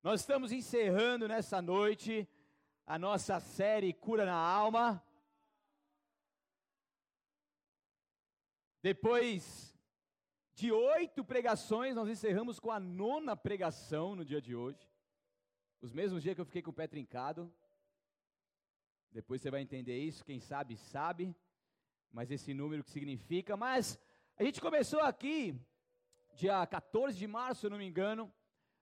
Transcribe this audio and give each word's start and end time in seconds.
Nós 0.00 0.20
estamos 0.20 0.52
encerrando 0.52 1.26
nessa 1.26 1.60
noite 1.60 2.28
a 2.86 2.96
nossa 2.96 3.40
série 3.40 3.92
Cura 3.92 4.24
na 4.24 4.36
Alma. 4.36 5.04
Depois 8.80 9.76
de 10.54 10.70
oito 10.70 11.24
pregações, 11.24 11.96
nós 11.96 12.08
encerramos 12.08 12.60
com 12.60 12.70
a 12.70 12.78
nona 12.78 13.36
pregação 13.36 14.14
no 14.14 14.24
dia 14.24 14.40
de 14.40 14.54
hoje. 14.54 14.88
Os 15.80 15.92
mesmos 15.92 16.22
dias 16.22 16.36
que 16.36 16.40
eu 16.40 16.46
fiquei 16.46 16.62
com 16.62 16.70
o 16.70 16.74
pé 16.74 16.86
trincado. 16.86 17.52
Depois 19.10 19.42
você 19.42 19.50
vai 19.50 19.62
entender 19.62 19.98
isso, 19.98 20.24
quem 20.24 20.38
sabe, 20.38 20.76
sabe. 20.76 21.34
Mas 22.12 22.30
esse 22.30 22.54
número 22.54 22.84
que 22.84 22.90
significa. 22.90 23.56
Mas 23.56 23.98
a 24.36 24.44
gente 24.44 24.60
começou 24.60 25.00
aqui, 25.00 25.60
dia 26.36 26.64
14 26.64 27.18
de 27.18 27.26
março, 27.26 27.62
se 27.62 27.68
não 27.68 27.78
me 27.78 27.84
engano 27.84 28.32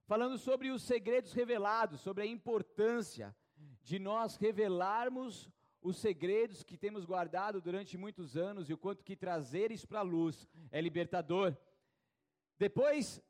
falando 0.07 0.38
sobre 0.38 0.70
os 0.70 0.82
segredos 0.82 1.32
revelados, 1.32 2.00
sobre 2.00 2.22
a 2.22 2.26
importância 2.26 3.35
de 3.82 3.99
nós 3.99 4.36
revelarmos 4.36 5.50
os 5.82 5.98
segredos 5.98 6.62
que 6.62 6.76
temos 6.76 7.04
guardado 7.04 7.61
durante 7.61 7.96
muitos 7.96 8.36
anos 8.36 8.68
e 8.68 8.72
o 8.72 8.79
quanto 8.79 9.04
que 9.04 9.17
trazer 9.17 9.71
isso 9.71 9.86
para 9.86 10.00
a 10.00 10.03
luz 10.03 10.48
é 10.71 10.81
libertador. 10.81 11.57
Depois, 12.58 13.22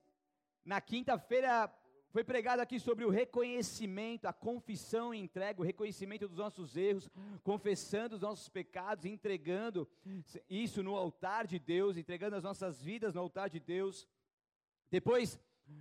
na 0.64 0.80
quinta-feira, 0.80 1.70
foi 2.10 2.24
pregado 2.24 2.62
aqui 2.62 2.78
sobre 2.80 3.04
o 3.04 3.10
reconhecimento, 3.10 4.26
a 4.26 4.32
confissão 4.32 5.12
e 5.12 5.18
entrega, 5.18 5.60
o 5.60 5.64
reconhecimento 5.64 6.28
dos 6.28 6.38
nossos 6.38 6.76
erros, 6.76 7.10
confessando 7.42 8.14
os 8.14 8.22
nossos 8.22 8.48
pecados, 8.48 9.04
entregando 9.04 9.86
isso 10.48 10.82
no 10.82 10.96
altar 10.96 11.46
de 11.46 11.58
Deus, 11.58 11.96
entregando 11.96 12.36
as 12.36 12.42
nossas 12.42 12.80
vidas 12.82 13.14
no 13.14 13.20
altar 13.20 13.50
de 13.50 13.60
Deus. 13.60 14.08
Depois, 14.90 15.38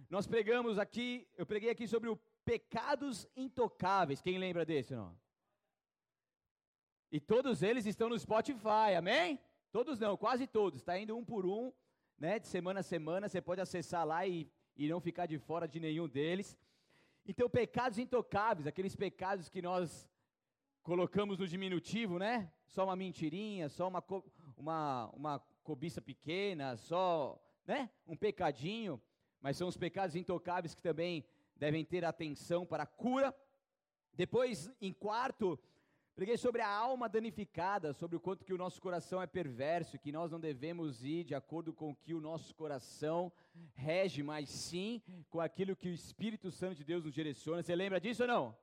nós 0.10 0.28
pregamos 0.28 0.78
aqui, 0.80 1.28
eu 1.38 1.46
preguei 1.46 1.70
aqui 1.70 1.88
sobre 1.88 2.10
o 2.10 2.20
pecados 2.44 3.28
intocáveis. 3.36 4.22
Quem 4.22 4.38
lembra 4.38 4.66
desse, 4.66 4.96
não? 4.96 5.18
E 7.12 7.20
todos 7.20 7.64
eles 7.64 7.86
estão 7.86 8.10
no 8.10 8.18
Spotify, 8.18 8.96
amém? 8.98 9.40
Todos 9.72 10.00
não, 10.00 10.18
quase 10.18 10.48
todos. 10.48 10.80
Está 10.80 10.98
indo 10.98 11.16
um 11.18 11.24
por 11.24 11.46
um, 11.46 11.72
né? 12.18 12.40
De 12.40 12.48
semana 12.48 12.80
a 12.80 12.84
semana, 12.84 13.28
você 13.28 13.42
pode 13.42 13.62
acessar 13.62 14.06
lá 14.06 14.26
e, 14.26 14.50
e 14.76 14.88
não 14.88 15.00
ficar 15.00 15.26
de 15.26 15.38
fora 15.38 15.68
de 15.68 15.80
nenhum 15.80 16.08
deles. 16.08 16.58
Então, 17.28 17.50
pecados 17.50 17.98
intocáveis, 17.98 18.68
aqueles 18.68 18.96
pecados 18.96 19.50
que 19.50 19.62
nós 19.62 20.10
colocamos 20.84 21.40
no 21.40 21.48
diminutivo, 21.48 22.20
né? 22.20 22.52
Só 22.68 22.86
uma 22.86 22.96
mentirinha, 22.96 23.70
só 23.70 23.88
uma, 23.88 24.04
uma, 24.56 25.10
uma 25.14 25.40
cobiça 25.64 26.02
pequena, 26.02 26.78
só, 26.78 27.42
né? 27.66 27.90
Um 28.08 28.16
pecadinho 28.16 29.02
mas 29.46 29.58
são 29.58 29.68
os 29.68 29.78
pecados 29.78 30.16
intocáveis 30.16 30.74
que 30.74 30.82
também 30.82 31.24
devem 31.56 31.86
ter 31.86 32.04
atenção 32.04 32.66
para 32.66 32.82
a 32.82 32.88
cura. 32.88 33.32
Depois, 34.12 34.72
em 34.82 34.92
quarto, 34.92 35.60
preguei 36.16 36.36
sobre 36.36 36.64
a 36.64 36.68
alma 36.68 37.08
danificada, 37.08 37.94
sobre 37.94 38.16
o 38.18 38.20
quanto 38.20 38.44
que 38.44 38.56
o 38.56 38.58
nosso 38.58 38.82
coração 38.82 39.22
é 39.22 39.28
perverso, 39.28 40.00
que 40.00 40.12
nós 40.12 40.32
não 40.32 40.40
devemos 40.40 41.06
ir 41.06 41.24
de 41.26 41.36
acordo 41.36 41.72
com 41.72 41.92
o 41.92 41.96
que 41.96 42.16
o 42.16 42.20
nosso 42.20 42.56
coração 42.56 43.32
rege, 43.76 44.24
mas 44.24 44.50
sim 44.50 45.00
com 45.30 45.40
aquilo 45.40 45.76
que 45.76 45.90
o 45.90 45.94
Espírito 45.94 46.50
Santo 46.50 46.78
de 46.78 46.84
Deus 46.84 47.04
nos 47.04 47.14
direciona. 47.14 47.62
Você 47.62 47.76
lembra 47.76 48.02
disso 48.02 48.24
ou 48.24 48.28
não? 48.28 48.58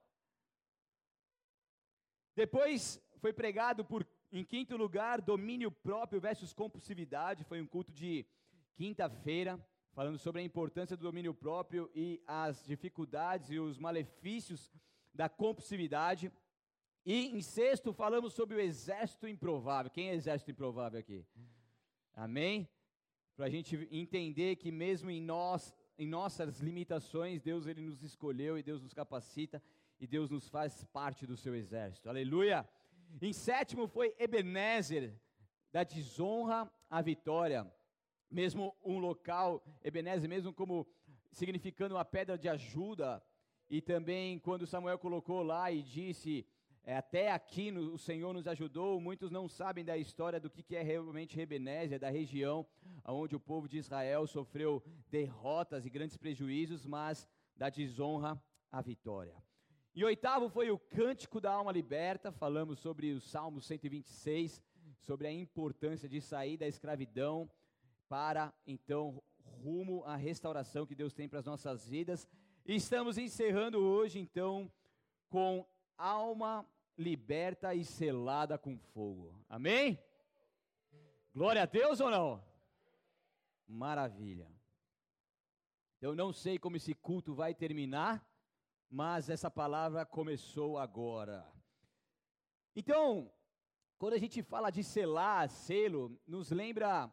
Depois 2.35 3.01
foi 3.19 3.33
pregado 3.33 3.85
por, 3.85 4.05
em 4.33 4.45
quinto 4.45 4.77
lugar, 4.77 5.21
domínio 5.21 5.71
próprio 5.71 6.21
versus 6.21 6.53
compulsividade. 6.53 7.45
Foi 7.45 7.63
um 7.63 7.69
culto 7.69 7.93
de 7.93 8.27
quinta-feira 8.75 9.65
falando 9.93 10.19
sobre 10.19 10.41
a 10.41 10.45
importância 10.45 10.97
do 10.97 11.03
domínio 11.03 11.35
próprio 11.35 11.91
e 11.95 12.23
as 12.27 12.65
dificuldades 12.65 13.51
e 13.51 13.59
os 13.59 13.79
malefícios 13.79 14.73
da 15.13 15.29
compulsividade. 15.29 16.33
E 17.05 17.27
em 17.37 17.43
sexto, 17.43 17.93
falamos 17.93 18.33
sobre 18.33 18.57
o 18.57 18.61
exército 18.61 19.29
improvável. 19.29 19.91
Quem 19.91 20.09
é 20.09 20.15
exército 20.15 20.51
improvável 20.51 20.99
aqui? 20.99 21.25
Amém? 22.15 22.69
Para 23.37 23.47
a 23.47 23.51
gente 23.51 23.89
entender 23.91 24.57
que 24.57 24.71
mesmo 24.71 25.11
em 25.11 25.21
nós, 25.21 25.75
em 25.99 26.07
nossas 26.07 26.61
limitações, 26.61 27.43
Deus 27.43 27.67
ele 27.67 27.83
nos 27.83 28.03
escolheu 28.03 28.57
e 28.57 28.63
Deus 28.63 28.81
nos 28.81 28.95
capacita 28.95 29.63
e 30.01 30.07
Deus 30.07 30.31
nos 30.31 30.49
faz 30.49 30.85
parte 30.85 31.27
do 31.27 31.37
seu 31.37 31.55
exército. 31.55 32.09
Aleluia! 32.09 32.67
Em 33.21 33.33
sétimo 33.33 33.87
foi 33.87 34.15
Ebenezer, 34.19 35.15
da 35.71 35.85
desonra 35.85 36.71
à 36.89 37.03
vitória 37.03 37.71
mesmo 38.33 38.75
um 38.83 38.99
local, 38.99 39.63
Ebenezer, 39.85 40.29
mesmo 40.29 40.53
como 40.53 40.87
significando 41.31 41.95
uma 41.95 42.05
pedra 42.05 42.39
de 42.39 42.49
ajuda, 42.49 43.23
e 43.69 43.81
também 43.81 44.39
quando 44.39 44.67
Samuel 44.67 44.99
colocou 44.99 45.43
lá 45.43 45.71
e 45.71 45.83
disse, 45.83 46.47
é, 46.85 46.97
até 46.97 47.31
aqui 47.31 47.71
no, 47.71 47.95
o 47.95 47.99
Senhor 47.99 48.33
nos 48.33 48.49
ajudou, 48.49 49.01
muitos 49.01 49.31
não 49.31 49.49
sabem 49.49 49.85
da 49.85 49.97
história 49.97 50.41
do 50.41 50.51
que, 50.51 50.63
que 50.63 50.75
é 50.75 50.83
realmente 50.83 51.39
Ebenezer, 51.39 52.01
da 52.01 52.11
região 52.11 52.67
onde 53.07 53.37
o 53.37 53.41
povo 53.41 53.69
de 53.69 53.79
Israel 53.79 54.27
sofreu 54.27 54.83
derrotas 55.09 55.85
e 55.85 55.91
grandes 55.91 56.17
prejuízos, 56.17 56.87
mas 56.87 57.29
da 57.57 57.69
desonra 57.69 58.43
à 58.71 58.81
vitória. 58.81 59.37
E 59.95 60.05
oitavo 60.05 60.49
foi 60.49 60.71
o 60.71 60.79
Cântico 60.79 61.41
da 61.41 61.53
Alma 61.53 61.71
Liberta, 61.71 62.33
falamos 62.33 62.79
sobre 62.79 63.13
o 63.13 63.21
Salmo 63.21 63.61
126, 63.61 64.63
sobre 65.01 65.27
a 65.27 65.33
importância 65.33 66.09
de 66.09 66.21
sair 66.21 66.57
da 66.57 66.67
escravidão, 66.67 67.49
para 68.13 68.53
então 68.67 69.23
rumo 69.63 70.05
à 70.05 70.17
restauração 70.17 70.85
que 70.85 70.95
Deus 70.95 71.15
tem 71.15 71.27
para 71.27 71.39
as 71.39 71.47
nossas 71.47 71.89
vidas. 71.89 72.29
E 72.67 72.75
estamos 72.75 73.17
encerrando 73.17 73.79
hoje 73.79 74.19
então 74.19 74.71
com 75.31 75.67
alma 75.97 76.67
liberta 76.95 77.75
e 77.75 77.87
selada 77.87 78.59
com 78.59 78.77
fogo. 78.77 79.35
Amém? 79.49 79.99
Glória 81.35 81.63
a 81.63 81.65
Deus 81.65 82.01
ou 82.01 82.11
não? 82.11 82.45
Maravilha. 83.67 84.47
Eu 85.99 86.15
não 86.15 86.35
sei 86.35 86.59
como 86.59 86.77
esse 86.77 86.93
culto 86.93 87.33
vai 87.33 87.55
terminar, 87.55 88.23
mas 88.91 89.31
essa 89.31 89.51
palavra 89.51 90.05
começou 90.05 90.77
agora. 90.77 91.51
Então, 92.77 93.33
quando 93.99 94.13
a 94.13 94.19
gente 94.19 94.43
fala 94.43 94.69
de 94.69 94.85
selar, 94.85 95.49
selo, 95.49 96.21
nos 96.27 96.51
lembra 96.51 97.11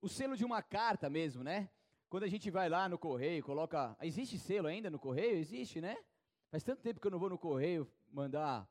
o 0.00 0.08
selo 0.08 0.36
de 0.36 0.44
uma 0.44 0.62
carta 0.62 1.10
mesmo, 1.10 1.42
né? 1.42 1.68
Quando 2.08 2.24
a 2.24 2.28
gente 2.28 2.50
vai 2.50 2.68
lá 2.68 2.88
no 2.88 2.98
correio, 2.98 3.42
coloca. 3.42 3.96
Existe 4.00 4.38
selo 4.38 4.66
ainda 4.66 4.90
no 4.90 4.98
correio? 4.98 5.36
Existe, 5.36 5.80
né? 5.80 5.96
Faz 6.50 6.64
tanto 6.64 6.82
tempo 6.82 7.00
que 7.00 7.06
eu 7.06 7.10
não 7.10 7.18
vou 7.18 7.30
no 7.30 7.38
correio 7.38 7.90
mandar 8.10 8.68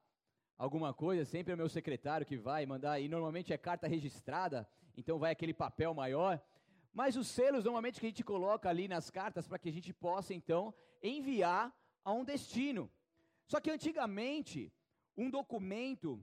alguma 0.57 0.93
coisa, 0.93 1.23
sempre 1.23 1.53
é 1.53 1.55
meu 1.55 1.69
secretário 1.69 2.25
que 2.25 2.35
vai 2.35 2.65
mandar, 2.65 2.99
e 2.99 3.07
normalmente 3.07 3.53
é 3.53 3.57
carta 3.57 3.87
registrada, 3.87 4.67
então 4.97 5.17
vai 5.17 5.31
aquele 5.31 5.53
papel 5.53 5.93
maior. 5.93 6.41
Mas 6.93 7.15
os 7.15 7.27
selos, 7.27 7.63
normalmente, 7.63 7.99
que 7.99 8.05
a 8.05 8.09
gente 8.09 8.23
coloca 8.23 8.67
ali 8.67 8.87
nas 8.87 9.09
cartas 9.09 9.47
para 9.47 9.57
que 9.57 9.69
a 9.69 9.71
gente 9.71 9.93
possa, 9.93 10.33
então, 10.33 10.73
enviar 11.01 11.73
a 12.03 12.11
um 12.11 12.25
destino. 12.25 12.91
Só 13.45 13.61
que 13.61 13.71
antigamente, 13.71 14.73
um 15.15 15.29
documento, 15.29 16.21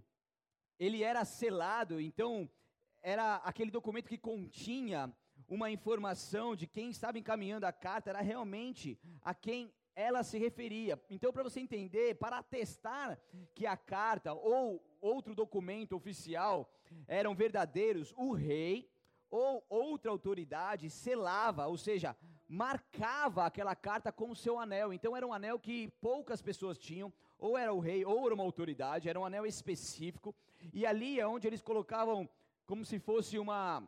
ele 0.79 1.03
era 1.03 1.25
selado, 1.25 1.99
então 1.99 2.51
era 3.07 3.37
aquele 3.37 3.71
documento 3.71 4.09
que 4.09 4.19
continha 4.19 5.15
uma 5.49 5.71
informação 5.71 6.57
de 6.57 6.67
quem 6.67 6.91
estava 6.91 7.17
encaminhando 7.17 7.65
a 7.65 7.73
carta, 7.73 8.11
era 8.11 8.21
realmente 8.21 8.99
a 9.23 9.33
quem 9.33 9.73
ela 9.95 10.25
se 10.25 10.37
referia. 10.39 11.01
Então, 11.09 11.33
para 11.33 11.45
você 11.45 11.61
entender, 11.61 12.17
para 12.17 12.39
atestar 12.39 13.17
que 13.55 13.65
a 13.65 13.77
carta 13.77 14.35
ou 14.35 14.85
outro 15.01 15.37
documento 15.37 15.95
oficial 15.95 16.69
eram 17.07 17.33
verdadeiros, 17.33 18.13
o 18.17 18.33
rei 18.33 18.91
ou 19.31 19.65
outra 19.69 20.11
autoridade 20.11 20.91
selava, 20.91 21.69
ou 21.69 21.79
seja, 21.79 22.17
marcava 22.49 23.47
aquela 23.47 23.77
carta 23.77 24.11
com 24.11 24.33
o 24.33 24.37
seu 24.37 24.59
anel. 24.59 24.93
Então, 24.93 25.17
era 25.17 25.25
um 25.25 25.33
anel 25.33 25.61
que 25.61 25.93
poucas 26.01 26.43
pessoas 26.43 26.77
tinham, 26.77 27.13
ou 27.39 27.57
era 27.57 27.73
o 27.73 27.79
rei, 27.79 28.05
ou 28.05 28.27
era 28.27 28.35
uma 28.35 28.43
autoridade, 28.43 29.09
era 29.09 29.21
um 29.21 29.25
anel 29.25 29.47
específico, 29.47 30.35
e 30.73 30.85
ali 30.85 31.21
é 31.21 31.27
onde 31.27 31.47
eles 31.47 31.63
colocavam 31.63 32.29
como 32.67 32.85
se 32.85 32.99
fosse 32.99 33.39
uma 33.39 33.83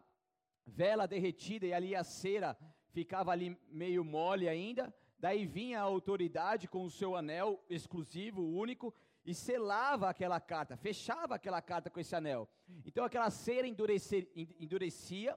vela 0.65 1.07
derretida 1.07 1.67
e 1.67 1.75
ali 1.75 1.97
a 1.97 2.05
cera 2.05 2.57
ficava 2.93 3.33
ali 3.33 3.59
meio 3.71 4.05
mole 4.05 4.49
ainda. 4.49 4.95
Daí 5.19 5.47
vinha 5.47 5.81
a 5.81 5.83
autoridade 5.83 6.69
com 6.69 6.85
o 6.85 6.91
seu 6.91 7.17
anel 7.17 7.63
exclusivo, 7.69 8.41
único, 8.41 8.95
e 9.25 9.35
selava 9.35 10.09
aquela 10.09 10.41
carta, 10.41 10.77
fechava 10.77 11.35
aquela 11.35 11.61
carta 11.61 11.91
com 11.91 11.99
esse 11.99 12.15
anel. 12.15 12.49
Então 12.87 13.05
aquela 13.05 13.29
cera 13.31 13.67
endurecia, 13.67 14.27
endurecia. 14.35 15.37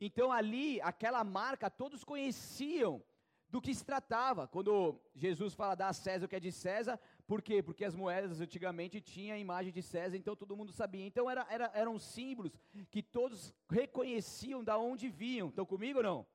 Então 0.00 0.32
ali, 0.32 0.80
aquela 0.80 1.22
marca, 1.22 1.70
todos 1.70 2.02
conheciam 2.02 3.02
do 3.50 3.60
que 3.60 3.74
se 3.74 3.84
tratava. 3.84 4.46
Quando 4.46 5.00
Jesus 5.14 5.54
fala 5.54 5.74
dar 5.74 5.88
a 5.88 5.92
César 5.92 6.26
o 6.26 6.28
que 6.28 6.36
é 6.36 6.40
de 6.40 6.52
César, 6.52 6.98
por 7.26 7.42
quê? 7.42 7.62
Porque 7.62 7.84
as 7.84 7.94
moedas 7.94 8.40
antigamente 8.40 9.00
tinham 9.00 9.36
a 9.36 9.38
imagem 9.38 9.72
de 9.72 9.82
César, 9.82 10.16
então 10.16 10.36
todo 10.36 10.56
mundo 10.56 10.72
sabia. 10.72 11.04
Então 11.04 11.28
era, 11.28 11.46
era, 11.50 11.70
eram 11.74 11.98
símbolos 11.98 12.52
que 12.90 13.02
todos 13.02 13.52
reconheciam 13.68 14.62
da 14.62 14.78
onde 14.78 15.08
vinham. 15.08 15.48
Estão 15.48 15.66
comigo 15.66 15.98
ou 15.98 16.04
não? 16.04 16.26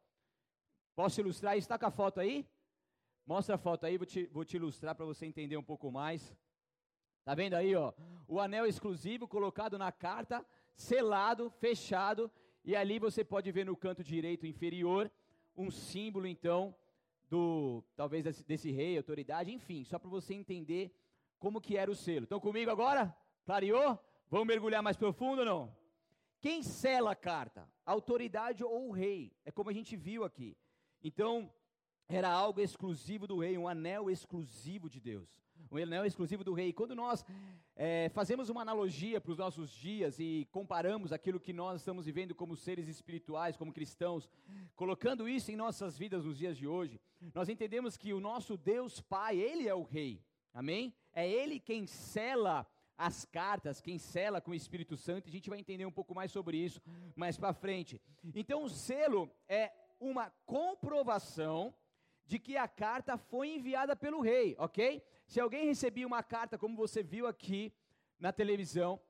Posso 0.95 1.19
ilustrar? 1.21 1.57
Está 1.57 1.79
com 1.79 1.85
a 1.85 1.91
foto 1.91 2.19
aí? 2.19 2.45
Mostra 3.25 3.55
a 3.55 3.57
foto 3.57 3.85
aí, 3.85 3.97
vou 3.97 4.05
te, 4.05 4.25
vou 4.27 4.45
te 4.45 4.57
ilustrar 4.57 4.93
para 4.93 5.05
você 5.05 5.25
entender 5.25 5.57
um 5.57 5.63
pouco 5.63 5.91
mais. 5.91 6.35
Tá 7.23 7.33
vendo 7.33 7.55
aí, 7.55 7.75
ó? 7.75 7.91
O 8.27 8.39
anel 8.39 8.67
exclusivo 8.67 9.27
colocado 9.27 9.79
na 9.79 9.91
carta, 9.91 10.45
selado, 10.75 11.49
fechado, 11.49 12.31
e 12.63 12.75
ali 12.75 12.99
você 12.99 13.23
pode 13.23 13.51
ver 13.51 13.65
no 13.65 13.75
canto 13.75 14.03
direito 14.03 14.45
inferior 14.45 15.11
um 15.57 15.71
símbolo 15.71 16.27
então 16.27 16.75
do 17.29 17.83
talvez 17.95 18.23
desse, 18.43 18.71
rei, 18.71 18.97
autoridade, 18.97 19.51
enfim, 19.51 19.83
só 19.83 19.97
para 19.97 20.09
você 20.09 20.33
entender 20.33 20.93
como 21.39 21.61
que 21.61 21.77
era 21.77 21.89
o 21.89 21.95
selo. 21.95 22.23
Estão 22.23 22.39
comigo 22.39 22.71
agora? 22.71 23.15
Clareou? 23.45 23.99
Vamos 24.29 24.47
mergulhar 24.47 24.81
mais 24.81 24.97
profundo 24.97 25.39
ou 25.39 25.45
não? 25.45 25.75
Quem 26.39 26.61
sela 26.63 27.11
a 27.11 27.15
carta? 27.15 27.69
Autoridade 27.85 28.63
ou 28.63 28.89
o 28.89 28.91
rei? 28.91 29.31
É 29.43 29.51
como 29.51 29.69
a 29.69 29.73
gente 29.73 29.95
viu 29.95 30.23
aqui. 30.23 30.57
Então, 31.03 31.51
era 32.07 32.29
algo 32.29 32.61
exclusivo 32.61 33.27
do 33.27 33.39
rei, 33.39 33.57
um 33.57 33.67
anel 33.67 34.09
exclusivo 34.09 34.89
de 34.89 34.99
Deus. 34.99 35.29
Um 35.71 35.77
anel 35.77 36.05
exclusivo 36.05 36.43
do 36.43 36.53
rei. 36.53 36.71
Quando 36.71 36.95
nós 36.95 37.25
é, 37.75 38.09
fazemos 38.09 38.49
uma 38.49 38.61
analogia 38.61 39.19
para 39.19 39.31
os 39.31 39.37
nossos 39.37 39.71
dias 39.71 40.19
e 40.19 40.47
comparamos 40.51 41.11
aquilo 41.11 41.39
que 41.39 41.51
nós 41.51 41.81
estamos 41.81 42.05
vivendo 42.05 42.35
como 42.35 42.55
seres 42.55 42.87
espirituais, 42.87 43.57
como 43.57 43.73
cristãos, 43.73 44.29
colocando 44.75 45.27
isso 45.27 45.51
em 45.51 45.55
nossas 45.55 45.97
vidas 45.97 46.23
nos 46.23 46.37
dias 46.37 46.57
de 46.57 46.67
hoje, 46.67 46.99
nós 47.33 47.49
entendemos 47.49 47.97
que 47.97 48.13
o 48.13 48.19
nosso 48.19 48.55
Deus 48.57 49.01
Pai, 49.01 49.37
Ele 49.37 49.67
é 49.67 49.73
o 49.73 49.83
rei. 49.83 50.23
Amém? 50.53 50.93
É 51.13 51.29
Ele 51.29 51.59
quem 51.59 51.85
sela 51.87 52.65
as 52.97 53.25
cartas, 53.25 53.81
quem 53.81 53.97
sela 53.97 54.39
com 54.39 54.51
o 54.51 54.55
Espírito 54.55 54.95
Santo, 54.95 55.27
a 55.27 55.31
gente 55.31 55.49
vai 55.49 55.59
entender 55.59 55.85
um 55.85 55.91
pouco 55.91 56.15
mais 56.15 56.31
sobre 56.31 56.57
isso 56.57 56.81
mais 57.15 57.37
para 57.37 57.53
frente. 57.53 58.01
Então, 58.33 58.63
o 58.63 58.69
selo 58.69 59.29
é 59.47 59.71
uma 59.99 60.29
comprovação 60.45 61.73
de 62.25 62.39
que 62.39 62.57
a 62.57 62.67
carta 62.67 63.17
foi 63.17 63.49
enviada 63.49 63.95
pelo 63.95 64.21
rei, 64.21 64.55
ok? 64.57 65.01
Se 65.25 65.39
alguém 65.39 65.65
recebia 65.65 66.05
uma 66.05 66.23
carta, 66.23 66.57
como 66.57 66.75
você 66.75 67.01
viu 67.01 67.27
aqui 67.27 67.73
na 68.19 68.31
televisão, 68.31 69.01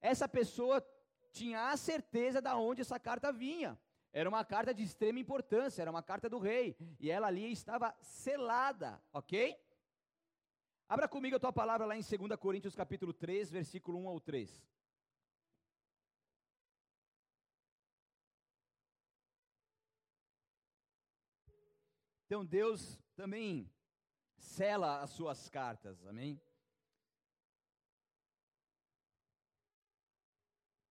essa 0.00 0.28
pessoa 0.28 0.84
tinha 1.32 1.70
a 1.70 1.76
certeza 1.76 2.40
de 2.40 2.48
onde 2.50 2.80
essa 2.80 2.98
carta 2.98 3.32
vinha. 3.32 3.78
Era 4.12 4.28
uma 4.28 4.44
carta 4.44 4.74
de 4.74 4.82
extrema 4.82 5.20
importância, 5.20 5.80
era 5.82 5.90
uma 5.90 6.02
carta 6.02 6.28
do 6.28 6.38
rei, 6.38 6.76
e 6.98 7.10
ela 7.10 7.28
ali 7.28 7.52
estava 7.52 7.96
selada, 8.00 9.00
ok? 9.12 9.56
Abra 10.88 11.06
comigo 11.06 11.36
a 11.36 11.40
tua 11.40 11.52
palavra 11.52 11.86
lá 11.86 11.96
em 11.96 12.02
2 12.02 12.36
Coríntios 12.36 12.74
capítulo 12.74 13.12
3, 13.12 13.48
versículo 13.48 13.96
1 13.98 14.08
ao 14.08 14.20
3. 14.20 14.60
Então 22.26 22.44
Deus 22.44 22.98
também 23.14 23.70
sela 24.40 25.02
as 25.02 25.10
suas 25.10 25.48
cartas, 25.48 26.04
amém? 26.06 26.40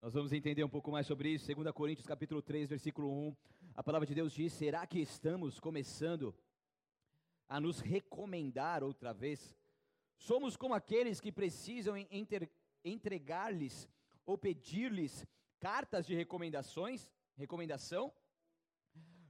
Nós 0.00 0.14
vamos 0.14 0.32
entender 0.32 0.62
um 0.62 0.68
pouco 0.68 0.92
mais 0.92 1.06
sobre 1.06 1.30
isso, 1.30 1.52
2 1.52 1.72
Coríntios 1.72 2.06
capítulo 2.06 2.40
3, 2.40 2.68
versículo 2.68 3.10
1. 3.10 3.36
A 3.74 3.82
palavra 3.82 4.06
de 4.06 4.14
Deus 4.14 4.32
diz: 4.32 4.52
Será 4.52 4.86
que 4.86 5.00
estamos 5.00 5.58
começando 5.58 6.34
a 7.48 7.58
nos 7.58 7.80
recomendar 7.80 8.84
outra 8.84 9.12
vez? 9.12 9.56
Somos 10.16 10.56
como 10.56 10.74
aqueles 10.74 11.20
que 11.20 11.32
precisam 11.32 11.94
entregar-lhes 12.84 13.88
ou 14.24 14.36
pedir-lhes 14.36 15.26
cartas 15.58 16.06
de 16.06 16.14
recomendações, 16.14 17.10
recomendação? 17.36 18.12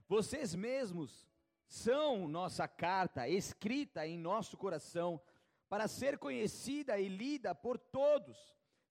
Vocês 0.07 0.53
mesmos 0.55 1.28
são 1.69 2.27
nossa 2.27 2.67
carta 2.67 3.29
escrita 3.29 4.05
em 4.05 4.17
nosso 4.17 4.57
coração 4.57 5.21
para 5.69 5.87
ser 5.87 6.17
conhecida 6.17 6.99
e 6.99 7.07
lida 7.07 7.53
por 7.53 7.77
todos. 7.77 8.37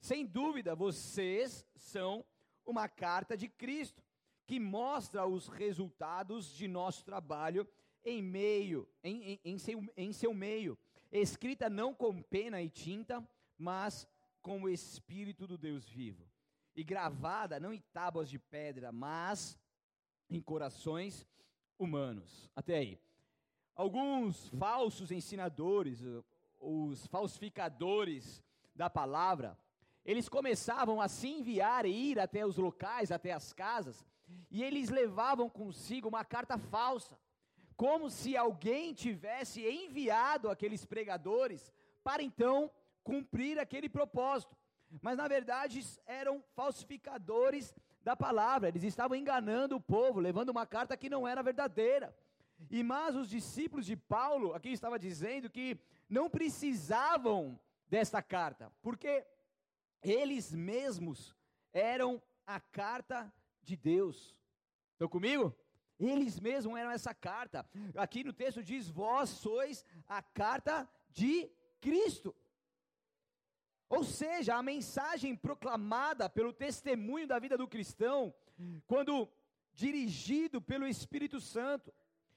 Sem 0.01 0.25
dúvida, 0.25 0.77
vocês 0.77 1.67
são 1.75 2.25
uma 2.65 2.89
carta 2.89 3.37
de 3.37 3.49
Cristo 3.49 4.01
que 4.47 4.61
mostra 4.61 5.27
os 5.27 5.49
resultados 5.49 6.55
de 6.55 6.69
nosso 6.69 7.05
trabalho 7.05 7.69
em 8.05 8.23
meio, 8.23 8.89
em, 9.03 9.33
em, 9.33 9.41
em, 9.45 9.59
seu, 9.59 9.85
em 9.97 10.13
seu 10.13 10.33
meio, 10.33 10.79
escrita 11.11 11.69
não 11.69 11.93
com 11.93 12.23
pena 12.23 12.63
e 12.63 12.71
tinta, 12.71 13.29
mas 13.59 14.07
com 14.41 14.63
o 14.63 14.69
Espírito 14.69 15.49
do 15.49 15.59
Deus 15.59 15.89
vivo, 15.89 16.31
e 16.77 16.85
gravada 16.85 17.59
não 17.59 17.73
em 17.73 17.81
tábuas 17.93 18.31
de 18.31 18.39
pedra, 18.39 18.93
mas 18.93 19.59
em 20.31 20.41
corações 20.41 21.27
humanos. 21.79 22.51
Até 22.55 22.79
aí. 22.79 23.01
Alguns 23.75 24.49
falsos 24.49 25.13
ensinadores, 25.13 26.03
os 26.59 27.07
falsificadores 27.07 28.43
da 28.75 28.91
palavra, 28.91 29.57
eles 30.05 30.29
começavam 30.29 31.01
a 31.01 31.07
se 31.07 31.29
enviar 31.29 31.87
e 31.87 31.91
ir 32.11 32.19
até 32.19 32.45
os 32.45 32.57
locais, 32.57 33.13
até 33.13 33.33
as 33.33 33.53
casas, 33.53 34.05
e 34.51 34.63
eles 34.63 34.89
levavam 34.89 35.49
consigo 35.49 36.09
uma 36.09 36.25
carta 36.25 36.59
falsa, 36.59 37.19
como 37.77 38.11
se 38.11 38.37
alguém 38.37 38.93
tivesse 38.93 39.65
enviado 39.65 40.51
aqueles 40.51 40.85
pregadores 40.85 41.73
para 42.03 42.23
então 42.23 42.71
cumprir 43.05 43.59
aquele 43.59 43.89
propósito. 43.89 44.57
Mas 45.03 45.19
na 45.19 45.29
verdade 45.29 45.81
eram 46.07 46.43
falsificadores 46.55 47.75
da 48.09 48.17
palavra, 48.17 48.69
eles 48.69 48.85
estavam 48.85 49.15
enganando 49.15 49.77
o 49.77 49.81
povo, 49.81 50.19
levando 50.19 50.49
uma 50.49 50.67
carta 50.67 50.97
que 50.97 51.11
não 51.11 51.29
era 51.29 51.43
verdadeira. 51.43 52.17
E 52.71 52.83
mas 52.83 53.15
os 53.15 53.29
discípulos 53.29 53.85
de 53.85 53.97
Paulo, 53.97 54.55
aqui 54.55 54.71
estava 54.71 54.99
dizendo 54.99 55.51
que 55.51 55.79
não 56.09 56.31
precisavam 56.31 57.61
desta 57.87 58.23
carta, 58.23 58.73
porque 58.81 59.27
eles 60.03 60.55
mesmos 60.55 61.37
eram 61.71 62.23
a 62.47 62.59
carta 62.59 63.31
de 63.63 63.77
Deus. 63.77 64.35
Estão 64.93 65.07
comigo? 65.07 65.55
Eles 66.01 66.41
mesmos 66.41 66.79
eram 66.79 66.91
essa 66.91 67.13
carta. 67.13 67.69
Aqui 67.95 68.25
no 68.25 68.33
texto 68.33 68.63
diz: 68.63 68.89
Vós 68.89 69.29
sois 69.29 69.85
a 70.07 70.23
carta 70.23 70.89
de 71.11 71.51
Cristo. 71.79 72.35
Ou 73.89 74.05
seja, 74.05 74.55
a 74.55 74.63
mensagem 74.63 75.35
proclamada 75.35 76.29
pelo 76.29 76.53
testemunho 76.53 77.27
da 77.27 77.39
vida 77.39 77.57
do 77.57 77.67
cristão, 77.67 78.35
quando 78.87 79.29
dirigido 79.73 80.61
pelo 80.61 80.87
Espírito 80.87 81.41
Santo. 81.41 81.93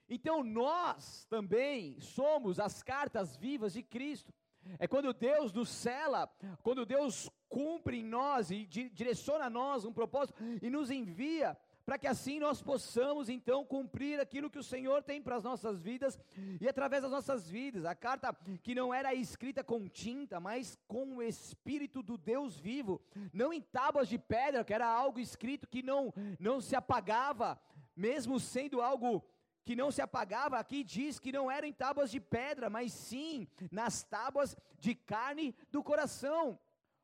Então 0.08 0.42
nós 0.44 1.26
também 1.26 2.00
somos 2.00 2.60
as 2.60 2.82
cartas 2.82 3.36
vivas 3.36 3.72
de 3.72 3.82
Cristo. 3.82 4.32
É 4.78 4.86
quando 4.86 5.12
Deus 5.12 5.52
nos 5.52 5.68
cela, 5.68 6.28
quando 6.62 6.86
Deus 6.86 7.28
cumpre 7.48 7.98
em 7.98 8.04
nós 8.04 8.50
e 8.50 8.64
direciona 8.64 9.46
a 9.46 9.50
nós 9.50 9.84
um 9.84 9.92
propósito 9.92 10.42
e 10.62 10.70
nos 10.70 10.90
envia 10.90 11.56
para 11.84 11.98
que 11.98 12.06
assim 12.06 12.38
nós 12.38 12.62
possamos 12.62 13.28
então 13.28 13.64
cumprir 13.64 14.20
aquilo 14.20 14.50
que 14.50 14.58
o 14.58 14.62
Senhor 14.62 15.02
tem 15.02 15.20
para 15.20 15.36
as 15.36 15.42
nossas 15.42 15.80
vidas 15.80 16.18
e 16.60 16.68
através 16.68 17.02
das 17.02 17.10
nossas 17.10 17.48
vidas. 17.48 17.84
A 17.84 17.94
carta 17.94 18.34
que 18.62 18.74
não 18.74 18.94
era 18.94 19.14
escrita 19.14 19.64
com 19.64 19.88
tinta, 19.88 20.38
mas 20.38 20.78
com 20.86 21.16
o 21.16 21.22
Espírito 21.22 22.02
do 22.02 22.16
Deus 22.16 22.58
vivo, 22.58 23.00
não 23.32 23.52
em 23.52 23.60
tábuas 23.60 24.08
de 24.08 24.18
pedra, 24.18 24.64
que 24.64 24.74
era 24.74 24.86
algo 24.86 25.18
escrito 25.18 25.68
que 25.68 25.82
não, 25.82 26.12
não 26.38 26.60
se 26.60 26.76
apagava, 26.76 27.60
mesmo 27.96 28.38
sendo 28.38 28.80
algo 28.80 29.24
que 29.64 29.76
não 29.76 29.90
se 29.90 30.02
apagava, 30.02 30.58
aqui 30.58 30.82
diz 30.82 31.18
que 31.18 31.30
não 31.30 31.50
eram 31.50 31.68
em 31.68 31.72
tábuas 31.72 32.10
de 32.10 32.20
pedra, 32.20 32.68
mas 32.68 32.92
sim 32.92 33.46
nas 33.70 34.02
tábuas 34.02 34.56
de 34.78 34.94
carne 34.94 35.54
do 35.70 35.82
coração. 35.82 36.58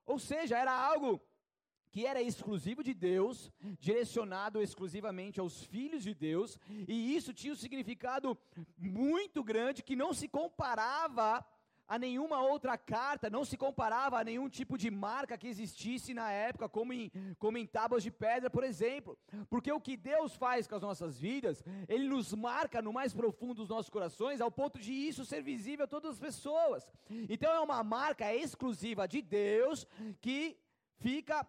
Ou 0.04 0.18
seja, 0.18 0.58
era 0.58 0.73
algo 0.73 1.20
que 1.90 2.07
era 2.07 2.23
exclusivo 2.23 2.83
de 2.83 2.95
Deus, 2.95 3.50
direcionado 3.80 4.61
exclusivamente 4.61 5.40
aos 5.40 5.62
filhos 5.64 6.02
de 6.02 6.14
Deus, 6.14 6.59
e 6.87 7.16
isso 7.16 7.33
tinha 7.33 7.52
um 7.52 7.57
significado 7.57 8.37
muito 8.76 9.42
grande 9.42 9.83
que 9.83 9.97
não 9.97 10.12
se 10.12 10.28
comparava 10.28 11.45
a 11.88 11.99
nenhuma 11.99 12.42
outra 12.42 12.76
carta, 12.76 13.30
não 13.30 13.47
se 13.47 13.57
comparava 13.57 14.18
a 14.18 14.25
nenhum 14.25 14.47
tipo 14.47 14.76
de 14.76 14.90
marca 14.90 15.38
que 15.38 15.49
existisse 15.49 16.12
na 16.12 16.30
época, 16.30 16.68
como 16.68 16.92
em, 16.92 17.11
como 17.38 17.57
em 17.57 17.66
tábuas 17.66 18.02
de 18.02 18.11
pedra, 18.11 18.50
por 18.50 18.62
exemplo. 18.62 19.18
Porque 19.49 19.73
o 19.73 19.80
que 19.80 19.97
Deus 19.97 20.35
faz 20.37 20.66
com 20.66 20.75
as 20.75 20.83
nossas 20.83 21.18
vidas, 21.18 21.64
Ele 21.88 22.07
nos 22.07 22.35
marca 22.35 22.83
no 22.83 22.92
mais 22.92 23.14
profundo 23.14 23.54
dos 23.54 23.71
nossos 23.71 23.88
corações, 23.88 24.42
ao 24.42 24.50
ponto 24.50 24.78
de 24.78 24.92
isso 24.92 25.25
ser 25.25 25.42
visível 25.42 25.87
a 25.87 25.88
todas 25.88 26.12
as 26.12 26.18
pessoas. 26.18 26.92
Então 27.26 27.50
é 27.50 27.61
uma 27.61 27.83
marca 27.83 28.35
exclusiva 28.35 29.09
de 29.09 29.23
Deus 29.23 29.87
que 30.21 30.59
fica 30.99 31.47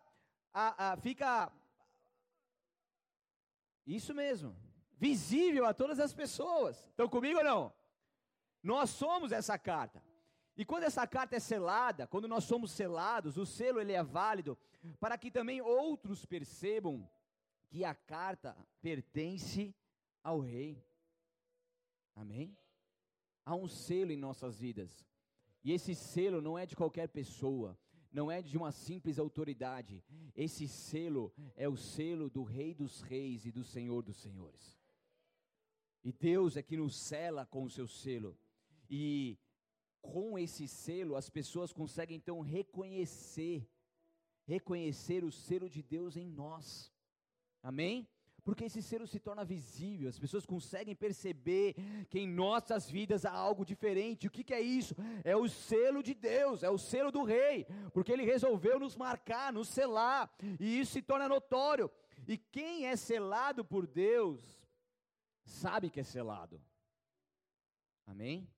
a, 0.54 0.92
a, 0.92 0.98
fica 0.98 1.52
isso 3.86 4.14
mesmo, 4.14 4.56
visível 4.98 5.66
a 5.66 5.74
todas 5.74 6.00
as 6.00 6.14
pessoas. 6.14 6.78
Estão 6.88 7.08
comigo 7.08 7.40
ou 7.40 7.44
não? 7.44 7.74
Nós 8.62 8.90
somos 8.90 9.32
essa 9.32 9.58
carta. 9.58 10.04
E 10.56 10.66
quando 10.66 10.84
essa 10.84 11.08
carta 11.08 11.36
é 11.36 11.40
selada, 11.40 12.06
quando 12.06 12.28
nós 12.28 12.44
somos 12.44 12.72
selados, 12.72 13.38
o 13.38 13.46
selo 13.46 13.80
ele 13.80 13.94
é 13.94 14.04
válido 14.04 14.58
para 15.00 15.18
que 15.18 15.32
também 15.32 15.62
outros 15.62 16.26
percebam 16.26 17.10
que 17.70 17.86
a 17.86 17.96
carta 17.96 18.56
pertence 18.82 19.74
ao 20.24 20.40
rei. 20.40 20.84
Amém? 22.16 22.58
há 23.50 23.56
um 23.56 23.68
selo 23.68 24.12
em 24.12 24.18
nossas 24.18 24.60
vidas. 24.60 25.04
E 25.64 25.74
esse 25.74 25.96
selo 25.96 26.40
não 26.40 26.58
é 26.58 26.68
de 26.68 26.76
qualquer 26.76 27.08
pessoa, 27.10 27.76
não 28.12 28.32
é 28.32 28.42
de 28.42 28.58
uma 28.58 28.72
simples 28.72 29.20
autoridade. 29.20 30.04
Esse 30.36 30.68
selo 30.68 31.34
é 31.56 31.68
o 31.68 31.76
selo 31.76 32.30
do 32.30 32.44
Rei 32.44 32.74
dos 32.74 33.02
Reis 33.02 33.46
e 33.46 33.52
do 33.52 33.64
Senhor 33.64 34.02
dos 34.02 34.18
Senhores. 34.18 34.80
E 36.04 36.12
Deus 36.12 36.58
é 36.58 36.64
que 36.64 36.78
nos 36.78 36.96
sela 36.96 37.46
com 37.46 37.64
o 37.64 37.70
seu 37.70 37.88
selo. 37.88 38.38
E 38.90 39.38
com 40.02 40.40
esse 40.40 40.68
selo, 40.68 41.16
as 41.16 41.30
pessoas 41.30 41.74
conseguem 41.74 42.18
então 42.18 42.40
reconhecer, 42.40 43.70
reconhecer 44.46 45.24
o 45.24 45.32
selo 45.32 45.70
de 45.70 45.84
Deus 45.84 46.16
em 46.16 46.28
nós. 46.28 46.92
Amém? 47.62 48.08
Porque 48.50 48.66
esse 48.66 48.82
selo 48.82 49.06
se 49.06 49.20
torna 49.20 49.46
visível, 49.46 50.10
as 50.10 50.18
pessoas 50.18 50.44
conseguem 50.44 50.96
perceber 50.96 51.76
que 52.10 52.18
em 52.20 52.28
nossas 52.28 52.90
vidas 52.90 53.24
há 53.24 53.32
algo 53.32 53.64
diferente. 53.64 54.26
O 54.26 54.32
que, 54.32 54.44
que 54.44 54.56
é 54.56 54.60
isso? 54.60 54.96
É 55.24 55.36
o 55.38 55.48
selo 55.48 56.02
de 56.02 56.16
Deus, 56.16 56.64
é 56.64 56.70
o 56.70 56.80
selo 56.80 57.12
do 57.12 57.22
Rei, 57.22 57.68
porque 57.94 58.12
Ele 58.12 58.24
resolveu 58.26 58.80
nos 58.80 58.96
marcar, 58.96 59.54
nos 59.54 59.68
selar, 59.68 60.34
e 60.60 60.80
isso 60.80 60.94
se 60.94 61.02
torna 61.04 61.30
notório. 61.30 61.92
E 62.28 62.40
quem 62.40 62.88
é 62.88 62.96
selado 62.96 63.64
por 63.64 63.86
Deus, 63.86 64.42
sabe 65.46 65.92
que 65.92 66.00
é 66.00 66.04
selado. 66.04 66.60
Amém? 68.08 68.50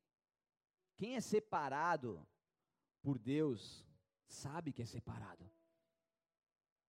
Quem 0.96 1.18
é 1.18 1.20
separado 1.20 2.26
por 3.02 3.20
Deus, 3.20 3.86
sabe 4.26 4.72
que 4.72 4.84
é 4.84 4.86
separado. 4.86 5.52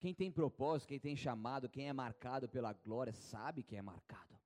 Quem 0.03 0.13
tem 0.13 0.33
propósito, 0.33 0.89
quem 0.89 0.99
tem 0.99 1.15
chamado, 1.15 1.69
quem 1.69 1.89
é 1.89 1.93
marcado 1.93 2.49
pela 2.49 2.73
glória, 2.73 3.13
sabe 3.13 3.63
que 3.63 3.77
é 3.77 3.81
marcado. 3.81 4.37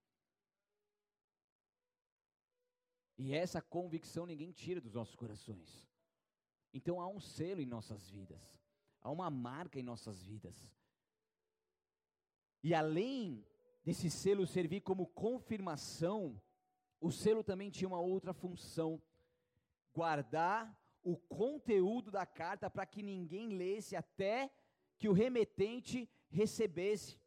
E 3.17 3.33
essa 3.35 3.63
convicção 3.63 4.27
ninguém 4.27 4.53
tira 4.53 4.83
dos 4.83 4.93
nossos 4.93 5.17
corações. 5.17 5.89
Então 6.75 7.01
há 7.01 7.09
um 7.09 7.19
selo 7.19 7.63
em 7.63 7.65
nossas 7.65 8.11
vidas, 8.11 8.61
há 9.01 9.11
uma 9.11 9.31
marca 9.31 9.81
em 9.81 9.83
nossas 9.83 10.23
vidas. 10.23 10.71
E 12.63 12.75
além 12.75 13.43
desse 13.83 14.11
selo 14.11 14.47
servir 14.47 14.83
como 14.83 15.07
confirmação, 15.07 16.39
o 17.01 17.11
selo 17.11 17.43
também 17.43 17.71
tinha 17.71 17.89
uma 17.89 18.01
outra 18.01 18.35
função: 18.35 19.01
guardar 19.95 20.79
o 21.03 21.17
conteúdo 21.17 22.11
da 22.11 22.27
carta 22.27 22.69
para 22.69 22.85
que 22.85 23.03
ninguém 23.03 23.57
lesse 23.57 23.97
até 23.97 24.53
que 24.99 25.09
o 25.09 25.13
remetente 25.13 26.09
recebesse. 26.29 27.19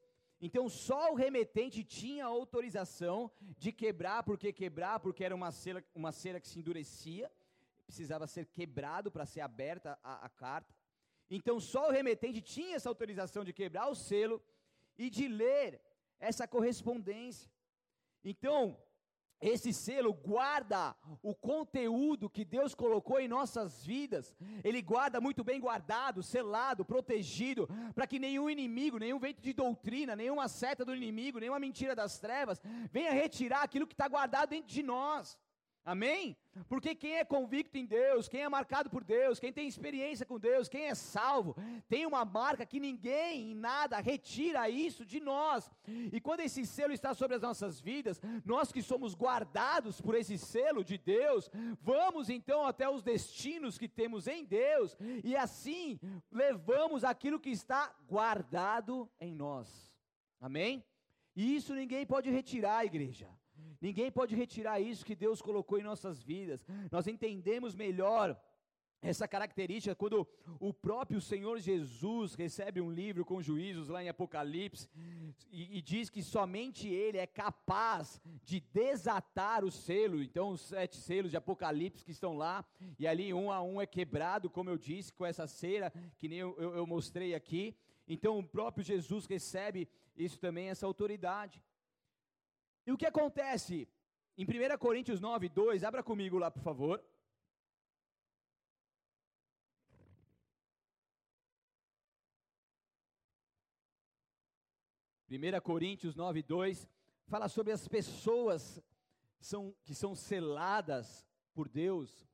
Então 0.41 0.69
só 0.69 1.11
o 1.11 1.15
remetente 1.15 1.83
tinha 1.83 2.25
autorização 2.25 3.31
de 3.57 3.71
quebrar, 3.71 4.23
porque 4.23 4.53
quebrar, 4.53 4.99
porque 4.99 5.23
era 5.23 5.35
uma 5.35 5.51
cera, 5.51 5.83
uma 5.93 6.11
cera 6.11 6.39
que 6.39 6.47
se 6.47 6.59
endurecia, 6.59 7.29
precisava 7.85 8.25
ser 8.27 8.45
quebrado 8.45 9.11
para 9.11 9.25
ser 9.25 9.41
aberta 9.41 9.99
a, 10.03 10.25
a 10.25 10.29
carta. 10.29 10.73
Então 11.29 11.59
só 11.59 11.89
o 11.89 11.91
remetente 11.91 12.41
tinha 12.41 12.75
essa 12.75 12.89
autorização 12.89 13.43
de 13.43 13.53
quebrar 13.53 13.89
o 13.89 13.95
selo 13.95 14.41
e 14.97 15.09
de 15.09 15.27
ler 15.27 15.81
essa 16.19 16.47
correspondência. 16.47 17.49
Então, 18.23 18.77
esse 19.41 19.73
selo 19.73 20.13
guarda 20.13 20.95
o 21.21 21.33
conteúdo 21.33 22.29
que 22.29 22.43
Deus 22.43 22.75
colocou 22.75 23.19
em 23.19 23.27
nossas 23.27 23.85
vidas, 23.85 24.35
ele 24.63 24.81
guarda 24.81 25.21
muito 25.21 25.43
bem 25.43 25.59
guardado, 25.59 26.21
selado, 26.21 26.83
protegido, 26.83 27.67
para 27.95 28.07
que 28.07 28.19
nenhum 28.19 28.49
inimigo, 28.49 28.97
nenhum 28.97 29.19
vento 29.19 29.41
de 29.41 29.53
doutrina, 29.53 30.15
nenhuma 30.15 30.47
seta 30.47 30.83
do 30.83 30.95
inimigo, 30.95 31.39
nenhuma 31.39 31.59
mentira 31.59 31.95
das 31.95 32.19
trevas 32.19 32.61
venha 32.91 33.11
retirar 33.11 33.63
aquilo 33.63 33.87
que 33.87 33.93
está 33.93 34.07
guardado 34.07 34.49
dentro 34.49 34.73
de 34.73 34.83
nós. 34.83 35.37
Amém? 35.89 36.37
Porque 36.67 36.93
quem 36.93 37.15
é 37.15 37.25
convicto 37.25 37.75
em 37.75 37.83
Deus, 37.83 38.27
quem 38.27 38.41
é 38.41 38.47
marcado 38.47 38.91
por 38.91 39.03
Deus, 39.03 39.39
quem 39.39 39.51
tem 39.51 39.67
experiência 39.67 40.23
com 40.23 40.39
Deus, 40.39 40.69
quem 40.69 40.83
é 40.83 40.93
salvo, 40.93 41.55
tem 41.87 42.05
uma 42.05 42.23
marca 42.23 42.63
que 42.63 42.79
ninguém 42.79 43.49
em 43.49 43.55
nada 43.55 43.99
retira 43.99 44.69
isso 44.69 45.03
de 45.03 45.19
nós. 45.19 45.67
E 45.87 46.21
quando 46.21 46.41
esse 46.41 46.63
selo 46.63 46.93
está 46.93 47.15
sobre 47.15 47.37
as 47.37 47.41
nossas 47.41 47.81
vidas, 47.81 48.21
nós 48.45 48.71
que 48.71 48.83
somos 48.83 49.15
guardados 49.15 49.99
por 49.99 50.13
esse 50.13 50.37
selo 50.37 50.83
de 50.83 50.95
Deus, 50.95 51.49
vamos 51.81 52.29
então 52.29 52.67
até 52.67 52.87
os 52.87 53.01
destinos 53.01 53.79
que 53.79 53.87
temos 53.87 54.27
em 54.27 54.45
Deus 54.45 54.95
e 55.23 55.35
assim 55.35 55.99
levamos 56.31 57.03
aquilo 57.03 57.39
que 57.39 57.49
está 57.49 57.95
guardado 58.07 59.09
em 59.19 59.33
nós. 59.33 59.91
Amém? 60.39 60.85
E 61.35 61.55
isso 61.55 61.73
ninguém 61.73 62.05
pode 62.05 62.29
retirar, 62.29 62.85
igreja. 62.85 63.27
Ninguém 63.81 64.11
pode 64.11 64.35
retirar 64.35 64.79
isso 64.79 65.05
que 65.05 65.15
Deus 65.15 65.41
colocou 65.41 65.79
em 65.79 65.83
nossas 65.83 66.21
vidas. 66.21 66.65
Nós 66.91 67.07
entendemos 67.07 67.75
melhor 67.75 68.39
essa 69.01 69.27
característica 69.27 69.95
quando 69.95 70.27
o 70.59 70.73
próprio 70.73 71.21
Senhor 71.21 71.57
Jesus 71.59 72.35
recebe 72.35 72.81
um 72.81 72.91
livro 72.91 73.23
com 73.23 73.41
juízos 73.41 73.87
lá 73.87 74.03
em 74.03 74.09
Apocalipse 74.09 74.89
e, 75.49 75.77
e, 75.77 75.81
diz 75.81 76.09
que 76.09 76.21
somente 76.21 76.87
Ele 76.87 77.17
é 77.17 77.25
capaz 77.25 78.21
de 78.43 78.59
desatar 78.59 79.63
o 79.63 79.71
selo. 79.71 80.21
Então, 80.21 80.49
os 80.49 80.61
sete 80.61 80.97
selos 80.97 81.31
de 81.31 81.37
Apocalipse 81.37 82.03
que 82.03 82.11
estão 82.11 82.35
lá, 82.35 82.65
e 82.97 83.07
ali 83.07 83.33
um 83.33 83.51
a 83.51 83.61
um 83.61 83.81
é 83.81 83.85
quebrado, 83.85 84.49
como 84.49 84.69
eu 84.69 84.77
disse, 84.77 85.13
com 85.13 85.25
essa 85.25 85.47
cera 85.47 85.93
que 86.17 86.27
nem 86.27 86.39
eu, 86.39 86.55
eu, 86.57 86.75
eu 86.75 86.85
mostrei 86.85 87.33
aqui. 87.33 87.75
Então, 88.07 88.37
o 88.39 88.43
próprio 88.43 88.83
Jesus 88.83 89.25
recebe 89.25 89.87
isso 90.17 90.39
também, 90.39 90.67
essa 90.67 90.85
autoridade. 90.85 91.63
E 92.85 92.91
o 92.91 92.97
que 92.97 93.05
acontece? 93.05 93.87
Em 94.37 94.45
1 94.45 94.77
Coríntios 94.77 95.19
9, 95.19 95.49
2, 95.49 95.83
abra 95.83 96.01
comigo 96.01 96.37
lá, 96.37 96.49
por 96.49 96.63
favor. 96.63 97.03
Primeira 105.27 105.61
Coríntios 105.61 106.15
9, 106.15 106.41
2, 106.41 106.87
fala 107.27 107.47
sobre 107.47 107.71
as 107.71 107.87
pessoas 107.87 108.81
são, 109.39 109.75
que 109.83 109.93
são 109.93 110.15
seladas 110.15 111.27
por 111.53 111.69
Deus, 111.69 112.27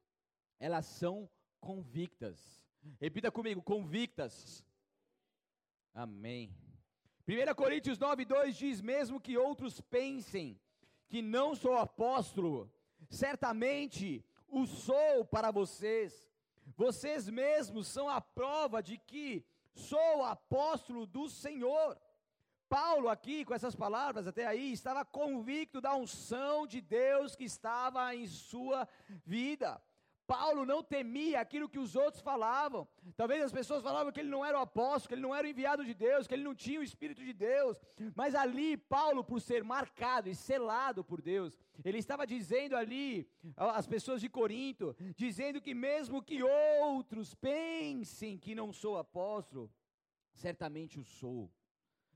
elas 0.59 0.85
são 0.85 1.29
convictas. 1.59 2.63
Repita 2.99 3.31
comigo, 3.31 3.61
convictas. 3.61 4.65
Amém. 5.93 6.55
1 7.27 7.55
Coríntios 7.55 7.98
9, 7.98 8.24
2 8.24 8.55
diz: 8.55 8.82
Mesmo 8.82 9.20
que 9.20 9.38
outros 9.38 9.82
pensem 9.82 10.60
que 11.08 11.22
não 11.22 11.55
sou 11.55 11.75
apóstolo, 11.75 12.72
certamente 13.10 14.24
o 14.48 14.67
sou 14.67 15.25
para 15.25 15.50
vocês. 15.50 16.29
Vocês 16.77 17.27
mesmos 17.27 17.88
são 17.88 18.08
a 18.08 18.22
prova 18.22 18.82
de 18.82 18.98
que 18.98 19.44
sou 19.74 20.24
apóstolo 20.24 21.05
do 21.08 21.27
Senhor. 21.27 22.00
Paulo, 22.70 23.10
aqui, 23.10 23.46
com 23.46 23.53
essas 23.53 23.75
palavras 23.75 24.27
até 24.27 24.46
aí, 24.46 24.72
estava 24.72 25.05
convicto 25.05 25.79
da 25.79 25.96
unção 25.96 26.65
de 26.67 26.82
Deus 26.82 27.36
que 27.36 27.44
estava 27.44 28.15
em 28.15 28.27
sua 28.27 28.88
vida. 29.25 29.82
Paulo 30.27 30.65
não 30.65 30.84
temia 30.84 31.39
aquilo 31.39 31.70
que 31.70 31.77
os 31.77 31.96
outros 31.96 32.22
falavam. 32.22 32.88
Talvez 33.15 33.44
as 33.44 33.51
pessoas 33.51 33.84
falavam 33.84 34.12
que 34.12 34.20
ele 34.20 34.29
não 34.29 34.44
era 34.44 34.58
o 34.58 34.62
apóstolo, 34.62 35.08
que 35.10 35.13
ele 35.13 35.22
não 35.22 35.36
era 35.36 35.46
o 35.46 35.50
enviado 35.50 35.86
de 35.86 35.94
Deus, 35.94 36.27
que 36.27 36.34
ele 36.34 36.44
não 36.44 36.55
tinha 36.55 36.79
o 36.79 36.84
Espírito 36.84 37.24
de 37.24 37.34
Deus. 37.34 37.79
Mas 38.15 38.34
ali, 38.34 38.75
Paulo, 38.75 39.24
por 39.24 39.39
ser 39.39 39.63
marcado 39.63 40.29
e 40.29 40.36
selado 40.36 41.03
por 41.03 41.22
Deus, 41.22 41.58
ele 41.84 42.00
estava 42.00 42.25
dizendo 42.25 42.75
ali, 42.75 43.29
às 43.55 43.88
pessoas 43.88 44.20
de 44.20 44.29
Corinto, 44.29 44.96
dizendo 45.15 45.62
que 45.62 45.74
mesmo 45.74 46.22
que 46.22 46.41
outros 46.44 47.36
pensem 47.36 48.38
que 48.38 48.55
não 48.55 48.74
sou 48.74 48.98
apóstolo, 48.98 49.72
certamente 50.34 51.00
o 51.00 51.03
sou 51.03 51.51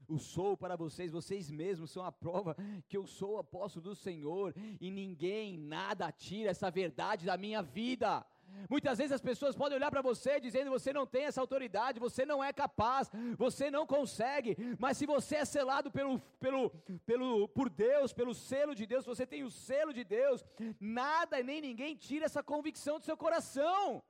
o 0.10 0.18
sou 0.18 0.58
para 0.58 0.75
vocês, 0.75 1.12
vocês 1.12 1.50
mesmos 1.50 1.92
são 1.92 2.04
a 2.04 2.12
prova 2.12 2.56
que 2.88 2.98
eu 2.98 3.06
sou 3.06 3.38
apóstolo 3.38 3.84
do 3.84 3.96
Senhor 3.96 4.54
e 4.82 4.89
ninguém, 4.89 5.58
nada 5.58 6.12
tira 6.12 6.50
essa 6.50 6.70
verdade 6.72 7.25
da 7.25 7.38
minha 7.38 7.62
vida. 7.62 8.25
Muitas 8.68 8.98
vezes 8.98 9.12
as 9.12 9.22
pessoas 9.22 9.56
podem 9.56 9.78
olhar 9.78 9.92
para 9.92 10.01
você 10.01 10.39
dizendo 10.39 10.72
você 10.72 10.92
não 10.92 11.06
tem 11.06 11.25
essa 11.25 11.39
autoridade, 11.39 12.00
você 12.00 12.25
não 12.25 12.44
é 12.44 12.51
capaz, 12.51 13.10
você 13.38 13.70
não 13.70 13.86
consegue, 13.86 14.58
mas 14.80 14.98
se 14.98 15.06
você 15.06 15.38
é 15.38 15.46
selado 15.46 15.92
pelo, 15.92 16.20
pelo, 16.39 16.72
pelo, 17.06 17.48
por 17.50 17.70
Deus, 17.70 18.12
pelo 18.12 18.34
selo 18.34 18.74
de 18.74 18.88
Deus, 18.88 19.06
você 19.06 19.25
tem 19.25 19.44
o 19.44 19.51
selo 19.51 19.94
de 19.94 20.04
Deus, 20.04 20.44
nada 20.80 21.44
nem 21.44 21.62
ninguém 21.62 21.96
tira 21.96 22.25
essa 22.25 22.42
convicção 22.42 22.98
do 22.98 23.06
seu 23.06 23.16
coração. 23.16 24.04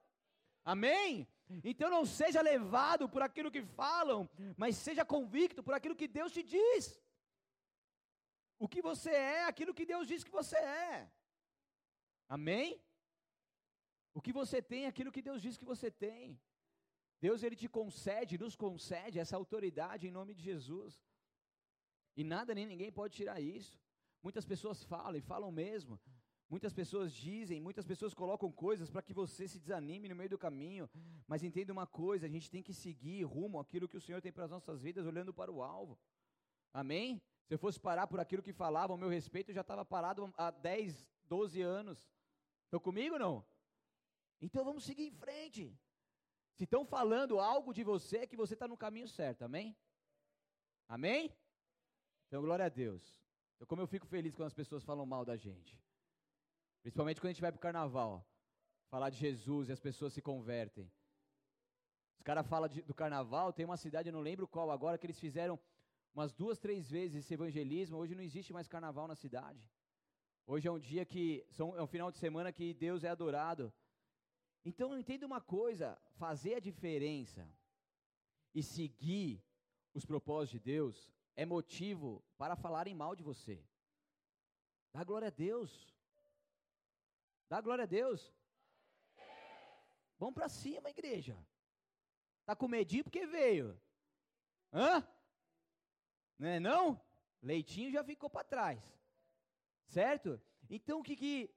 Amém? 0.63 1.27
Então 1.63 1.89
não 1.89 2.06
seja 2.06 2.41
levado 2.41 3.10
por 3.10 3.22
aquilo 3.22 3.51
que 3.51 3.63
falam, 3.63 4.29
mas 4.56 4.75
seja 4.75 5.03
convicto 5.03 5.63
por 5.63 5.74
aquilo 5.74 5.96
que 5.96 6.08
Deus 6.08 6.32
te 6.32 6.44
diz. 6.44 7.00
O 8.60 8.68
que 8.68 8.82
você 8.82 9.12
é, 9.12 9.46
aquilo 9.46 9.74
que 9.74 9.86
Deus 9.86 10.08
diz 10.08 10.24
que 10.24 10.32
você 10.32 10.58
é. 10.58 11.10
Amém? 12.27 12.79
O 14.13 14.22
que 14.22 14.32
você 14.32 14.62
tem, 14.62 14.86
aquilo 14.86 15.12
que 15.12 15.22
Deus 15.22 15.41
diz 15.41 15.58
que 15.58 15.65
você 15.65 15.89
tem. 15.89 16.39
Deus 17.20 17.41
ele 17.41 17.56
te 17.56 17.68
concede, 17.68 18.38
nos 18.38 18.56
concede 18.56 19.20
essa 19.20 19.36
autoridade 19.36 20.08
em 20.08 20.12
nome 20.12 20.34
de 20.34 20.41
Jesus. 20.41 21.01
E 22.15 22.24
nada 22.24 22.53
nem 22.53 22.65
ninguém 22.65 22.91
pode 22.91 23.15
tirar 23.15 23.39
isso. 23.39 23.79
Muitas 24.22 24.46
pessoas 24.46 24.84
falam 24.84 25.18
e 25.18 25.22
falam 25.22 25.51
mesmo, 25.51 26.00
Muitas 26.50 26.74
pessoas 26.74 27.13
dizem, 27.13 27.62
muitas 27.62 27.86
pessoas 27.86 28.13
colocam 28.13 28.51
coisas 28.51 28.89
para 28.89 29.03
que 29.03 29.13
você 29.13 29.48
se 29.48 29.60
desanime 29.60 30.10
no 30.10 30.15
meio 30.15 30.32
do 30.32 30.38
caminho, 30.38 30.89
mas 31.27 31.44
entenda 31.44 31.72
uma 31.72 31.86
coisa: 31.86 32.25
a 32.25 32.29
gente 32.29 32.50
tem 32.50 32.63
que 32.63 32.74
seguir 32.74 33.24
rumo 33.24 33.60
àquilo 33.60 33.88
que 33.88 33.98
o 33.98 34.01
Senhor 34.01 34.20
tem 34.20 34.32
para 34.32 34.46
as 34.46 34.50
nossas 34.50 34.82
vidas, 34.82 35.06
olhando 35.06 35.32
para 35.32 35.51
o 35.51 35.62
alvo. 35.62 36.00
Amém? 36.74 37.22
Se 37.46 37.53
eu 37.53 37.60
fosse 37.60 37.79
parar 37.79 38.08
por 38.08 38.20
aquilo 38.20 38.41
que 38.41 38.51
falavam 38.51 38.96
a 38.96 39.00
meu 39.00 39.10
respeito, 39.10 39.50
eu 39.50 39.56
já 39.56 39.62
estava 39.62 39.86
parado 39.86 40.34
há 40.38 40.50
10, 40.50 41.08
12 41.25 41.62
anos. 41.62 42.12
Estão 42.65 42.79
comigo 42.79 43.13
ou 43.13 43.20
não? 43.20 43.46
Então 44.41 44.63
vamos 44.63 44.84
seguir 44.84 45.06
em 45.06 45.12
frente. 45.12 45.77
Se 46.56 46.63
estão 46.63 46.84
falando 46.84 47.39
algo 47.39 47.74
de 47.74 47.84
você, 47.84 48.18
é 48.18 48.27
que 48.27 48.36
você 48.36 48.53
está 48.53 48.68
no 48.68 48.77
caminho 48.77 49.08
certo, 49.08 49.44
amém? 49.44 49.77
Amém? 50.88 51.32
Então, 52.27 52.41
glória 52.41 52.65
a 52.65 52.70
Deus. 52.70 53.22
Então, 53.56 53.68
como 53.68 53.82
eu 53.82 53.88
fico 53.88 54.08
feliz 54.08 54.36
quando 54.36 54.48
as 54.48 54.53
pessoas 54.53 54.84
falam 54.84 55.06
mal 55.06 55.24
da 55.24 55.36
gente. 55.36 55.79
Principalmente 56.81 57.19
quando 57.19 57.31
a 57.31 57.33
gente 57.33 57.41
vai 57.41 57.51
para 57.51 57.59
o 57.59 57.62
carnaval. 57.62 58.25
Falar 58.89 59.09
de 59.09 59.17
Jesus 59.17 59.69
e 59.69 59.71
as 59.71 59.79
pessoas 59.79 60.13
se 60.13 60.21
convertem. 60.21 60.91
Os 62.17 62.24
caras 62.24 62.45
falam 62.48 62.69
do 62.86 62.93
carnaval, 62.93 63.53
tem 63.53 63.65
uma 63.65 63.77
cidade, 63.77 64.09
eu 64.09 64.13
não 64.13 64.21
lembro 64.21 64.48
qual 64.48 64.71
agora, 64.71 64.98
que 64.98 65.05
eles 65.05 65.19
fizeram 65.19 65.59
umas 66.13 66.33
duas, 66.33 66.57
três 66.57 66.89
vezes 66.89 67.24
esse 67.24 67.33
evangelismo. 67.33 67.98
Hoje 67.98 68.15
não 68.15 68.24
existe 68.24 68.51
mais 68.51 68.67
carnaval 68.67 69.07
na 69.07 69.15
cidade. 69.15 69.63
Hoje 70.45 70.67
é 70.67 70.71
um 70.71 70.79
dia 70.79 71.05
que, 71.05 71.45
são, 71.51 71.77
é 71.77 71.81
um 71.81 71.88
final 71.88 72.12
de 72.12 72.17
semana 72.17 72.51
que 72.51 72.74
Deus 72.74 73.03
é 73.03 73.09
adorado. 73.09 73.71
Então 74.65 74.98
entenda 74.98 75.25
uma 75.25 75.39
coisa: 75.39 75.98
fazer 76.17 76.55
a 76.55 76.59
diferença 76.59 77.48
e 78.53 78.63
seguir 78.63 79.43
os 79.93 80.05
propósitos 80.05 80.59
de 80.59 80.71
Deus 80.71 81.13
é 81.36 81.45
motivo 81.45 82.24
para 82.38 82.55
falarem 82.55 82.93
mal 82.93 83.15
de 83.15 83.24
você. 83.24 83.63
Dá 84.91 85.03
glória 85.03 85.27
a 85.27 85.31
Deus. 85.31 85.99
Dá 87.50 87.60
glória 87.60 87.84
a 87.84 87.88
Deus. 87.88 88.32
Vamos 90.20 90.36
para 90.36 90.48
cima, 90.48 90.89
igreja. 90.89 91.36
Tá 92.46 92.56
com 92.56 92.68
medinho 92.68 93.03
porque 93.03 93.25
veio. 93.25 93.79
Hã? 94.72 95.06
Não 96.38 96.48
é 96.48 96.60
não? 96.60 97.01
Leitinho 97.41 97.91
já 97.91 98.03
ficou 98.03 98.29
para 98.29 98.44
trás. 98.44 98.79
Certo? 99.88 100.39
Então 100.70 101.00
o 101.00 101.03
que 101.03 101.15
que 101.15 101.50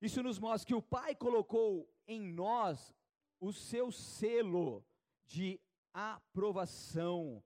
isso 0.00 0.22
nos 0.22 0.38
mostra 0.38 0.66
que 0.68 0.74
o 0.74 0.82
Pai 0.82 1.14
colocou 1.14 1.92
em 2.06 2.20
nós 2.20 2.94
o 3.40 3.52
seu 3.52 3.90
selo 3.90 4.86
de 5.26 5.60
aprovação. 5.92 7.42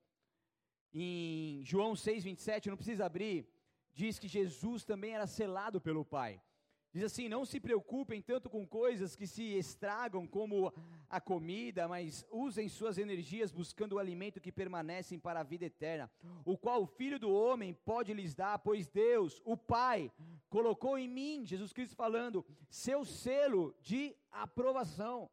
Em 0.92 1.64
João 1.64 1.94
6:27, 1.94 2.66
não 2.68 2.76
precisa 2.76 3.06
abrir, 3.06 3.48
diz 3.92 4.18
que 4.18 4.28
Jesus 4.28 4.84
também 4.84 5.14
era 5.14 5.26
selado 5.26 5.80
pelo 5.80 6.04
Pai. 6.04 6.42
Diz 6.92 7.04
assim: 7.04 7.28
Não 7.28 7.44
se 7.44 7.58
preocupem 7.58 8.20
tanto 8.20 8.50
com 8.50 8.66
coisas 8.66 9.16
que 9.16 9.26
se 9.26 9.42
estragam, 9.56 10.26
como 10.26 10.72
a 11.08 11.20
comida, 11.20 11.88
mas 11.88 12.26
usem 12.30 12.68
suas 12.68 12.98
energias 12.98 13.50
buscando 13.50 13.94
o 13.94 13.98
alimento 13.98 14.40
que 14.40 14.52
permanecem 14.52 15.18
para 15.18 15.40
a 15.40 15.42
vida 15.42 15.64
eterna, 15.64 16.10
o 16.44 16.56
qual 16.58 16.82
o 16.82 16.86
Filho 16.86 17.18
do 17.18 17.32
Homem 17.32 17.72
pode 17.72 18.12
lhes 18.12 18.34
dar, 18.34 18.58
pois 18.58 18.86
Deus, 18.86 19.40
o 19.44 19.56
Pai, 19.56 20.12
colocou 20.50 20.98
em 20.98 21.08
mim, 21.08 21.46
Jesus 21.46 21.72
Cristo 21.72 21.96
falando, 21.96 22.44
seu 22.68 23.04
selo 23.04 23.74
de 23.80 24.14
aprovação. 24.30 25.30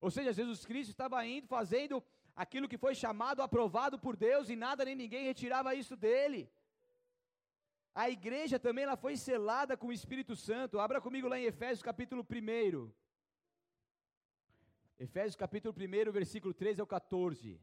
Ou 0.00 0.10
seja, 0.10 0.32
Jesus 0.32 0.64
Cristo 0.64 0.90
estava 0.90 1.24
indo 1.24 1.46
fazendo 1.46 2.02
aquilo 2.34 2.68
que 2.68 2.78
foi 2.78 2.94
chamado, 2.94 3.42
aprovado 3.42 3.98
por 3.98 4.16
Deus, 4.16 4.48
e 4.48 4.56
nada 4.56 4.84
nem 4.84 4.94
ninguém 4.94 5.24
retirava 5.24 5.74
isso 5.74 5.96
dele. 5.96 6.48
A 8.02 8.08
igreja 8.08 8.60
também 8.60 8.84
ela 8.84 8.96
foi 8.96 9.16
selada 9.16 9.76
com 9.76 9.88
o 9.88 9.92
Espírito 9.92 10.36
Santo. 10.36 10.78
Abra 10.78 11.00
comigo 11.00 11.26
lá 11.26 11.36
em 11.36 11.46
Efésios 11.46 11.82
capítulo 11.82 12.24
1. 12.24 12.92
Efésios 15.00 15.34
capítulo 15.34 15.74
1, 15.76 16.12
versículo 16.12 16.54
13 16.54 16.80
ao 16.80 16.86
14. 16.86 17.60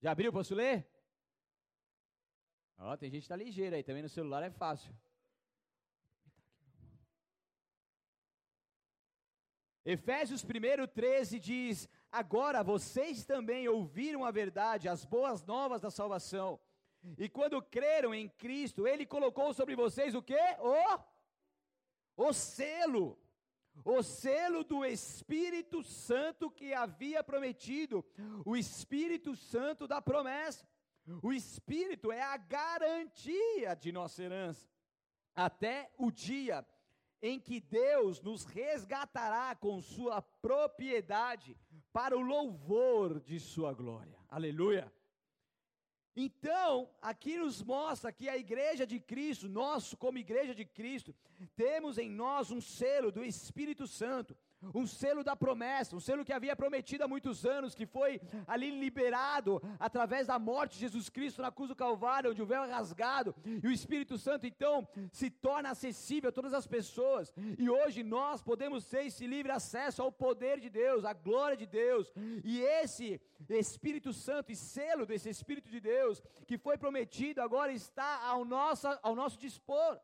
Já 0.00 0.12
abriu? 0.12 0.32
Posso 0.32 0.54
ler? 0.54 0.88
Ó, 2.78 2.96
tem 2.96 3.10
gente 3.10 3.20
que 3.20 3.24
está 3.26 3.36
ligeira 3.36 3.76
aí, 3.76 3.82
também 3.82 4.02
no 4.02 4.08
celular 4.08 4.42
é 4.42 4.50
fácil. 4.50 4.96
Efésios 9.84 10.42
1, 10.42 10.86
13 10.86 11.38
diz: 11.38 11.86
Agora 12.10 12.64
vocês 12.64 13.26
também 13.26 13.68
ouviram 13.68 14.24
a 14.24 14.30
verdade, 14.30 14.88
as 14.88 15.04
boas 15.04 15.44
novas 15.44 15.82
da 15.82 15.90
salvação 15.90 16.58
e 17.18 17.28
quando 17.28 17.60
creram 17.62 18.14
em 18.14 18.28
Cristo, 18.28 18.86
Ele 18.86 19.04
colocou 19.04 19.52
sobre 19.52 19.76
vocês 19.76 20.14
o 20.14 20.22
que? 20.22 20.38
O, 20.58 22.28
o 22.28 22.32
selo. 22.32 23.18
O 23.84 24.02
selo 24.02 24.62
do 24.62 24.84
Espírito 24.84 25.82
Santo 25.82 26.50
que 26.50 26.72
havia 26.72 27.22
prometido. 27.22 28.04
O 28.44 28.56
Espírito 28.56 29.36
Santo 29.36 29.86
da 29.86 30.00
promessa. 30.00 30.66
O 31.22 31.32
Espírito 31.32 32.10
é 32.10 32.22
a 32.22 32.36
garantia 32.36 33.74
de 33.74 33.92
nossa 33.92 34.22
herança. 34.22 34.66
Até 35.34 35.90
o 35.98 36.10
dia 36.10 36.64
em 37.20 37.40
que 37.40 37.60
Deus 37.60 38.20
nos 38.20 38.44
resgatará 38.44 39.54
com 39.56 39.80
Sua 39.80 40.22
propriedade 40.22 41.56
para 41.92 42.16
o 42.16 42.20
louvor 42.20 43.20
de 43.20 43.40
Sua 43.40 43.72
glória. 43.72 44.18
Aleluia. 44.28 44.92
Então, 46.16 46.88
aqui 47.02 47.36
nos 47.36 47.60
mostra 47.62 48.12
que 48.12 48.28
a 48.28 48.36
igreja 48.36 48.86
de 48.86 49.00
Cristo, 49.00 49.48
nós 49.48 49.94
como 49.94 50.18
igreja 50.18 50.54
de 50.54 50.64
Cristo, 50.64 51.14
temos 51.56 51.98
em 51.98 52.08
nós 52.08 52.50
um 52.52 52.60
selo 52.60 53.10
do 53.10 53.24
Espírito 53.24 53.86
Santo, 53.86 54.36
um 54.74 54.86
selo 54.86 55.24
da 55.24 55.34
promessa, 55.34 55.96
um 55.96 56.00
selo 56.00 56.24
que 56.24 56.32
havia 56.32 56.56
prometido 56.56 57.04
há 57.04 57.08
muitos 57.08 57.44
anos, 57.44 57.74
que 57.74 57.86
foi 57.86 58.20
ali 58.46 58.70
liberado 58.70 59.60
através 59.78 60.26
da 60.26 60.38
morte 60.38 60.74
de 60.74 60.80
Jesus 60.80 61.08
Cristo 61.08 61.42
na 61.42 61.50
cruz 61.50 61.68
do 61.68 61.76
Calvário, 61.76 62.30
onde 62.30 62.42
o 62.42 62.46
véu 62.46 62.64
é 62.64 62.70
rasgado, 62.70 63.34
e 63.44 63.66
o 63.66 63.72
Espírito 63.72 64.16
Santo 64.16 64.46
então 64.46 64.86
se 65.12 65.30
torna 65.30 65.70
acessível 65.70 66.30
a 66.30 66.32
todas 66.32 66.54
as 66.54 66.66
pessoas, 66.66 67.32
e 67.58 67.68
hoje 67.68 68.02
nós 68.02 68.42
podemos 68.42 68.84
ter 68.86 69.06
esse 69.06 69.26
livre 69.26 69.52
acesso 69.52 70.02
ao 70.02 70.12
poder 70.12 70.60
de 70.60 70.70
Deus, 70.70 71.04
à 71.04 71.12
glória 71.12 71.56
de 71.56 71.66
Deus, 71.66 72.12
e 72.44 72.60
esse 72.60 73.20
Espírito 73.48 74.12
Santo 74.12 74.52
e 74.52 74.56
selo 74.56 75.06
desse 75.06 75.28
Espírito 75.28 75.70
de 75.70 75.80
Deus 75.80 76.22
que 76.46 76.56
foi 76.56 76.76
prometido 76.78 77.40
agora 77.40 77.72
está 77.72 78.26
ao 78.26 78.44
nosso, 78.44 78.86
ao 79.02 79.14
nosso 79.14 79.38
dispor 79.38 79.98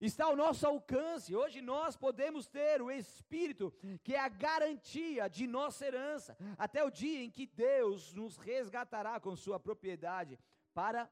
está 0.00 0.26
ao 0.26 0.36
nosso 0.36 0.66
alcance. 0.66 1.34
Hoje 1.34 1.60
nós 1.62 1.96
podemos 1.96 2.46
ter 2.46 2.82
o 2.82 2.90
Espírito, 2.90 3.72
que 4.02 4.14
é 4.14 4.20
a 4.20 4.28
garantia 4.28 5.28
de 5.28 5.46
nossa 5.46 5.86
herança, 5.86 6.36
até 6.58 6.84
o 6.84 6.90
dia 6.90 7.22
em 7.22 7.30
que 7.30 7.46
Deus 7.46 8.12
nos 8.12 8.36
resgatará 8.36 9.18
com 9.20 9.34
Sua 9.36 9.58
propriedade 9.58 10.38
para 10.74 11.10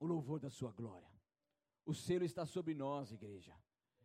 o 0.00 0.06
louvor 0.06 0.40
da 0.40 0.50
Sua 0.50 0.72
glória. 0.72 1.10
O 1.84 1.94
selo 1.94 2.24
está 2.24 2.44
sobre 2.44 2.74
nós, 2.74 3.12
igreja. 3.12 3.54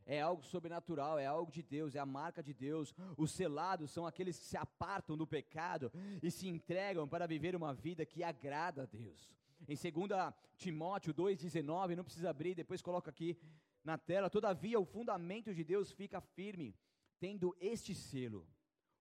É 0.05 0.19
algo 0.19 0.43
sobrenatural, 0.43 1.17
é 1.19 1.25
algo 1.25 1.51
de 1.51 1.61
Deus, 1.61 1.95
é 1.95 1.99
a 1.99 2.05
marca 2.05 2.41
de 2.43 2.53
Deus. 2.53 2.93
Os 3.15 3.31
selados 3.31 3.91
são 3.91 4.05
aqueles 4.05 4.37
que 4.37 4.45
se 4.45 4.57
apartam 4.57 5.15
do 5.15 5.27
pecado 5.27 5.91
e 6.21 6.29
se 6.29 6.47
entregam 6.47 7.07
para 7.07 7.27
viver 7.27 7.55
uma 7.55 7.73
vida 7.73 8.05
que 8.05 8.23
agrada 8.23 8.83
a 8.83 8.85
Deus. 8.85 9.31
Em 9.67 9.75
2 9.75 10.33
Timóteo 10.57 11.13
2,19, 11.13 11.95
não 11.95 12.03
precisa 12.03 12.29
abrir, 12.29 12.55
depois 12.55 12.81
coloca 12.81 13.09
aqui 13.09 13.37
na 13.83 13.97
tela. 13.97 14.29
Todavia, 14.29 14.79
o 14.79 14.85
fundamento 14.85 15.53
de 15.53 15.63
Deus 15.63 15.91
fica 15.91 16.21
firme, 16.21 16.75
tendo 17.19 17.55
este 17.59 17.93
selo: 17.93 18.47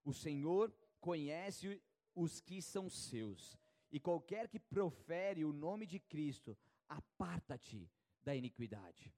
O 0.03 0.13
Senhor 0.13 0.73
conhece 0.99 1.81
os 2.15 2.39
que 2.39 2.61
são 2.61 2.89
seus, 2.89 3.57
e 3.91 3.99
qualquer 3.99 4.47
que 4.47 4.59
profere 4.59 5.45
o 5.45 5.53
nome 5.53 5.85
de 5.85 5.99
Cristo, 5.99 6.57
aparta-te 6.87 7.89
da 8.23 8.35
iniquidade. 8.35 9.13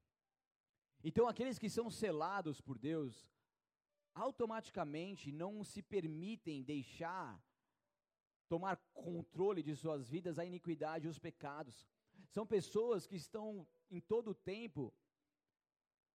Então, 1.04 1.28
aqueles 1.28 1.60
que 1.60 1.70
são 1.70 1.90
selados 1.90 2.62
por 2.62 2.78
Deus, 2.78 3.30
automaticamente 4.14 5.32
não 5.32 5.64
se 5.64 5.82
permitem 5.82 6.64
deixar 6.64 7.44
tomar 8.48 8.78
controle 8.94 9.64
de 9.64 9.76
suas 9.76 10.08
vidas 10.08 10.38
a 10.38 10.46
iniquidade 10.46 11.08
e 11.08 11.10
os 11.10 11.20
pecados. 11.20 11.88
São 12.30 12.46
pessoas 12.46 13.08
que 13.08 13.16
estão 13.16 13.68
em 13.90 14.00
todo 14.00 14.32
o 14.32 14.36
tempo 14.36 14.94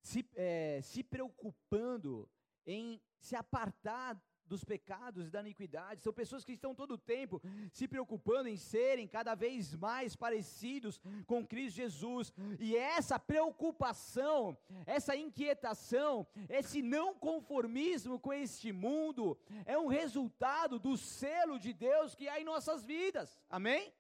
se, 0.01 0.29
é, 0.35 0.81
se 0.83 1.03
preocupando 1.03 2.29
em 2.67 3.01
se 3.19 3.35
apartar 3.35 4.21
dos 4.49 4.65
pecados 4.65 5.27
e 5.27 5.31
da 5.31 5.41
iniquidade, 5.41 6.03
são 6.03 6.13
pessoas 6.13 6.45
que 6.45 6.53
estão 6.53 6.75
todo 6.75 6.93
o 6.93 6.99
tempo 6.99 7.41
se 7.71 7.87
preocupando 7.87 8.49
em 8.49 8.57
serem 8.57 9.07
cada 9.07 9.35
vez 9.35 9.75
mais 9.75 10.17
parecidos 10.17 10.99
com 11.27 11.47
Cristo 11.47 11.77
Jesus, 11.77 12.33
e 12.59 12.75
essa 12.75 13.19
preocupação, 13.19 14.57
essa 14.87 15.15
inquietação, 15.15 16.27
esse 16.49 16.81
não 16.81 17.15
conformismo 17.15 18.19
com 18.19 18.33
este 18.33 18.73
mundo, 18.73 19.39
é 19.67 19.79
um 19.79 19.87
resultado 19.87 20.79
do 20.79 20.97
selo 20.97 21.59
de 21.59 21.73
Deus 21.75 22.15
que 22.15 22.29
há 22.29 22.41
em 22.41 22.45
nossas 22.45 22.85
vidas, 22.85 23.39
amém? 23.51 23.93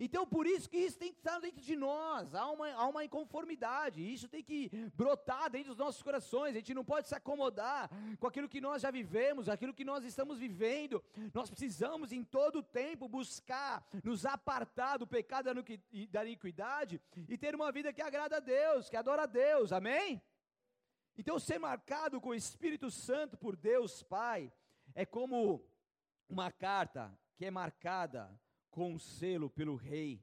Então, 0.00 0.26
por 0.26 0.46
isso 0.46 0.68
que 0.68 0.78
isso 0.78 0.98
tem 0.98 1.12
que 1.12 1.18
estar 1.18 1.38
dentro 1.38 1.60
de 1.60 1.76
nós, 1.76 2.34
há 2.34 2.50
uma, 2.50 2.72
há 2.72 2.86
uma 2.86 3.04
inconformidade, 3.04 4.00
isso 4.00 4.28
tem 4.28 4.42
que 4.42 4.70
brotar 4.94 5.50
dentro 5.50 5.70
dos 5.70 5.78
nossos 5.78 6.02
corações, 6.02 6.50
a 6.50 6.58
gente 6.58 6.72
não 6.72 6.84
pode 6.84 7.06
se 7.06 7.14
acomodar 7.14 7.90
com 8.18 8.26
aquilo 8.26 8.48
que 8.48 8.60
nós 8.60 8.80
já 8.80 8.90
vivemos, 8.90 9.48
aquilo 9.48 9.74
que 9.74 9.84
nós 9.84 10.04
estamos 10.04 10.38
vivendo, 10.38 11.04
nós 11.34 11.50
precisamos 11.50 12.12
em 12.12 12.24
todo 12.24 12.60
o 12.60 12.62
tempo 12.62 13.08
buscar, 13.08 13.86
nos 14.02 14.24
apartar 14.24 14.98
do 14.98 15.06
pecado 15.06 15.50
e 15.92 16.06
da 16.06 16.24
iniquidade, 16.24 17.00
e 17.28 17.36
ter 17.36 17.54
uma 17.54 17.70
vida 17.70 17.92
que 17.92 18.00
agrada 18.00 18.36
a 18.36 18.40
Deus, 18.40 18.88
que 18.88 18.96
adora 18.96 19.24
a 19.24 19.26
Deus, 19.26 19.70
amém? 19.70 20.22
Então, 21.16 21.38
ser 21.38 21.58
marcado 21.58 22.20
com 22.20 22.30
o 22.30 22.34
Espírito 22.34 22.90
Santo 22.90 23.36
por 23.36 23.54
Deus 23.54 24.02
Pai, 24.02 24.52
é 24.94 25.04
como 25.04 25.64
uma 26.28 26.50
carta 26.50 27.16
que 27.36 27.44
é 27.44 27.50
marcada 27.50 28.28
com 28.74 28.92
um 28.94 28.98
selo 28.98 29.48
pelo 29.48 29.76
rei. 29.76 30.20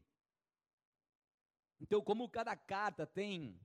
Então, 1.80 2.04
como 2.04 2.28
cada 2.28 2.54
carta 2.54 3.08
tem 3.08 3.58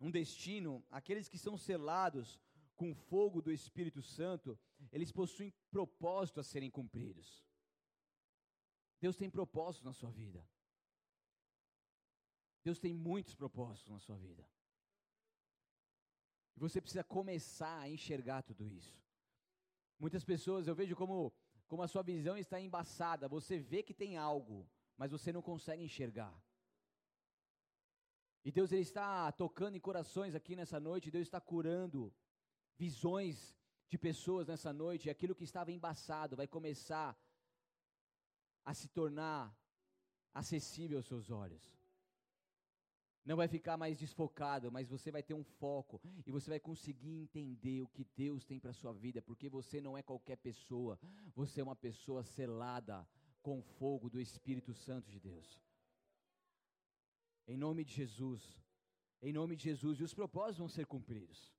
um 0.00 0.12
destino, 0.12 0.84
aqueles 0.92 1.28
que 1.28 1.36
são 1.36 1.58
selados 1.58 2.38
com 2.76 2.92
o 2.92 2.94
fogo 2.94 3.42
do 3.42 3.50
Espírito 3.50 4.00
Santo, 4.00 4.56
eles 4.92 5.10
possuem 5.10 5.52
propósito 5.72 6.38
a 6.38 6.44
serem 6.44 6.70
cumpridos. 6.70 7.44
Deus 9.00 9.16
tem 9.16 9.28
propósitos 9.28 9.84
na 9.84 9.92
sua 9.92 10.12
vida. 10.12 10.48
Deus 12.62 12.78
tem 12.78 12.94
muitos 12.94 13.34
propósitos 13.34 13.90
na 13.90 13.98
sua 13.98 14.16
vida. 14.16 14.48
E 16.56 16.60
você 16.60 16.80
precisa 16.80 17.02
começar 17.02 17.80
a 17.80 17.90
enxergar 17.90 18.42
tudo 18.42 18.68
isso. 18.68 18.96
Muitas 19.98 20.24
pessoas 20.24 20.68
eu 20.68 20.76
vejo 20.76 20.94
como 20.94 21.32
como 21.68 21.82
a 21.82 21.88
sua 21.88 22.02
visão 22.02 22.36
está 22.36 22.60
embaçada, 22.60 23.28
você 23.28 23.58
vê 23.58 23.82
que 23.82 23.94
tem 23.94 24.16
algo, 24.16 24.68
mas 24.96 25.12
você 25.12 25.32
não 25.32 25.42
consegue 25.42 25.84
enxergar. 25.84 26.34
E 28.44 28.50
Deus 28.50 28.72
ele 28.72 28.82
está 28.82 29.30
tocando 29.32 29.76
em 29.76 29.80
corações 29.80 30.34
aqui 30.34 30.56
nessa 30.56 30.80
noite, 30.80 31.10
Deus 31.10 31.26
está 31.26 31.40
curando 31.40 32.12
visões 32.76 33.54
de 33.88 33.98
pessoas 33.98 34.48
nessa 34.48 34.72
noite, 34.72 35.10
aquilo 35.10 35.34
que 35.34 35.44
estava 35.44 35.70
embaçado 35.70 36.36
vai 36.36 36.46
começar 36.46 37.16
a 38.64 38.72
se 38.74 38.88
tornar 38.88 39.54
acessível 40.32 40.98
aos 40.98 41.06
seus 41.06 41.30
olhos 41.30 41.77
não 43.28 43.36
vai 43.36 43.46
ficar 43.46 43.76
mais 43.76 43.98
desfocado, 43.98 44.72
mas 44.72 44.88
você 44.88 45.10
vai 45.10 45.22
ter 45.22 45.34
um 45.34 45.44
foco 45.44 46.00
e 46.26 46.30
você 46.32 46.48
vai 46.48 46.58
conseguir 46.58 47.14
entender 47.24 47.82
o 47.82 47.86
que 47.86 48.06
Deus 48.16 48.46
tem 48.46 48.58
para 48.58 48.72
sua 48.72 48.94
vida, 48.94 49.20
porque 49.20 49.50
você 49.50 49.82
não 49.82 49.98
é 49.98 50.02
qualquer 50.02 50.36
pessoa, 50.36 50.98
você 51.34 51.60
é 51.60 51.64
uma 51.64 51.76
pessoa 51.76 52.22
selada 52.22 53.06
com 53.42 53.60
fogo 53.60 54.08
do 54.08 54.18
Espírito 54.18 54.72
Santo 54.72 55.10
de 55.10 55.20
Deus. 55.20 55.60
Em 57.46 57.58
nome 57.58 57.84
de 57.84 57.92
Jesus, 57.92 58.42
em 59.20 59.32
nome 59.34 59.56
de 59.56 59.64
Jesus, 59.64 60.00
e 60.00 60.04
os 60.04 60.14
propósitos 60.14 60.56
vão 60.56 60.68
ser 60.68 60.86
cumpridos. 60.86 61.54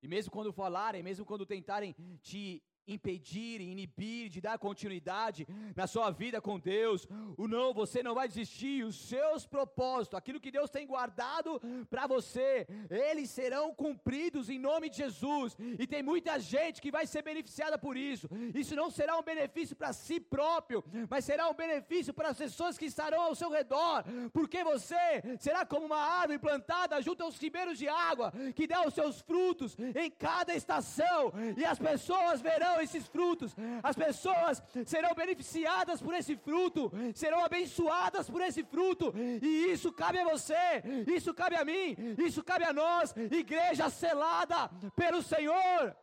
E 0.00 0.06
mesmo 0.06 0.30
quando 0.30 0.52
falarem, 0.52 1.02
mesmo 1.02 1.26
quando 1.26 1.44
tentarem 1.44 1.92
te 2.22 2.62
impedir, 2.92 3.60
inibir, 3.60 4.28
de 4.28 4.40
dar 4.40 4.58
continuidade 4.58 5.46
na 5.74 5.86
sua 5.86 6.10
vida 6.10 6.40
com 6.40 6.58
Deus. 6.58 7.06
O 7.36 7.46
não, 7.46 7.72
você 7.72 8.02
não 8.02 8.14
vai 8.14 8.28
desistir. 8.28 8.84
Os 8.84 8.96
seus 8.96 9.46
propósitos, 9.46 10.18
aquilo 10.18 10.40
que 10.40 10.50
Deus 10.50 10.70
tem 10.70 10.86
guardado 10.86 11.60
para 11.88 12.06
você, 12.06 12.66
eles 12.90 13.30
serão 13.30 13.74
cumpridos 13.74 14.48
em 14.48 14.58
nome 14.58 14.90
de 14.90 14.98
Jesus. 14.98 15.56
E 15.78 15.86
tem 15.86 16.02
muita 16.02 16.38
gente 16.38 16.80
que 16.80 16.90
vai 16.90 17.06
ser 17.06 17.22
beneficiada 17.22 17.78
por 17.78 17.96
isso. 17.96 18.28
Isso 18.54 18.74
não 18.74 18.90
será 18.90 19.16
um 19.18 19.22
benefício 19.22 19.76
para 19.76 19.92
si 19.92 20.18
próprio, 20.20 20.84
mas 21.08 21.24
será 21.24 21.48
um 21.48 21.54
benefício 21.54 22.12
para 22.12 22.30
as 22.30 22.38
pessoas 22.38 22.76
que 22.76 22.86
estarão 22.86 23.22
ao 23.22 23.34
seu 23.34 23.50
redor, 23.50 24.04
porque 24.32 24.62
você 24.64 25.22
será 25.38 25.64
como 25.64 25.86
uma 25.86 25.98
árvore 25.98 26.38
plantada 26.38 27.00
junto 27.02 27.22
aos 27.22 27.38
ribeiros 27.38 27.78
de 27.78 27.88
água, 27.88 28.32
que 28.54 28.66
dá 28.66 28.86
os 28.86 28.94
seus 28.94 29.20
frutos 29.20 29.76
em 29.94 30.10
cada 30.10 30.54
estação, 30.54 31.32
e 31.56 31.64
as 31.64 31.78
pessoas 31.78 32.40
verão 32.40 32.79
esses 32.80 33.06
frutos, 33.06 33.54
as 33.82 33.96
pessoas 33.96 34.62
serão 34.86 35.14
beneficiadas 35.14 36.00
por 36.00 36.14
esse 36.14 36.36
fruto, 36.36 36.90
serão 37.14 37.44
abençoadas 37.44 38.28
por 38.28 38.40
esse 38.40 38.62
fruto, 38.64 39.12
e 39.16 39.72
isso 39.72 39.92
cabe 39.92 40.18
a 40.18 40.24
você, 40.24 40.82
isso 41.06 41.32
cabe 41.34 41.56
a 41.56 41.64
mim, 41.64 41.96
isso 42.18 42.42
cabe 42.42 42.64
a 42.64 42.72
nós, 42.72 43.14
igreja 43.16 43.88
selada 43.90 44.70
pelo 44.96 45.22
Senhor. 45.22 45.96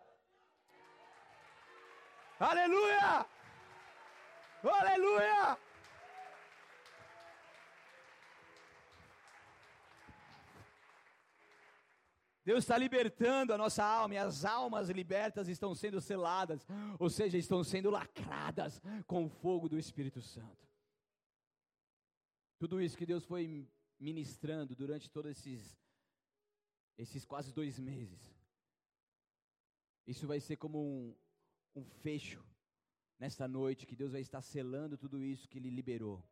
Aleluia! 2.40 3.26
Aleluia! 4.64 5.58
Deus 12.48 12.64
está 12.64 12.78
libertando 12.78 13.52
a 13.52 13.58
nossa 13.58 13.84
alma 13.84 14.14
e 14.14 14.18
as 14.18 14.46
almas 14.46 14.90
libertas 14.90 15.50
estão 15.50 15.76
sendo 15.76 16.00
seladas, 16.00 16.66
ou 16.98 17.10
seja, 17.10 17.38
estão 17.38 17.62
sendo 17.62 17.90
lacradas 17.90 18.82
com 19.06 19.26
o 19.26 19.30
fogo 19.30 19.68
do 19.68 19.78
Espírito 19.78 20.22
Santo. 20.22 20.66
Tudo 22.58 22.82
isso 22.82 22.98
que 22.98 23.06
Deus 23.06 23.26
foi 23.26 23.68
ministrando 24.00 24.78
durante 24.78 25.12
todos 25.12 25.32
esses, 25.32 25.78
esses 26.98 27.26
quase 27.26 27.52
dois 27.52 27.78
meses, 27.78 28.34
isso 30.06 30.26
vai 30.26 30.40
ser 30.40 30.56
como 30.56 30.80
um, 30.80 31.14
um 31.76 31.84
fecho 31.84 32.42
nesta 33.20 33.46
noite, 33.46 33.86
que 33.86 33.94
Deus 33.94 34.14
vai 34.14 34.22
estar 34.22 34.42
selando 34.42 34.98
tudo 34.98 35.22
isso 35.22 35.50
que 35.50 35.58
Ele 35.58 35.70
liberou. 35.70 36.24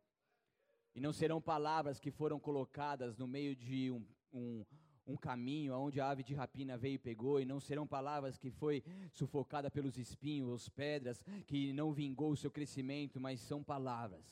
E 0.94 0.98
não 0.98 1.12
serão 1.12 1.42
palavras 1.42 2.00
que 2.00 2.10
foram 2.10 2.40
colocadas 2.40 3.18
no 3.18 3.28
meio 3.28 3.54
de 3.54 3.90
um, 3.90 4.02
um 4.32 4.64
um 5.06 5.16
caminho 5.16 5.72
aonde 5.72 6.00
a 6.00 6.08
ave 6.08 6.22
de 6.22 6.34
rapina 6.34 6.76
veio 6.76 6.94
e 6.94 6.98
pegou, 6.98 7.40
e 7.40 7.44
não 7.44 7.60
serão 7.60 7.86
palavras 7.86 8.36
que 8.36 8.50
foi 8.50 8.82
sufocada 9.12 9.70
pelos 9.70 9.96
espinhos, 9.96 10.68
pedras, 10.68 11.22
que 11.46 11.72
não 11.72 11.92
vingou 11.92 12.32
o 12.32 12.36
seu 12.36 12.50
crescimento, 12.50 13.20
mas 13.20 13.40
são 13.40 13.62
palavras 13.62 14.24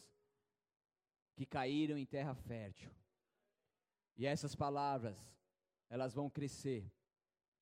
que 1.37 1.47
caíram 1.47 1.97
em 1.97 2.05
terra 2.05 2.35
fértil. 2.35 2.91
E 4.17 4.27
essas 4.27 4.55
palavras, 4.55 5.19
elas 5.89 6.13
vão 6.13 6.29
crescer, 6.29 6.91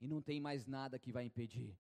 e 0.01 0.09
não 0.09 0.21
tem 0.21 0.41
mais 0.41 0.67
nada 0.67 0.99
que 0.99 1.13
vai 1.13 1.25
impedir, 1.25 1.79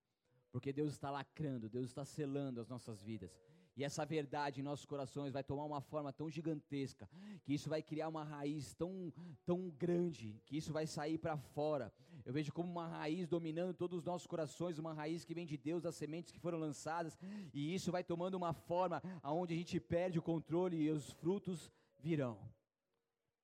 porque 0.51 0.73
Deus 0.73 0.93
está 0.93 1.11
lacrando, 1.11 1.69
Deus 1.69 1.87
está 1.87 2.05
selando 2.05 2.61
as 2.61 2.69
nossas 2.69 3.03
vidas. 3.03 3.33
E 3.75 3.85
essa 3.85 4.05
verdade 4.05 4.61
em 4.61 4.63
nossos 4.63 4.85
corações 4.85 5.33
vai 5.33 5.43
tomar 5.43 5.65
uma 5.65 5.81
forma 5.81 6.13
tão 6.13 6.29
gigantesca, 6.29 7.09
que 7.43 7.55
isso 7.55 7.71
vai 7.71 7.83
criar 7.83 8.09
uma 8.09 8.23
raiz 8.23 8.75
tão, 8.75 9.13
tão 9.47 9.71
grande, 9.71 10.41
que 10.45 10.57
isso 10.57 10.73
vai 10.73 10.87
sair 10.87 11.17
para 11.17 11.39
fora. 11.39 11.93
Eu 12.25 12.33
vejo 12.33 12.53
como 12.53 12.71
uma 12.71 12.87
raiz 12.87 13.27
dominando 13.27 13.75
todos 13.75 13.99
os 13.99 14.05
nossos 14.05 14.27
corações, 14.27 14.79
uma 14.79 14.93
raiz 14.93 15.25
que 15.25 15.35
vem 15.35 15.47
de 15.47 15.57
Deus, 15.57 15.83
das 15.83 15.97
sementes 15.97 16.31
que 16.31 16.39
foram 16.39 16.59
lançadas, 16.59 17.19
e 17.53 17.75
isso 17.75 17.91
vai 17.91 18.05
tomando 18.05 18.35
uma 18.35 18.53
forma 18.53 19.03
aonde 19.23 19.55
a 19.55 19.57
gente 19.57 19.81
perde 19.81 20.19
o 20.19 20.23
controle 20.23 20.77
e 20.77 20.91
os 20.91 21.11
frutos 21.13 21.71
virão. 21.99 22.39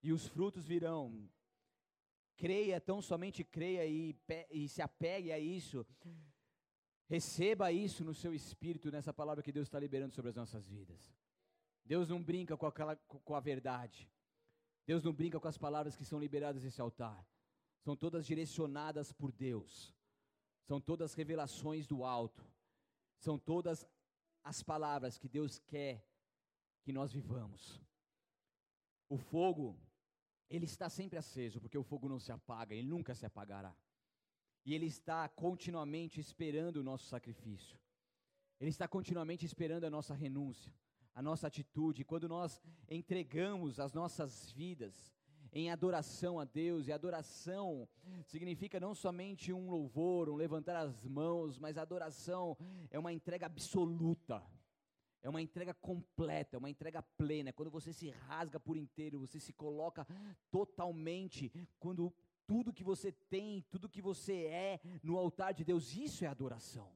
E 0.02 0.12
os 0.12 0.26
frutos 0.26 0.66
virão. 0.66 1.28
Creia, 2.36 2.80
tão 2.80 3.02
somente 3.02 3.42
creia 3.42 3.84
e, 3.86 4.14
e 4.50 4.68
se 4.68 4.80
apegue 4.80 5.32
a 5.32 5.38
isso 5.38 5.84
Receba 7.08 7.72
isso 7.72 8.04
no 8.04 8.14
seu 8.14 8.34
espírito, 8.34 8.90
nessa 8.90 9.14
palavra 9.14 9.42
que 9.42 9.50
Deus 9.50 9.66
está 9.66 9.80
liberando 9.80 10.14
sobre 10.14 10.28
as 10.28 10.36
nossas 10.36 10.68
vidas. 10.68 11.10
Deus 11.84 12.06
não 12.06 12.22
brinca 12.22 12.54
com, 12.54 12.66
aquela, 12.66 12.96
com 12.96 13.34
a 13.34 13.40
verdade. 13.40 14.10
Deus 14.86 15.02
não 15.02 15.12
brinca 15.12 15.40
com 15.40 15.48
as 15.48 15.56
palavras 15.56 15.96
que 15.96 16.04
são 16.04 16.20
liberadas 16.20 16.62
nesse 16.62 16.80
altar. 16.80 17.26
São 17.80 17.96
todas 17.96 18.26
direcionadas 18.26 19.10
por 19.10 19.32
Deus. 19.32 19.94
São 20.64 20.78
todas 20.78 21.14
revelações 21.14 21.86
do 21.86 22.04
alto. 22.04 22.44
São 23.16 23.38
todas 23.38 23.86
as 24.44 24.62
palavras 24.62 25.16
que 25.16 25.28
Deus 25.28 25.58
quer 25.58 26.04
que 26.82 26.92
nós 26.92 27.10
vivamos. 27.10 27.80
O 29.08 29.16
fogo, 29.16 29.80
ele 30.50 30.66
está 30.66 30.90
sempre 30.90 31.18
aceso, 31.18 31.58
porque 31.58 31.78
o 31.78 31.82
fogo 31.82 32.06
não 32.06 32.20
se 32.20 32.30
apaga, 32.30 32.74
ele 32.74 32.86
nunca 32.86 33.14
se 33.14 33.24
apagará. 33.24 33.74
E 34.64 34.74
Ele 34.74 34.86
está 34.86 35.28
continuamente 35.28 36.20
esperando 36.20 36.76
o 36.76 36.82
nosso 36.82 37.06
sacrifício. 37.06 37.78
Ele 38.60 38.70
está 38.70 38.88
continuamente 38.88 39.46
esperando 39.46 39.84
a 39.84 39.90
nossa 39.90 40.14
renúncia, 40.14 40.74
a 41.14 41.22
nossa 41.22 41.46
atitude. 41.46 42.04
Quando 42.04 42.28
nós 42.28 42.60
entregamos 42.88 43.78
as 43.78 43.92
nossas 43.92 44.50
vidas 44.52 45.14
em 45.52 45.70
adoração 45.70 46.38
a 46.38 46.44
Deus, 46.44 46.86
e 46.86 46.92
adoração 46.92 47.88
significa 48.26 48.78
não 48.78 48.94
somente 48.94 49.52
um 49.52 49.70
louvor, 49.70 50.28
um 50.28 50.36
levantar 50.36 50.76
as 50.76 51.06
mãos, 51.06 51.58
mas 51.58 51.78
adoração 51.78 52.56
é 52.90 52.98
uma 52.98 53.12
entrega 53.12 53.46
absoluta. 53.46 54.42
É 55.20 55.28
uma 55.28 55.42
entrega 55.42 55.74
completa, 55.74 56.56
é 56.56 56.58
uma 56.58 56.70
entrega 56.70 57.02
plena. 57.02 57.52
Quando 57.52 57.70
você 57.70 57.92
se 57.92 58.08
rasga 58.10 58.60
por 58.60 58.76
inteiro, 58.76 59.18
você 59.18 59.40
se 59.40 59.52
coloca 59.52 60.06
totalmente. 60.50 61.50
Quando 61.78 62.14
tudo 62.48 62.72
que 62.72 62.82
você 62.82 63.12
tem, 63.12 63.62
tudo 63.70 63.90
que 63.94 64.00
você 64.00 64.36
é 64.46 64.80
no 65.02 65.18
altar 65.18 65.52
de 65.52 65.64
Deus, 65.70 65.94
isso 65.94 66.24
é 66.24 66.28
adoração. 66.28 66.90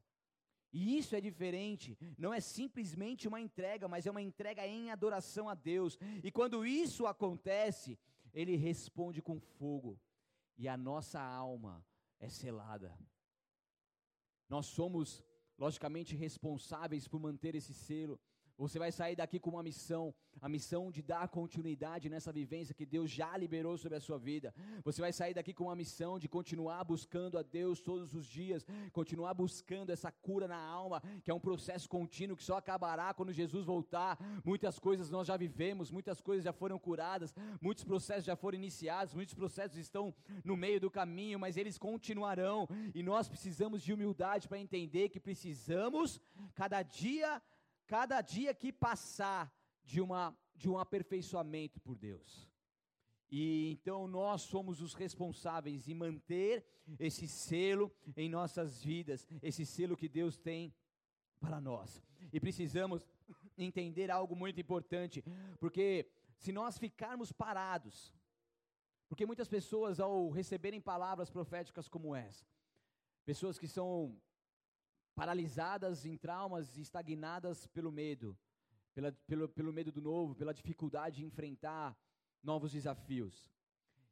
E 0.73 0.97
isso 0.97 1.15
é 1.15 1.21
diferente, 1.21 1.99
não 2.17 2.33
é 2.33 2.41
simplesmente 2.41 3.29
uma 3.29 3.39
entrega, 3.39 3.87
mas 3.87 4.07
é 4.07 4.11
uma 4.11 4.23
entrega 4.23 4.67
em 4.67 4.91
adoração 4.91 5.47
a 5.51 5.55
Deus. 5.55 5.99
E 6.25 6.33
quando 6.33 6.65
isso 6.65 7.07
acontece, 7.07 7.99
ele 8.33 8.57
responde 8.57 9.21
com 9.21 9.39
fogo, 9.39 10.01
e 10.57 10.67
a 10.67 10.77
nossa 10.77 11.21
alma 11.21 11.85
é 12.19 12.31
selada. 12.31 12.99
Nós 14.49 14.65
somos, 14.65 15.23
logicamente, 15.59 16.17
responsáveis 16.17 17.07
por 17.07 17.21
manter 17.21 17.55
esse 17.55 17.75
selo. 17.75 18.19
Você 18.63 18.79
vai 18.79 18.93
sair 18.93 19.17
daqui 19.17 19.41
com 19.41 19.51
uma 19.51 19.63
missão, 19.63 20.15
a 20.41 20.49
missão 20.49 20.89
de 20.89 21.03
dar 21.03 21.27
continuidade 21.27 22.09
nessa 22.09 22.31
vivência 22.31 22.73
que 22.73 22.87
Deus 22.87 23.11
já 23.11 23.37
liberou 23.37 23.77
sobre 23.77 23.99
a 23.99 24.01
sua 24.01 24.19
vida. 24.19 24.55
Você 24.85 25.01
vai 25.01 25.13
sair 25.13 25.35
daqui 25.35 25.53
com 25.53 25.65
uma 25.65 25.75
missão 25.75 26.17
de 26.17 26.29
continuar 26.29 26.85
buscando 26.85 27.37
a 27.37 27.43
Deus 27.43 27.81
todos 27.81 28.15
os 28.15 28.25
dias, 28.25 28.65
continuar 28.93 29.35
buscando 29.35 29.91
essa 29.91 30.13
cura 30.13 30.47
na 30.47 30.57
alma, 30.57 31.03
que 31.25 31.31
é 31.33 31.35
um 31.35 31.41
processo 31.41 31.89
contínuo 31.89 32.37
que 32.37 32.45
só 32.45 32.57
acabará 32.57 33.13
quando 33.13 33.33
Jesus 33.33 33.67
voltar. 33.67 34.17
Muitas 34.45 34.79
coisas 34.79 35.11
nós 35.11 35.27
já 35.27 35.37
vivemos, 35.37 35.91
muitas 35.91 36.21
coisas 36.21 36.45
já 36.45 36.53
foram 36.53 36.79
curadas, 36.79 37.35
muitos 37.61 37.83
processos 37.83 38.25
já 38.25 38.37
foram 38.37 38.57
iniciados, 38.59 39.13
muitos 39.13 39.35
processos 39.35 39.77
estão 39.77 40.15
no 40.45 40.57
meio 40.57 40.81
do 40.81 40.89
caminho, 40.89 41.37
mas 41.37 41.57
eles 41.57 41.79
continuarão. 41.79 42.69
E 42.95 43.03
nós 43.03 43.29
precisamos 43.29 43.83
de 43.83 43.93
humildade 43.93 44.47
para 44.47 44.61
entender 44.61 45.09
que 45.09 45.19
precisamos 45.19 46.21
cada 46.55 46.81
dia 46.85 47.43
cada 47.93 48.23
dia 48.23 48.55
que 48.55 48.73
passar 48.73 49.55
de, 49.85 50.01
uma, 50.01 50.35
de 50.57 50.67
um 50.67 50.79
aperfeiçoamento 50.79 51.79
por 51.79 51.99
Deus. 51.99 52.49
E 53.31 53.71
então 53.73 54.09
nós 54.09 54.41
somos 54.41 54.81
os 54.81 54.95
responsáveis 54.95 55.87
em 55.87 55.95
manter 55.95 56.65
esse 56.99 57.29
selo 57.29 57.93
em 58.17 58.31
nossas 58.31 58.83
vidas, 58.83 59.29
esse 59.43 59.67
selo 59.67 59.95
que 59.95 60.09
Deus 60.09 60.39
tem 60.39 60.75
para 61.39 61.61
nós. 61.61 62.03
E 62.33 62.41
precisamos 62.41 63.07
entender 63.59 64.11
algo 64.11 64.35
muito 64.35 64.59
importante, 64.59 65.23
porque 65.61 66.11
se 66.39 66.51
nós 66.51 66.79
ficarmos 66.79 67.31
parados, 67.31 68.15
porque 69.07 69.27
muitas 69.27 69.49
pessoas 69.49 70.01
ao 70.01 70.31
receberem 70.31 70.81
palavras 70.81 71.29
proféticas 71.29 71.89
como 71.89 72.17
essa, 72.17 72.47
pessoas 73.27 73.59
que 73.59 73.69
são 73.69 74.19
paralisadas 75.15 76.05
em 76.05 76.17
traumas, 76.17 76.77
estagnadas 76.77 77.67
pelo 77.67 77.93
medo, 77.93 78.39
pela, 78.95 79.13
pelo, 79.27 79.49
pelo 79.49 79.73
medo 79.73 79.93
do 79.93 80.01
novo, 80.01 80.35
pela 80.35 80.55
dificuldade 80.55 81.17
de 81.17 81.25
enfrentar 81.25 81.97
novos 82.43 82.73
desafios. 82.73 83.51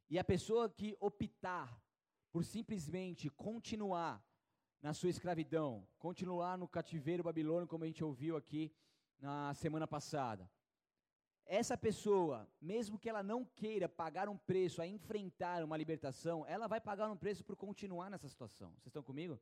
E 0.09 0.19
a 0.19 0.23
pessoa 0.23 0.69
que 0.69 0.95
optar 0.99 1.81
por 2.31 2.43
simplesmente 2.45 3.29
continuar 3.29 4.23
na 4.81 4.93
sua 4.93 5.09
escravidão, 5.09 5.87
continuar 5.99 6.57
no 6.57 6.67
cativeiro 6.67 7.23
babilônico, 7.23 7.69
como 7.69 7.83
a 7.83 7.87
gente 7.87 8.03
ouviu 8.03 8.35
aqui 8.35 8.73
na 9.19 9.53
semana 9.53 9.87
passada. 9.87 10.49
Essa 11.45 11.77
pessoa, 11.77 12.47
mesmo 12.59 12.97
que 12.97 13.09
ela 13.09 13.21
não 13.21 13.43
queira 13.43 13.87
pagar 13.87 14.29
um 14.29 14.37
preço 14.37 14.81
a 14.81 14.87
enfrentar 14.87 15.63
uma 15.63 15.77
libertação, 15.77 16.45
ela 16.47 16.67
vai 16.67 16.79
pagar 16.79 17.11
um 17.11 17.17
preço 17.17 17.43
por 17.43 17.55
continuar 17.55 18.09
nessa 18.09 18.27
situação. 18.27 18.69
Vocês 18.71 18.87
estão 18.87 19.03
comigo? 19.03 19.39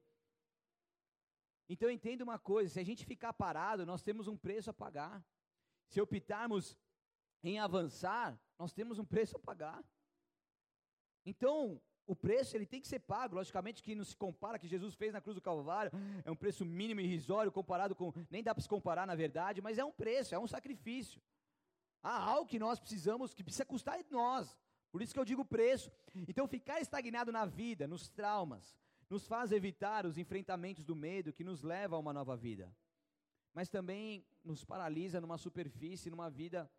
Então 1.69 1.89
entenda 1.89 2.23
uma 2.23 2.39
coisa: 2.39 2.73
se 2.73 2.79
a 2.79 2.83
gente 2.83 3.05
ficar 3.05 3.31
parado, 3.31 3.85
nós 3.85 4.01
temos 4.01 4.27
um 4.27 4.35
preço 4.35 4.69
a 4.71 4.73
pagar. 4.73 5.23
Se 5.87 6.01
optarmos 6.01 6.75
em 7.43 7.59
avançar, 7.59 8.37
nós 8.57 8.73
temos 8.73 8.99
um 8.99 9.05
preço 9.05 9.37
a 9.37 9.39
pagar. 9.39 9.83
Então, 11.25 11.81
o 12.07 12.15
preço 12.15 12.57
ele 12.57 12.65
tem 12.65 12.81
que 12.81 12.87
ser 12.87 12.99
pago, 12.99 13.35
logicamente 13.35 13.83
que 13.83 13.93
não 13.93 14.03
se 14.03 14.15
compara 14.17 14.57
que 14.57 14.67
Jesus 14.67 14.95
fez 14.95 15.13
na 15.13 15.21
cruz 15.21 15.35
do 15.35 15.41
Calvário, 15.41 15.91
é 16.25 16.31
um 16.31 16.35
preço 16.35 16.65
mínimo 16.65 17.01
e 17.01 17.03
irrisório 17.03 17.51
comparado 17.51 17.95
com, 17.95 18.11
nem 18.31 18.43
dá 18.43 18.53
para 18.53 18.63
se 18.63 18.67
comparar 18.67 19.05
na 19.05 19.15
verdade, 19.15 19.61
mas 19.61 19.77
é 19.77 19.85
um 19.85 19.91
preço, 19.91 20.33
é 20.33 20.39
um 20.39 20.47
sacrifício. 20.47 21.21
Há 22.01 22.17
algo 22.17 22.49
que 22.49 22.57
nós 22.57 22.79
precisamos, 22.79 23.33
que 23.33 23.43
precisa 23.43 23.65
custar 23.65 24.01
de 24.03 24.11
nós. 24.11 24.57
Por 24.91 25.01
isso 25.03 25.13
que 25.13 25.19
eu 25.19 25.25
digo 25.25 25.45
preço. 25.45 25.91
Então, 26.27 26.47
ficar 26.47 26.81
estagnado 26.81 27.31
na 27.31 27.45
vida, 27.45 27.87
nos 27.87 28.09
traumas, 28.09 28.75
nos 29.09 29.25
faz 29.25 29.51
evitar 29.51 30.05
os 30.05 30.17
enfrentamentos 30.17 30.83
do 30.83 30.95
medo 30.95 31.33
que 31.33 31.43
nos 31.43 31.61
leva 31.61 31.95
a 31.95 31.99
uma 31.99 32.13
nova 32.13 32.37
vida, 32.37 32.73
mas 33.53 33.67
também 33.67 34.25
nos 34.43 34.63
paralisa 34.63 35.19
numa 35.19 35.37
superfície, 35.37 36.09
numa 36.09 36.29
vida 36.29 36.71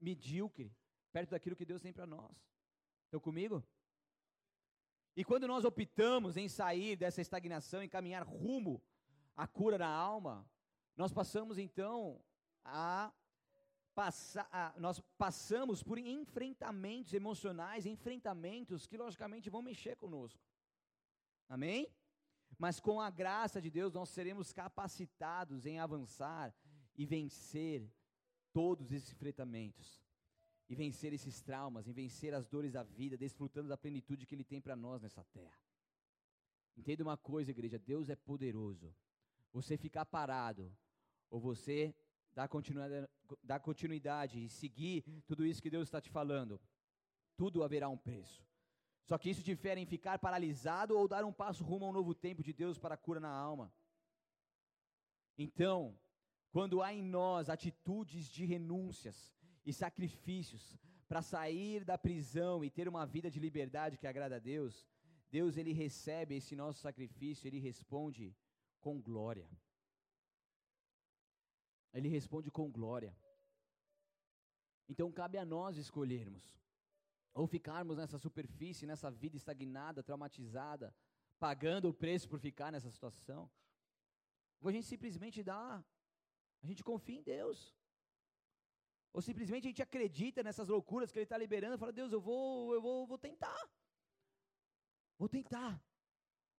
medíocre, 0.00 0.72
perto 1.12 1.30
daquilo 1.30 1.56
que 1.56 1.64
Deus 1.64 1.82
tem 1.82 1.92
para 1.92 2.06
nós. 2.06 2.36
Estão 3.06 3.20
comigo? 3.20 3.62
E 5.16 5.24
quando 5.24 5.46
nós 5.46 5.64
optamos 5.64 6.36
em 6.36 6.48
sair 6.48 6.96
dessa 6.96 7.20
estagnação 7.20 7.82
e 7.82 7.88
caminhar 7.88 8.24
rumo 8.24 8.82
à 9.36 9.46
cura 9.46 9.78
na 9.78 9.88
alma, 9.88 10.48
nós 10.96 11.12
passamos 11.12 11.58
então 11.58 12.20
a 12.64 13.12
passar, 13.94 14.74
nós 14.76 15.00
passamos 15.16 15.82
por 15.82 15.98
enfrentamentos 15.98 17.12
emocionais, 17.14 17.86
enfrentamentos 17.86 18.86
que 18.86 18.96
logicamente 18.96 19.48
vão 19.48 19.62
mexer 19.62 19.96
conosco. 19.96 20.40
Amém? 21.48 21.88
Mas 22.58 22.80
com 22.80 23.00
a 23.00 23.10
graça 23.10 23.60
de 23.60 23.70
Deus 23.70 23.92
nós 23.92 24.08
seremos 24.08 24.52
capacitados 24.52 25.66
em 25.66 25.78
avançar 25.78 26.54
e 26.96 27.04
vencer 27.04 27.88
todos 28.52 28.92
esses 28.92 29.12
enfrentamentos. 29.12 30.02
E 30.68 30.74
vencer 30.74 31.12
esses 31.12 31.42
traumas, 31.42 31.86
em 31.86 31.92
vencer 31.92 32.32
as 32.32 32.46
dores 32.46 32.72
da 32.72 32.82
vida, 32.82 33.18
desfrutando 33.18 33.68
da 33.68 33.76
plenitude 33.76 34.26
que 34.26 34.34
Ele 34.34 34.44
tem 34.44 34.60
para 34.60 34.74
nós 34.74 35.02
nessa 35.02 35.22
terra. 35.24 35.60
Entenda 36.76 37.02
uma 37.02 37.18
coisa, 37.18 37.50
igreja: 37.50 37.78
Deus 37.78 38.08
é 38.08 38.16
poderoso. 38.16 38.94
Você 39.52 39.76
ficar 39.76 40.06
parado, 40.06 40.74
ou 41.30 41.38
você 41.38 41.94
dar 42.34 42.48
continuidade, 42.48 43.08
dar 43.42 43.60
continuidade 43.60 44.42
e 44.42 44.48
seguir 44.48 45.02
tudo 45.26 45.44
isso 45.44 45.62
que 45.62 45.70
Deus 45.70 45.86
está 45.86 46.00
te 46.00 46.10
falando, 46.10 46.60
tudo 47.36 47.62
haverá 47.62 47.88
um 47.88 47.96
preço. 47.96 48.42
Só 49.04 49.18
que 49.18 49.28
isso 49.28 49.42
difere 49.42 49.80
em 49.80 49.86
ficar 49.86 50.18
paralisado 50.18 50.96
ou 50.96 51.06
dar 51.06 51.24
um 51.24 51.32
passo 51.32 51.62
rumo 51.62 51.84
a 51.84 51.88
um 51.90 51.92
novo 51.92 52.14
tempo 52.14 52.42
de 52.42 52.52
Deus 52.52 52.78
para 52.78 52.94
a 52.94 52.98
cura 52.98 53.20
na 53.20 53.28
alma. 53.30 53.72
Então, 55.36 55.98
quando 56.50 56.82
há 56.82 56.92
em 56.94 57.02
nós 57.02 57.50
atitudes 57.50 58.28
de 58.28 58.44
renúncias 58.46 59.34
e 59.66 59.72
sacrifícios 59.72 60.78
para 61.06 61.20
sair 61.20 61.84
da 61.84 61.98
prisão 61.98 62.64
e 62.64 62.70
ter 62.70 62.88
uma 62.88 63.04
vida 63.04 63.30
de 63.30 63.38
liberdade 63.38 63.98
que 63.98 64.06
agrada 64.06 64.36
a 64.36 64.38
Deus, 64.38 64.86
Deus 65.30 65.56
ele 65.56 65.72
recebe 65.72 66.36
esse 66.36 66.56
nosso 66.56 66.80
sacrifício, 66.80 67.46
ele 67.46 67.58
responde 67.58 68.34
com 68.80 69.00
glória. 69.00 69.50
Ele 71.92 72.08
responde 72.08 72.50
com 72.50 72.70
glória. 72.70 73.14
Então 74.88 75.12
cabe 75.12 75.36
a 75.36 75.44
nós 75.44 75.76
escolhermos 75.76 76.63
ou 77.34 77.46
ficarmos 77.46 77.96
nessa 77.96 78.16
superfície, 78.16 78.86
nessa 78.86 79.10
vida 79.10 79.36
estagnada, 79.36 80.02
traumatizada, 80.02 80.94
pagando 81.38 81.88
o 81.88 81.94
preço 82.02 82.28
por 82.28 82.38
ficar 82.38 82.70
nessa 82.70 82.90
situação. 82.90 83.50
Ou 84.60 84.68
a 84.68 84.72
gente 84.72 84.86
simplesmente 84.86 85.42
dá, 85.42 85.84
a 86.62 86.66
gente 86.66 86.84
confia 86.84 87.18
em 87.18 87.22
Deus. 87.22 87.76
Ou 89.12 89.20
simplesmente 89.20 89.66
a 89.66 89.70
gente 89.70 89.82
acredita 89.82 90.42
nessas 90.42 90.68
loucuras 90.68 91.10
que 91.10 91.18
Ele 91.18 91.24
está 91.24 91.36
liberando 91.36 91.74
e 91.74 91.78
fala, 91.78 91.92
Deus, 91.92 92.12
eu 92.12 92.20
vou, 92.20 92.72
eu 92.72 92.80
vou, 92.80 93.06
vou 93.06 93.18
tentar. 93.18 93.62
Vou 95.18 95.28
tentar. 95.28 95.72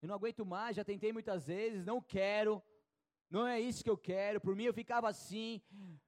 Eu 0.01 0.09
não 0.09 0.15
aguento 0.15 0.45
mais, 0.45 0.75
já 0.75 0.83
tentei 0.83 1.11
muitas 1.11 1.45
vezes, 1.45 1.85
não 1.85 2.01
quero. 2.01 2.61
Não 3.29 3.45
é 3.45 3.59
isso 3.59 3.83
que 3.83 3.89
eu 3.89 3.97
quero. 3.97 4.39
Por 4.39 4.55
mim 4.55 4.65
eu 4.65 4.73
ficava 4.73 5.09
assim, 5.09 5.61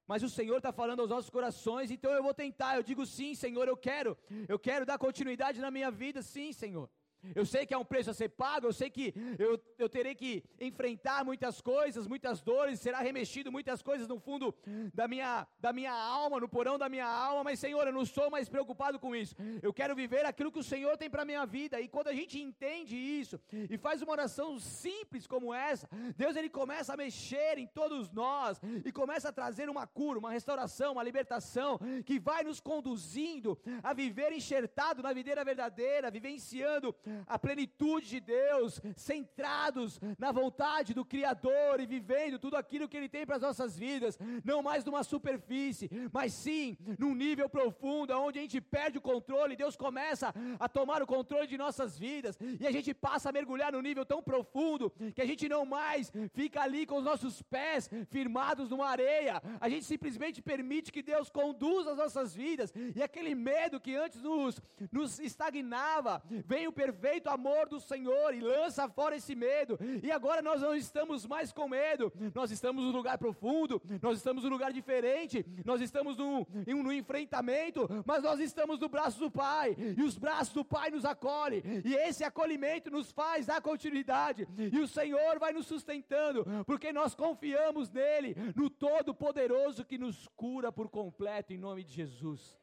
mas 0.06 0.24
o 0.24 0.30
Senhor 0.30 0.58
está 0.58 0.72
falando 0.72 1.02
aos 1.02 1.10
nossos 1.10 1.30
corações, 1.30 1.92
então 1.92 2.12
eu 2.12 2.24
vou 2.24 2.34
tentar. 2.34 2.76
Eu 2.76 2.84
digo 2.84 3.06
sim, 3.06 3.36
Senhor, 3.36 3.68
eu 3.68 3.78
quero. 3.78 4.18
Eu 4.48 4.60
quero 4.60 4.86
dar 4.86 4.98
continuidade 4.98 5.60
na 5.60 5.72
minha 5.72 5.92
vida, 5.92 6.22
sim, 6.22 6.54
Senhor. 6.54 6.90
Eu 7.36 7.46
sei 7.46 7.66
que 7.66 7.74
há 7.74 7.80
um 7.80 7.86
preço 7.86 8.10
a 8.10 8.14
ser 8.14 8.30
pago, 8.30 8.68
eu 8.68 8.74
sei 8.74 8.90
que 8.90 9.14
eu, 9.38 9.60
eu 9.78 9.90
terei 9.90 10.16
que 10.16 10.44
enfrentar 10.60 11.24
muitas 11.26 11.62
coisas, 11.62 12.08
muitas 12.08 12.42
dores, 12.42 12.80
será 12.80 13.00
remexido 13.00 13.52
muitas 13.52 13.82
coisas 13.82 14.08
no 14.08 14.20
fundo 14.20 14.54
da 14.94 15.08
minha, 15.08 15.48
da 15.60 15.74
minha 15.74 15.94
alma, 15.94 16.40
no 16.40 16.48
porão 16.48 16.78
da 16.78 16.90
minha 16.90 17.08
alma, 17.08 17.46
mas 17.46 17.60
Senhor, 17.60 17.86
eu 17.86 17.94
não 17.94 18.06
sou 18.06 18.30
mais 18.30 18.48
preocupado 18.48 19.00
com 19.00 19.16
isso. 19.16 19.36
Eu 19.62 19.74
quero 19.74 19.96
viver 19.96 20.26
aquilo 20.26 20.52
que 20.52 20.60
o 20.60 20.64
Senhor 20.64 20.98
tem 20.98 21.10
para 21.10 21.24
a 21.24 21.26
minha 21.26 21.46
vida, 21.46 21.80
e 21.80 21.88
quando 21.88 22.08
a 22.08 22.14
gente 22.14 22.40
entende 22.40 22.96
isso 22.96 23.40
e 23.70 23.78
faz 23.78 24.02
uma 24.02 24.12
oração 24.12 24.60
simples 24.60 25.28
como 25.28 25.54
essa, 25.54 25.90
Deus 26.16 26.36
ele 26.36 26.50
começa 26.50 26.94
a 26.94 26.98
mexer 26.98 27.58
em 27.58 27.68
todos 27.68 28.10
nós 28.12 28.60
e 28.86 28.92
começa 28.92 29.30
a 29.30 29.34
trazer 29.34 29.70
uma 29.70 29.86
cura, 29.86 30.20
uma 30.20 30.32
restauração, 30.32 30.94
uma 30.94 31.04
libertação 31.04 31.80
que 32.06 32.20
vai 32.20 32.44
nos 32.44 32.60
conduzindo 32.60 33.60
a 33.84 33.94
viver 33.94 34.32
enxertado 34.32 35.02
na 35.02 35.14
videira 35.14 35.44
verdadeira, 35.44 36.12
vivenciando 36.12 36.96
a 37.26 37.40
plenitude 37.40 38.08
de 38.08 38.20
Deus, 38.20 38.82
centrados 38.96 40.00
na 40.18 40.32
vontade 40.32 40.94
do 40.94 41.06
Criador 41.06 41.80
e 41.80 41.86
vivendo 41.86 42.40
tudo 42.40 42.56
aquilo 42.56 42.88
que 42.88 42.98
Ele 42.98 43.10
tem 43.10 43.26
para 43.26 43.36
as 43.36 43.42
nossas 43.42 43.78
vidas, 43.78 44.18
não 44.44 44.62
mais 44.62 44.84
numa 44.84 45.04
superfície, 45.04 45.90
mas 46.12 46.34
sim 46.34 46.78
num 46.98 47.14
nível 47.14 47.50
profundo, 47.50 48.14
onde 48.14 48.40
a 48.40 48.42
gente 48.42 48.60
perde 48.62 48.98
o 48.98 49.02
controle, 49.02 49.56
Deus 49.56 49.76
começa 49.76 50.34
a 50.60 50.70
tomar 50.70 51.02
o 51.02 51.08
controle 51.08 51.48
de 51.48 51.58
nossas 51.58 51.98
vidas, 51.98 52.38
e 52.60 52.66
a 52.66 52.72
gente 52.72 52.94
passa 52.94 53.30
a 53.30 53.32
mergulhar 53.32 53.72
num 53.72 53.82
nível 53.82 54.06
tão 54.06 54.22
profundo, 54.22 54.92
que 55.16 55.22
a 55.22 55.26
gente 55.26 55.48
não 55.48 55.66
mais 55.66 56.12
fica 56.34 56.62
ali 56.62 56.86
com 56.86 56.98
os 56.98 57.04
nossos 57.04 57.42
pés 57.42 57.90
firmados 58.10 58.70
numa 58.70 58.88
areia, 58.88 59.42
a 59.60 59.70
gente 59.70 59.86
simplesmente 59.86 60.42
permite 60.42 60.92
que 60.92 61.02
Deus 61.02 61.30
conduza 61.30 61.92
as 61.92 61.98
nossas 61.98 62.36
vidas, 62.36 62.74
e 62.96 63.02
aquele 63.02 63.34
medo 63.36 63.80
que 63.80 63.96
antes 63.96 64.22
nos, 64.22 64.62
nos 64.92 65.20
estagnava, 65.20 66.22
vem 66.46 66.68
o 66.68 66.72
perfeito 66.98 67.30
amor 67.30 67.70
do 67.70 67.80
Senhor 67.80 68.34
e 68.34 68.40
lança 68.40 68.90
fora 68.90 69.16
esse 69.16 69.36
medo, 69.36 69.78
e 70.02 70.12
agora 70.12 70.42
nós 70.42 70.62
não 70.62 70.76
estamos 70.76 71.26
mais 71.26 71.52
com 71.52 71.68
medo, 71.70 72.12
nós 72.34 72.52
estamos 72.52 72.84
num 72.84 72.92
lugar 72.92 73.18
profundo, 73.18 73.82
nós 74.02 74.18
estamos 74.18 74.44
num 74.44 74.50
lugar 74.50 74.74
diferente, 74.74 75.46
nós 75.64 75.80
estamos 75.80 76.18
num, 76.18 76.46
num 76.66 76.92
enfrentamento, 76.92 77.88
mas 78.06 78.24
nós 78.24 78.40
estamos 78.40 78.80
no 78.80 78.90
braço 78.90 79.20
do 79.20 79.30
Pai, 79.30 79.76
e 79.98 80.02
os 80.02 80.18
braços 80.18 80.54
do 80.54 80.66
Pai 80.66 80.90
nos 80.90 81.06
acolhem, 81.06 81.62
e 81.86 81.94
esse 81.96 82.24
acolhimento 82.24 82.90
nos 82.90 83.12
faz 83.12 83.46
dar 83.46 83.62
continuidade, 83.62 84.48
e 84.58 84.80
o 84.80 84.88
Senhor 84.88 85.40
vai 85.40 85.54
nos 85.54 85.68
sustentando, 85.68 86.46
porque 86.66 86.92
nós 86.92 87.14
confiamos 87.14 87.90
nele, 87.90 88.36
no 88.56 88.70
Todo-Poderoso 88.70 89.86
que 89.86 89.98
nos 89.98 90.28
cura 90.36 90.72
por 90.72 90.90
completo, 90.90 91.54
em 91.54 91.58
nome 91.58 91.84
de 91.84 91.94
Jesus. 91.94 92.58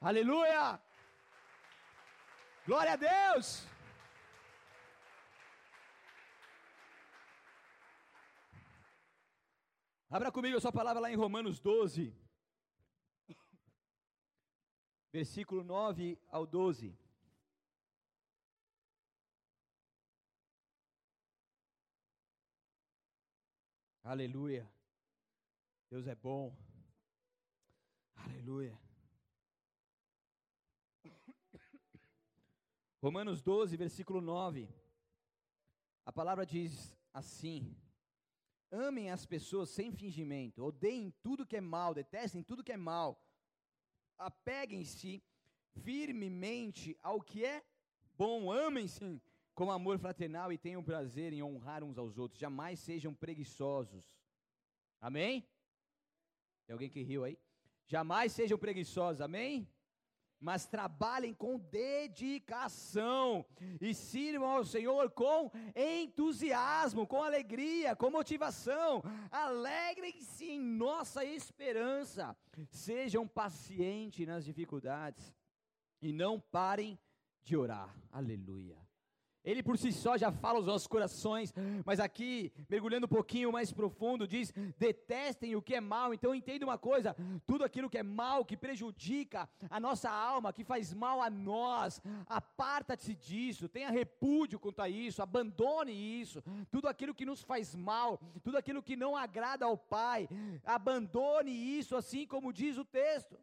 Aleluia! 0.00 0.80
Glória 2.66 2.94
a 2.94 2.96
Deus! 2.96 3.66
Abra 10.08 10.32
comigo 10.32 10.56
a 10.56 10.60
sua 10.60 10.72
palavra 10.72 11.00
lá 11.00 11.10
em 11.10 11.16
Romanos 11.16 11.60
12, 11.60 12.16
versículo 15.12 15.62
9 15.62 16.18
ao 16.28 16.46
12. 16.46 16.96
Aleluia. 24.02 24.70
Deus 25.90 26.06
é 26.06 26.14
bom. 26.14 26.56
Aleluia. 28.16 28.78
Romanos 33.04 33.42
12, 33.42 33.76
versículo 33.76 34.18
9. 34.22 34.66
A 36.06 36.10
palavra 36.10 36.46
diz 36.46 36.96
assim: 37.12 37.76
Amem 38.70 39.10
as 39.10 39.26
pessoas 39.26 39.68
sem 39.68 39.92
fingimento, 39.92 40.64
odeiem 40.64 41.12
tudo 41.22 41.44
que 41.44 41.58
é 41.58 41.60
mal, 41.60 41.92
detestem 41.92 42.42
tudo 42.42 42.64
que 42.64 42.72
é 42.72 42.78
mal. 42.78 43.22
Apeguem-se 44.16 45.22
firmemente 45.82 46.96
ao 47.02 47.20
que 47.20 47.44
é 47.44 47.62
bom, 48.16 48.50
amem-se 48.50 49.20
com 49.54 49.70
amor 49.70 49.98
fraternal 49.98 50.50
e 50.50 50.56
tenham 50.56 50.82
prazer 50.82 51.34
em 51.34 51.42
honrar 51.42 51.84
uns 51.84 51.98
aos 51.98 52.16
outros. 52.16 52.40
Jamais 52.40 52.80
sejam 52.80 53.12
preguiçosos. 53.12 54.18
Amém? 54.98 55.46
Tem 56.66 56.72
alguém 56.72 56.88
que 56.88 57.02
riu 57.02 57.22
aí? 57.22 57.38
Jamais 57.84 58.32
sejam 58.32 58.56
preguiçosos, 58.56 59.20
amém? 59.20 59.68
Mas 60.40 60.66
trabalhem 60.66 61.32
com 61.32 61.58
dedicação 61.58 63.46
e 63.80 63.94
sirvam 63.94 64.50
ao 64.50 64.64
Senhor 64.64 65.10
com 65.10 65.50
entusiasmo, 65.74 67.06
com 67.06 67.22
alegria, 67.22 67.96
com 67.96 68.10
motivação. 68.10 69.02
Alegrem-se 69.30 70.50
em 70.50 70.60
nossa 70.60 71.24
esperança. 71.24 72.36
Sejam 72.68 73.26
pacientes 73.26 74.26
nas 74.26 74.44
dificuldades 74.44 75.34
e 76.02 76.12
não 76.12 76.38
parem 76.38 76.98
de 77.42 77.56
orar. 77.56 77.96
Aleluia. 78.10 78.83
Ele 79.44 79.62
por 79.62 79.76
si 79.76 79.92
só 79.92 80.16
já 80.16 80.32
fala 80.32 80.58
os 80.58 80.66
nossos 80.66 80.86
corações, 80.86 81.52
mas 81.84 82.00
aqui, 82.00 82.52
mergulhando 82.68 83.06
um 83.06 83.08
pouquinho 83.08 83.52
mais 83.52 83.72
profundo, 83.72 84.26
diz: 84.26 84.52
detestem 84.78 85.54
o 85.54 85.62
que 85.62 85.74
é 85.74 85.80
mal. 85.80 86.14
Então 86.14 86.34
entenda 86.34 86.64
uma 86.64 86.78
coisa: 86.78 87.14
tudo 87.46 87.62
aquilo 87.64 87.90
que 87.90 87.98
é 87.98 88.02
mal, 88.02 88.44
que 88.44 88.56
prejudica 88.56 89.48
a 89.68 89.78
nossa 89.78 90.10
alma, 90.10 90.52
que 90.52 90.64
faz 90.64 90.94
mal 90.94 91.20
a 91.20 91.28
nós, 91.28 92.00
aparta-se 92.26 93.14
disso, 93.14 93.68
tenha 93.68 93.90
repúdio 93.90 94.58
quanto 94.58 94.80
a 94.80 94.88
isso, 94.88 95.22
abandone 95.22 95.92
isso, 95.92 96.42
tudo 96.70 96.88
aquilo 96.88 97.14
que 97.14 97.26
nos 97.26 97.42
faz 97.42 97.74
mal, 97.74 98.18
tudo 98.42 98.56
aquilo 98.56 98.82
que 98.82 98.96
não 98.96 99.16
agrada 99.16 99.66
ao 99.66 99.76
Pai, 99.76 100.28
abandone 100.64 101.50
isso, 101.50 101.96
assim 101.96 102.26
como 102.26 102.52
diz 102.52 102.78
o 102.78 102.84
texto. 102.84 103.36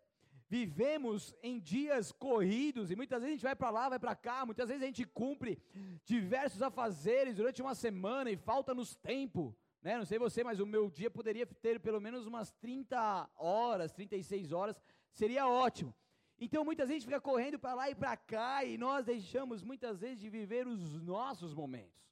Vivemos 0.52 1.34
em 1.42 1.62
dias 1.62 2.12
corridos 2.12 2.92
e 2.92 2.96
muitas 2.98 3.22
vezes 3.22 3.32
a 3.32 3.36
gente 3.36 3.44
vai 3.44 3.56
para 3.56 3.70
lá, 3.70 3.88
vai 3.88 3.98
para 3.98 4.14
cá, 4.14 4.46
muitas 4.46 4.68
vezes 4.68 4.84
a 4.84 4.86
gente 4.86 5.06
cumpre 5.06 5.58
diversos 6.04 6.62
afazeres 6.62 7.38
durante 7.38 7.62
uma 7.62 7.74
semana 7.74 8.30
e 8.30 8.36
falta-nos 8.36 8.94
tempo. 8.94 9.56
Né? 9.82 9.98
Não 9.98 10.04
sei 10.04 10.20
você, 10.20 10.44
mas 10.44 10.60
o 10.60 10.66
meu 10.66 10.90
dia 10.90 11.10
poderia 11.10 11.46
ter 11.46 11.80
pelo 11.80 12.02
menos 12.02 12.28
umas 12.28 12.52
30 12.52 13.30
horas, 13.38 13.94
36 13.94 14.52
horas, 14.52 14.76
seria 15.14 15.48
ótimo. 15.48 15.96
Então 16.38 16.66
muitas 16.66 16.90
vezes 16.90 17.06
fica 17.06 17.22
correndo 17.22 17.58
para 17.58 17.74
lá 17.74 17.90
e 17.90 17.96
para 17.96 18.18
cá 18.18 18.66
e 18.66 18.78
nós 18.78 19.06
deixamos 19.06 19.64
muitas 19.64 20.02
vezes 20.02 20.20
de 20.20 20.30
viver 20.30 20.68
os 20.68 21.02
nossos 21.02 21.54
momentos. 21.54 22.04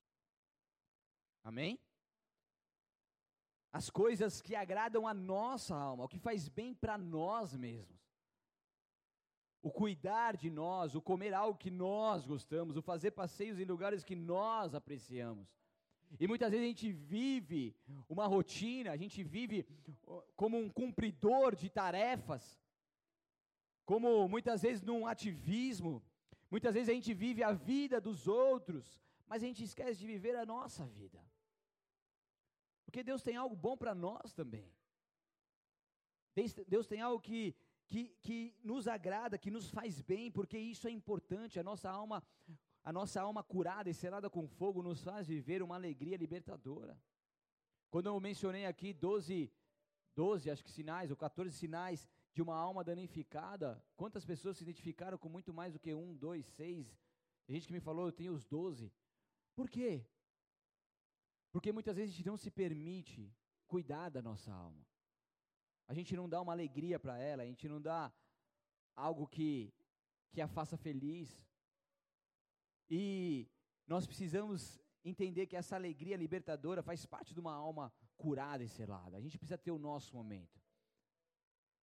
Amém? 1.43 1.77
As 3.69 3.89
coisas 3.89 4.41
que 4.41 4.55
agradam 4.55 5.05
a 5.05 5.13
nossa 5.13 5.75
alma, 5.75 6.05
o 6.05 6.07
que 6.07 6.17
faz 6.17 6.47
bem 6.47 6.73
para 6.73 6.97
nós 6.97 7.53
mesmos 7.53 7.99
o 9.61 9.71
cuidar 9.71 10.37
de 10.37 10.49
nós, 10.49 10.95
o 10.95 11.01
comer 11.01 11.33
algo 11.33 11.57
que 11.57 11.69
nós 11.69 12.25
gostamos, 12.25 12.77
o 12.77 12.81
fazer 12.81 13.11
passeios 13.11 13.59
em 13.59 13.65
lugares 13.65 14.03
que 14.03 14.15
nós 14.15 14.73
apreciamos. 14.73 15.47
E 16.19 16.27
muitas 16.27 16.49
vezes 16.49 16.65
a 16.65 16.67
gente 16.67 16.91
vive 16.91 17.75
uma 18.07 18.25
rotina, 18.25 18.91
a 18.91 18.97
gente 18.97 19.21
vive 19.23 19.67
como 20.35 20.57
um 20.57 20.69
cumpridor 20.69 21.55
de 21.55 21.69
tarefas, 21.69 22.59
como 23.85 24.27
muitas 24.27 24.61
vezes 24.61 24.81
num 24.81 25.05
ativismo, 25.05 26.01
muitas 26.49 26.73
vezes 26.73 26.89
a 26.89 26.93
gente 26.93 27.13
vive 27.13 27.43
a 27.43 27.51
vida 27.51 27.99
dos 27.99 28.27
outros, 28.27 28.99
mas 29.27 29.43
a 29.43 29.45
gente 29.45 29.63
esquece 29.63 29.99
de 29.99 30.07
viver 30.07 30.35
a 30.35 30.45
nossa 30.45 30.85
vida. 30.85 31.23
Porque 32.85 33.03
Deus 33.03 33.21
tem 33.21 33.35
algo 33.35 33.55
bom 33.55 33.77
para 33.77 33.93
nós 33.93 34.33
também. 34.33 34.67
Deus 36.67 36.87
tem 36.87 37.01
algo 37.01 37.21
que 37.21 37.55
que, 37.89 38.15
que 38.21 38.55
nos 38.63 38.87
agrada, 38.87 39.37
que 39.37 39.49
nos 39.49 39.69
faz 39.71 39.99
bem, 40.01 40.31
porque 40.31 40.57
isso 40.57 40.87
é 40.87 40.91
importante. 40.91 41.59
A 41.59 41.63
nossa 41.63 41.89
alma, 41.89 42.23
a 42.83 42.93
nossa 42.93 43.19
alma 43.19 43.43
curada 43.43 43.89
e 43.89 43.93
selada 43.93 44.29
com 44.29 44.47
fogo 44.47 44.83
nos 44.83 45.03
faz 45.03 45.27
viver 45.27 45.61
uma 45.63 45.75
alegria 45.75 46.15
libertadora. 46.15 46.97
Quando 47.89 48.05
eu 48.05 48.19
mencionei 48.19 48.67
aqui 48.67 48.93
12, 48.93 49.51
12, 50.15 50.51
acho 50.51 50.63
que 50.63 50.71
sinais, 50.71 51.09
ou 51.09 51.17
14 51.17 51.51
sinais 51.51 52.07
de 52.31 52.41
uma 52.43 52.55
alma 52.55 52.83
danificada, 52.83 53.83
quantas 53.97 54.23
pessoas 54.23 54.57
se 54.57 54.63
identificaram 54.63 55.17
com 55.17 55.27
muito 55.27 55.51
mais 55.51 55.73
do 55.73 55.79
que 55.79 55.93
um, 55.93 56.15
dois, 56.15 56.45
seis? 56.45 56.95
Tem 57.47 57.55
gente 57.55 57.67
que 57.67 57.73
me 57.73 57.79
falou, 57.79 58.05
eu 58.05 58.11
tenho 58.11 58.33
os 58.33 58.45
12. 58.45 58.93
Por 59.55 59.67
quê? 59.67 60.05
Porque 61.51 61.71
muitas 61.71 61.95
vezes 61.95 62.13
a 62.13 62.17
gente 62.17 62.27
não 62.27 62.37
se 62.37 62.51
permite 62.51 63.33
cuidar 63.67 64.09
da 64.09 64.21
nossa 64.21 64.53
alma 64.53 64.85
gente 65.99 66.15
não 66.15 66.27
dá 66.27 66.41
uma 66.41 66.53
alegria 66.53 66.99
para 66.99 67.17
ela, 67.17 67.43
a 67.43 67.45
gente 67.45 67.67
não 67.67 67.81
dá 67.81 68.11
algo 68.95 69.27
que, 69.27 69.73
que 70.31 70.41
a 70.41 70.47
faça 70.47 70.77
feliz. 70.77 71.29
E 72.89 73.47
nós 73.87 74.05
precisamos 74.05 74.79
entender 75.03 75.45
que 75.47 75.55
essa 75.55 75.75
alegria 75.75 76.17
libertadora 76.17 76.81
faz 76.81 77.05
parte 77.05 77.33
de 77.33 77.39
uma 77.39 77.53
alma 77.53 77.93
curada 78.17 78.63
e 78.63 78.69
selada. 78.69 79.17
A 79.17 79.21
gente 79.21 79.37
precisa 79.37 79.57
ter 79.57 79.71
o 79.71 79.79
nosso 79.79 80.15
momento. 80.15 80.59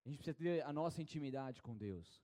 A 0.04 0.08
gente 0.08 0.18
precisa 0.18 0.36
ter 0.36 0.64
a 0.64 0.72
nossa 0.72 1.00
intimidade 1.02 1.62
com 1.62 1.76
Deus. 1.76 2.22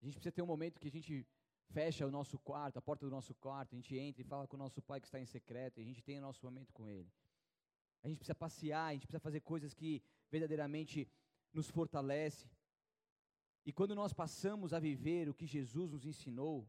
A 0.00 0.04
gente 0.04 0.14
precisa 0.14 0.32
ter 0.32 0.42
um 0.42 0.46
momento 0.46 0.80
que 0.80 0.88
a 0.88 0.90
gente 0.90 1.26
fecha 1.70 2.06
o 2.06 2.10
nosso 2.10 2.38
quarto, 2.38 2.78
a 2.78 2.82
porta 2.82 3.06
do 3.06 3.10
nosso 3.10 3.34
quarto, 3.34 3.72
a 3.72 3.76
gente 3.76 3.96
entra 3.96 4.20
e 4.20 4.24
fala 4.24 4.46
com 4.46 4.56
o 4.56 4.58
nosso 4.58 4.82
pai 4.82 5.00
que 5.00 5.06
está 5.06 5.18
em 5.18 5.24
secreto, 5.24 5.78
e 5.78 5.82
a 5.82 5.86
gente 5.86 6.02
tem 6.02 6.18
o 6.18 6.20
nosso 6.20 6.44
momento 6.44 6.72
com 6.72 6.86
ele. 6.86 7.10
A 8.02 8.08
gente 8.08 8.18
precisa 8.18 8.34
passear, 8.34 8.86
a 8.88 8.92
gente 8.92 9.06
precisa 9.06 9.20
fazer 9.20 9.40
coisas 9.40 9.72
que 9.72 10.02
verdadeiramente 10.32 11.06
nos 11.52 11.68
fortalece. 11.68 12.50
E 13.66 13.72
quando 13.72 13.94
nós 13.94 14.12
passamos 14.12 14.72
a 14.72 14.80
viver 14.80 15.28
o 15.28 15.34
que 15.34 15.46
Jesus 15.46 15.92
nos 15.92 16.04
ensinou, 16.04 16.68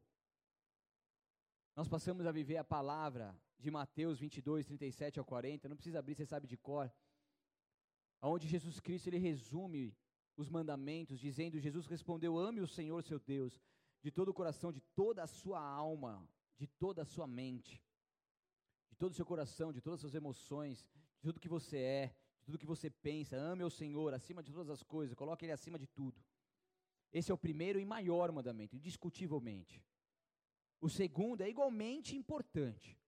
nós 1.75 1.88
passamos 1.88 2.25
a 2.27 2.31
viver 2.31 2.57
a 2.57 2.63
palavra 2.63 3.35
de 3.57 3.71
Mateus 3.71 4.19
22, 4.19 4.67
37 4.67 5.17
ao 5.17 5.25
40, 5.25 5.69
não 5.69 5.77
precisa 5.77 5.99
abrir, 5.99 6.15
você 6.15 6.25
sabe 6.25 6.45
de 6.45 6.57
cor, 6.57 6.93
onde 8.21 8.47
Jesus 8.47 8.79
Cristo 8.79 9.07
ele 9.07 9.17
resume 9.17 9.95
os 10.35 10.49
mandamentos, 10.49 11.19
dizendo: 11.19 11.59
Jesus 11.59 11.88
respondeu: 11.88 12.38
Ame 12.38 12.61
o 12.61 12.67
Senhor 12.67 13.01
seu 13.01 13.19
Deus 13.19 13.59
de 14.03 14.11
todo 14.11 14.29
o 14.29 14.33
coração, 14.33 14.71
de 14.71 14.81
toda 14.93 15.23
a 15.23 15.27
sua 15.27 15.61
alma, 15.61 16.27
de 16.57 16.67
toda 16.67 17.01
a 17.01 17.05
sua 17.05 17.25
mente, 17.25 17.81
de 18.89 18.95
todo 18.97 19.11
o 19.13 19.15
seu 19.15 19.25
coração, 19.25 19.71
de 19.71 19.81
todas 19.81 19.97
as 19.97 20.01
suas 20.01 20.15
emoções, 20.15 20.85
de 21.15 21.21
tudo 21.21 21.39
que 21.39 21.47
você 21.47 21.77
é, 21.77 22.15
de 22.43 22.45
tudo 22.45 22.57
que 22.57 22.65
você 22.65 22.89
pensa. 22.89 23.37
Ame 23.37 23.63
o 23.63 23.69
Senhor 23.69 24.13
acima 24.13 24.43
de 24.43 24.51
todas 24.51 24.69
as 24.69 24.83
coisas, 24.83 25.15
coloque 25.15 25.45
Ele 25.45 25.53
acima 25.53 25.79
de 25.79 25.87
tudo. 25.87 26.21
Esse 27.11 27.31
é 27.31 27.33
o 27.33 27.37
primeiro 27.37 27.79
e 27.79 27.85
maior 27.85 28.31
mandamento, 28.31 28.75
indiscutivelmente. 28.75 29.81
O 30.81 30.89
segundo 30.89 31.41
é 31.41 31.49
igualmente 31.49 32.15
importante. 32.15 32.99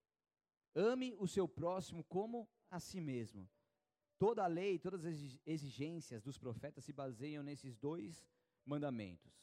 Ame 0.73 1.13
o 1.19 1.27
seu 1.27 1.47
próximo 1.47 2.03
como 2.05 2.47
a 2.69 2.79
si 2.79 3.01
mesmo. 3.01 3.49
Toda 4.17 4.43
a 4.43 4.47
lei, 4.47 4.79
todas 4.79 5.03
as 5.03 5.39
exigências 5.45 6.23
dos 6.23 6.37
profetas 6.37 6.85
se 6.85 6.93
baseiam 6.93 7.43
nesses 7.43 7.75
dois 7.75 8.25
mandamentos. 8.63 9.33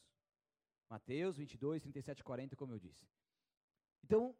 Mateus 0.88 1.36
22, 1.36 1.82
37 1.82 2.24
40, 2.24 2.57
como 2.57 2.72
eu 2.72 2.78
disse. 2.78 3.07
Então, 4.05 4.34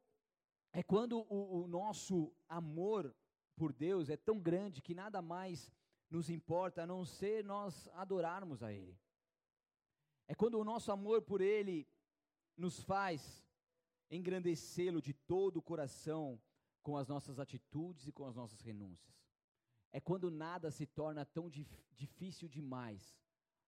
é 0.73 0.83
quando 0.83 1.19
o, 1.29 1.65
o 1.65 1.69
nosso 1.69 2.33
amor 2.49 3.15
por 3.63 3.73
Deus 3.73 4.11
é 4.11 4.17
tão 4.17 4.41
grande 4.41 4.83
que 4.83 4.93
nada 4.93 5.23
mais 5.23 5.71
nos 6.11 6.29
importa 6.29 6.83
a 6.83 6.87
não 6.87 7.05
ser 7.05 7.45
nós 7.45 7.89
adorarmos 7.93 8.61
a 8.61 8.73
Ele. 8.73 8.99
É 10.27 10.35
quando 10.35 10.59
o 10.59 10.65
nosso 10.65 10.91
amor 10.91 11.23
por 11.23 11.41
Ele 11.41 11.89
nos 12.57 12.83
faz 12.83 13.47
engrandecê-lo 14.11 15.01
de 15.01 15.15
todo 15.15 15.59
o 15.59 15.63
coração 15.63 16.43
com 16.83 16.97
as 16.97 17.07
nossas 17.07 17.39
atitudes 17.39 18.09
e 18.09 18.11
com 18.11 18.27
as 18.27 18.35
nossas 18.35 18.61
renúncias. 18.61 19.15
É 19.93 20.01
quando 20.01 20.29
nada 20.29 20.69
se 20.73 20.85
torna 20.85 21.25
tão 21.25 21.49
dif 21.49 21.73
difícil 21.93 22.49
demais 22.49 23.17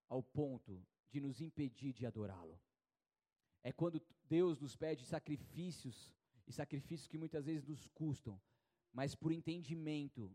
ao 0.09 0.21
ponto 0.21 0.85
de 1.09 1.21
nos 1.21 1.39
impedir 1.39 1.93
de 1.93 2.05
adorá-lo. 2.05 2.59
É 3.63 3.71
quando 3.71 4.05
Deus 4.27 4.59
nos 4.59 4.75
pede 4.75 5.05
sacrifícios, 5.05 6.11
e 6.45 6.51
sacrifícios 6.51 7.07
que 7.07 7.17
muitas 7.17 7.45
vezes 7.45 7.65
nos 7.65 7.87
custam, 7.87 8.37
mas 8.95 9.13
por 9.13 9.31
entendimento 9.33 10.33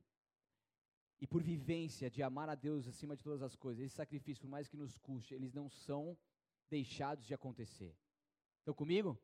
e 1.18 1.26
por 1.26 1.42
vivência 1.42 2.11
de 2.11 2.22
amar 2.22 2.48
a 2.50 2.54
Deus 2.54 2.86
acima 2.86 3.16
de 3.16 3.22
todas 3.22 3.42
as 3.42 3.56
coisas, 3.56 3.82
esses 3.82 3.96
sacrifícios, 3.96 4.38
por 4.38 4.50
mais 4.50 4.68
que 4.68 4.76
nos 4.76 4.98
custe, 4.98 5.34
eles 5.34 5.54
não 5.54 5.70
são 5.70 6.16
deixados 6.68 7.24
de 7.26 7.32
acontecer. 7.32 7.96
Estão 8.58 8.74
comigo? 8.74 9.18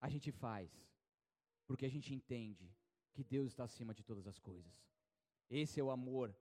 A 0.00 0.08
gente 0.08 0.30
faz, 0.30 0.70
porque 1.66 1.84
a 1.84 1.88
gente 1.88 2.14
entende 2.14 2.72
que 3.12 3.24
Deus 3.24 3.48
está 3.48 3.64
acima 3.64 3.92
de 3.92 4.04
todas 4.04 4.28
as 4.28 4.38
coisas. 4.38 4.72
Esse 5.50 5.80
é 5.80 5.82
o 5.82 5.90
amor 5.90 6.32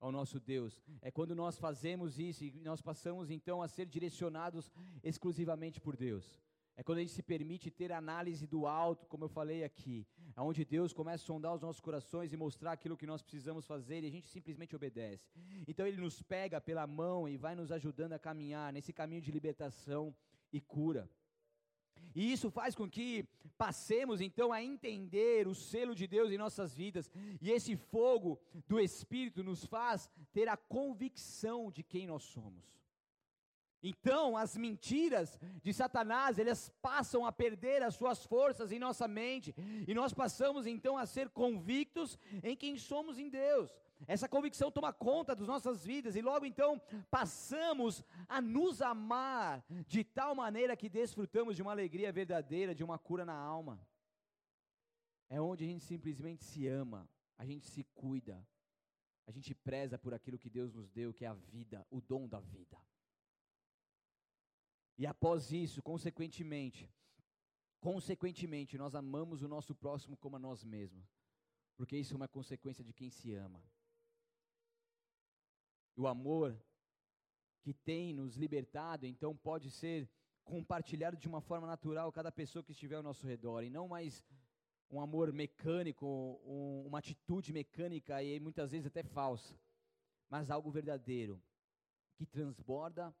ao 0.00 0.10
nosso 0.10 0.40
Deus. 0.40 0.82
É 1.00 1.12
quando 1.12 1.32
nós 1.32 1.56
fazemos 1.58 2.18
isso 2.18 2.42
e 2.42 2.50
nós 2.60 2.82
passamos 2.82 3.30
então 3.30 3.62
a 3.62 3.68
ser 3.68 3.86
direcionados 3.86 4.68
exclusivamente 5.02 5.80
por 5.80 5.96
Deus. 5.96 6.42
É 6.76 6.82
quando 6.82 6.98
a 6.98 7.00
gente 7.02 7.12
se 7.12 7.22
permite 7.22 7.70
ter 7.70 7.92
análise 7.92 8.46
do 8.46 8.66
alto, 8.66 9.06
como 9.06 9.24
eu 9.24 9.28
falei 9.28 9.62
aqui, 9.62 10.06
onde 10.36 10.64
Deus 10.64 10.92
começa 10.92 11.22
a 11.22 11.26
sondar 11.26 11.54
os 11.54 11.62
nossos 11.62 11.80
corações 11.80 12.32
e 12.32 12.36
mostrar 12.36 12.72
aquilo 12.72 12.96
que 12.96 13.06
nós 13.06 13.22
precisamos 13.22 13.64
fazer 13.64 14.02
e 14.02 14.08
a 14.08 14.10
gente 14.10 14.28
simplesmente 14.28 14.74
obedece. 14.74 15.30
Então 15.68 15.86
Ele 15.86 16.00
nos 16.00 16.20
pega 16.20 16.60
pela 16.60 16.86
mão 16.86 17.28
e 17.28 17.36
vai 17.36 17.54
nos 17.54 17.70
ajudando 17.70 18.14
a 18.14 18.18
caminhar 18.18 18.72
nesse 18.72 18.92
caminho 18.92 19.22
de 19.22 19.30
libertação 19.30 20.14
e 20.52 20.60
cura. 20.60 21.08
E 22.14 22.32
isso 22.32 22.50
faz 22.50 22.74
com 22.74 22.88
que 22.88 23.24
passemos 23.56 24.20
então 24.20 24.52
a 24.52 24.62
entender 24.62 25.46
o 25.46 25.54
selo 25.54 25.94
de 25.94 26.06
Deus 26.06 26.30
em 26.30 26.38
nossas 26.38 26.74
vidas, 26.74 27.10
e 27.40 27.50
esse 27.50 27.76
fogo 27.76 28.40
do 28.66 28.80
Espírito 28.80 29.42
nos 29.42 29.64
faz 29.64 30.10
ter 30.32 30.48
a 30.48 30.56
convicção 30.56 31.70
de 31.70 31.82
quem 31.82 32.06
nós 32.06 32.24
somos. 32.24 32.83
Então, 33.86 34.34
as 34.34 34.56
mentiras 34.56 35.38
de 35.62 35.70
Satanás, 35.74 36.38
elas 36.38 36.70
passam 36.80 37.26
a 37.26 37.30
perder 37.30 37.82
as 37.82 37.94
suas 37.94 38.24
forças 38.24 38.72
em 38.72 38.78
nossa 38.78 39.06
mente, 39.06 39.54
e 39.86 39.92
nós 39.92 40.14
passamos 40.14 40.66
então 40.66 40.96
a 40.96 41.04
ser 41.04 41.28
convictos 41.28 42.18
em 42.42 42.56
quem 42.56 42.78
somos 42.78 43.18
em 43.18 43.28
Deus. 43.28 43.70
Essa 44.06 44.26
convicção 44.26 44.70
toma 44.70 44.90
conta 44.90 45.36
das 45.36 45.46
nossas 45.46 45.84
vidas 45.84 46.16
e 46.16 46.22
logo 46.22 46.46
então 46.46 46.80
passamos 47.10 48.02
a 48.26 48.40
nos 48.40 48.80
amar 48.80 49.62
de 49.86 50.02
tal 50.02 50.34
maneira 50.34 50.74
que 50.76 50.88
desfrutamos 50.88 51.54
de 51.54 51.60
uma 51.60 51.72
alegria 51.72 52.10
verdadeira, 52.10 52.74
de 52.74 52.82
uma 52.82 52.98
cura 52.98 53.24
na 53.26 53.34
alma. 53.34 53.78
É 55.28 55.38
onde 55.40 55.64
a 55.64 55.66
gente 55.66 55.84
simplesmente 55.84 56.42
se 56.42 56.66
ama, 56.66 57.06
a 57.36 57.44
gente 57.44 57.66
se 57.66 57.84
cuida, 57.94 58.46
a 59.26 59.30
gente 59.30 59.54
preza 59.54 59.98
por 59.98 60.14
aquilo 60.14 60.38
que 60.38 60.48
Deus 60.48 60.72
nos 60.72 60.90
deu, 60.90 61.12
que 61.12 61.26
é 61.26 61.28
a 61.28 61.34
vida, 61.34 61.86
o 61.90 62.00
dom 62.00 62.26
da 62.26 62.40
vida. 62.40 62.78
E 64.96 65.06
após 65.06 65.52
isso, 65.52 65.82
consequentemente, 65.82 66.90
consequentemente, 67.80 68.78
nós 68.78 68.94
amamos 68.94 69.42
o 69.42 69.48
nosso 69.48 69.74
próximo 69.74 70.16
como 70.16 70.36
a 70.36 70.38
nós 70.38 70.64
mesmos, 70.64 71.06
porque 71.76 71.96
isso 71.96 72.14
é 72.14 72.16
uma 72.16 72.28
consequência 72.28 72.84
de 72.84 72.92
quem 72.92 73.10
se 73.10 73.34
ama. 73.34 73.62
O 75.96 76.06
amor 76.06 76.56
que 77.60 77.72
tem 77.72 78.12
nos 78.12 78.36
libertado, 78.36 79.06
então 79.06 79.36
pode 79.36 79.70
ser 79.70 80.08
compartilhado 80.44 81.16
de 81.16 81.26
uma 81.26 81.40
forma 81.40 81.66
natural 81.66 82.12
cada 82.12 82.30
pessoa 82.30 82.62
que 82.62 82.72
estiver 82.72 82.96
ao 82.96 83.02
nosso 83.02 83.26
redor, 83.26 83.62
e 83.62 83.70
não 83.70 83.88
mais 83.88 84.24
um 84.90 85.00
amor 85.00 85.32
mecânico, 85.32 86.06
um, 86.44 86.86
uma 86.86 86.98
atitude 86.98 87.52
mecânica 87.52 88.22
e 88.22 88.38
muitas 88.38 88.70
vezes 88.70 88.86
até 88.86 89.02
falsa, 89.02 89.58
mas 90.28 90.50
algo 90.50 90.70
verdadeiro, 90.70 91.42
que 92.14 92.24
transborda 92.24 93.14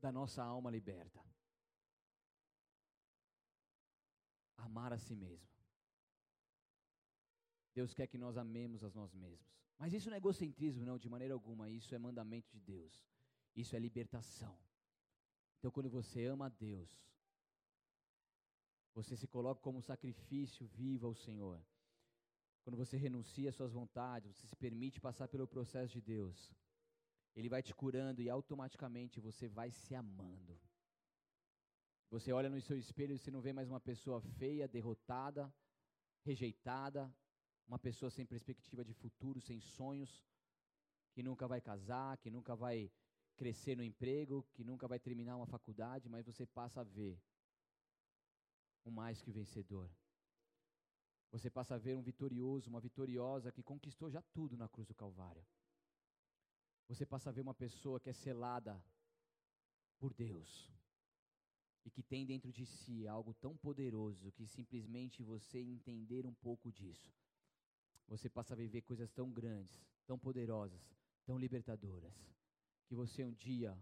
da 0.00 0.12
nossa 0.12 0.42
alma 0.42 0.70
liberta. 0.70 1.24
Amar 4.56 4.92
a 4.92 4.98
si 4.98 5.14
mesmo. 5.14 5.48
Deus 7.74 7.94
quer 7.94 8.06
que 8.06 8.18
nós 8.18 8.36
amemos 8.36 8.82
a 8.82 8.90
nós 8.90 9.14
mesmos. 9.14 9.46
Mas 9.78 9.92
isso 9.92 10.08
não 10.08 10.16
é 10.16 10.18
egocentrismo, 10.18 10.84
não, 10.84 10.98
de 10.98 11.08
maneira 11.08 11.34
alguma. 11.34 11.70
Isso 11.70 11.94
é 11.94 11.98
mandamento 11.98 12.50
de 12.50 12.60
Deus. 12.60 13.06
Isso 13.54 13.76
é 13.76 13.78
libertação. 13.78 14.58
Então, 15.58 15.70
quando 15.70 15.88
você 15.88 16.26
ama 16.26 16.46
a 16.46 16.48
Deus, 16.48 16.90
você 18.94 19.16
se 19.16 19.28
coloca 19.28 19.60
como 19.60 19.80
sacrifício 19.80 20.66
vivo 20.66 21.06
ao 21.06 21.14
Senhor. 21.14 21.60
Quando 22.64 22.76
você 22.76 22.96
renuncia 22.96 23.48
às 23.48 23.54
suas 23.54 23.72
vontades, 23.72 24.36
você 24.36 24.46
se 24.46 24.56
permite 24.56 25.00
passar 25.00 25.28
pelo 25.28 25.46
processo 25.46 25.92
de 25.92 26.00
Deus. 26.00 26.52
Ele 27.34 27.48
vai 27.48 27.62
te 27.62 27.74
curando 27.74 28.20
e 28.20 28.28
automaticamente 28.28 29.20
você 29.20 29.48
vai 29.48 29.70
se 29.70 29.94
amando. 29.94 30.60
Você 32.10 32.32
olha 32.32 32.48
no 32.48 32.60
seu 32.60 32.76
espelho 32.76 33.14
e 33.14 33.18
você 33.18 33.30
não 33.30 33.40
vê 33.40 33.52
mais 33.52 33.68
uma 33.68 33.80
pessoa 33.80 34.20
feia, 34.20 34.66
derrotada, 34.66 35.52
rejeitada, 36.24 37.14
uma 37.66 37.78
pessoa 37.78 38.10
sem 38.10 38.24
perspectiva 38.24 38.84
de 38.84 38.94
futuro, 38.94 39.40
sem 39.40 39.60
sonhos, 39.60 40.26
que 41.12 41.22
nunca 41.22 41.46
vai 41.46 41.60
casar, 41.60 42.16
que 42.16 42.30
nunca 42.30 42.56
vai 42.56 42.90
crescer 43.36 43.76
no 43.76 43.84
emprego, 43.84 44.46
que 44.54 44.64
nunca 44.64 44.88
vai 44.88 44.98
terminar 44.98 45.36
uma 45.36 45.46
faculdade, 45.46 46.08
mas 46.08 46.26
você 46.26 46.46
passa 46.46 46.80
a 46.80 46.84
ver 46.84 47.20
um 48.84 48.90
mais 48.90 49.20
que 49.20 49.30
vencedor. 49.30 49.90
Você 51.30 51.50
passa 51.50 51.74
a 51.74 51.78
ver 51.78 51.94
um 51.94 52.02
vitorioso, 52.02 52.70
uma 52.70 52.80
vitoriosa 52.80 53.52
que 53.52 53.62
conquistou 53.62 54.10
já 54.10 54.22
tudo 54.32 54.56
na 54.56 54.68
cruz 54.68 54.88
do 54.88 54.94
Calvário. 54.94 55.44
Você 56.88 57.04
passa 57.04 57.28
a 57.28 57.32
ver 57.32 57.42
uma 57.42 57.54
pessoa 57.54 58.00
que 58.00 58.10
é 58.10 58.12
selada 58.12 58.82
por 59.98 60.14
Deus 60.14 60.72
e 61.84 61.90
que 61.90 62.02
tem 62.02 62.24
dentro 62.24 62.50
de 62.52 62.64
si 62.66 63.06
algo 63.06 63.34
tão 63.34 63.56
poderoso 63.56 64.32
que 64.32 64.46
simplesmente 64.46 65.22
você 65.22 65.58
entender 65.58 66.26
um 66.26 66.34
pouco 66.34 66.72
disso 66.72 67.12
você 68.08 68.28
passa 68.28 68.54
a 68.54 68.56
viver 68.56 68.80
coisas 68.82 69.10
tão 69.12 69.30
grandes, 69.30 69.86
tão 70.06 70.18
poderosas, 70.18 70.80
tão 71.26 71.38
libertadoras, 71.38 72.14
que 72.86 72.94
você 72.94 73.22
um 73.22 73.34
dia, 73.34 73.78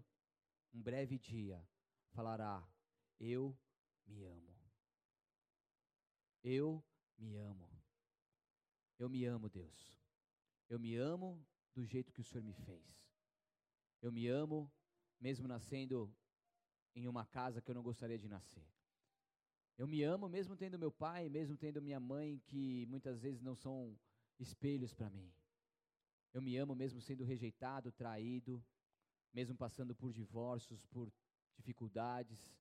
um 0.75 0.83
breve 0.83 1.17
dia, 1.17 1.65
falará: 2.11 2.67
Eu 3.21 3.57
me 4.05 4.25
amo. 4.25 4.57
Eu 6.43 6.85
me 7.17 7.37
amo. 7.37 7.71
Eu 8.99 9.09
me 9.09 9.25
amo, 9.25 9.49
Deus. 9.49 9.97
Eu 10.69 10.79
me 10.81 10.97
amo 10.97 11.47
do 11.77 11.85
jeito 11.85 12.13
que 12.13 12.23
o 12.23 12.25
Senhor 12.25 12.43
me 12.43 12.55
fez. 12.55 12.83
Eu 14.01 14.11
me 14.11 14.27
amo, 14.27 14.73
mesmo 15.21 15.47
nascendo 15.47 16.11
em 16.95 17.07
uma 17.07 17.27
casa 17.27 17.61
que 17.61 17.71
eu 17.71 17.75
não 17.75 17.83
gostaria 17.83 18.19
de 18.19 18.29
nascer. 18.29 18.67
Eu 19.77 19.87
me 19.87 20.03
amo 20.03 20.27
mesmo 20.27 20.57
tendo 20.57 20.79
meu 20.79 20.91
pai, 20.91 21.29
mesmo 21.29 21.55
tendo 21.55 21.83
minha 21.83 22.01
mãe, 22.01 22.41
que 22.47 22.87
muitas 22.87 23.21
vezes 23.21 23.43
não 23.43 23.55
são 23.55 23.95
espelhos 24.39 24.95
para 24.95 25.11
mim. 25.11 25.31
Eu 26.33 26.41
me 26.41 26.57
amo 26.57 26.75
mesmo 26.75 26.99
sendo 26.99 27.25
rejeitado, 27.25 27.93
traído, 27.93 28.65
mesmo 29.35 29.55
passando 29.55 29.95
por 29.95 30.15
divórcios, 30.15 30.83
por 30.87 31.13
dificuldades. 31.55 32.57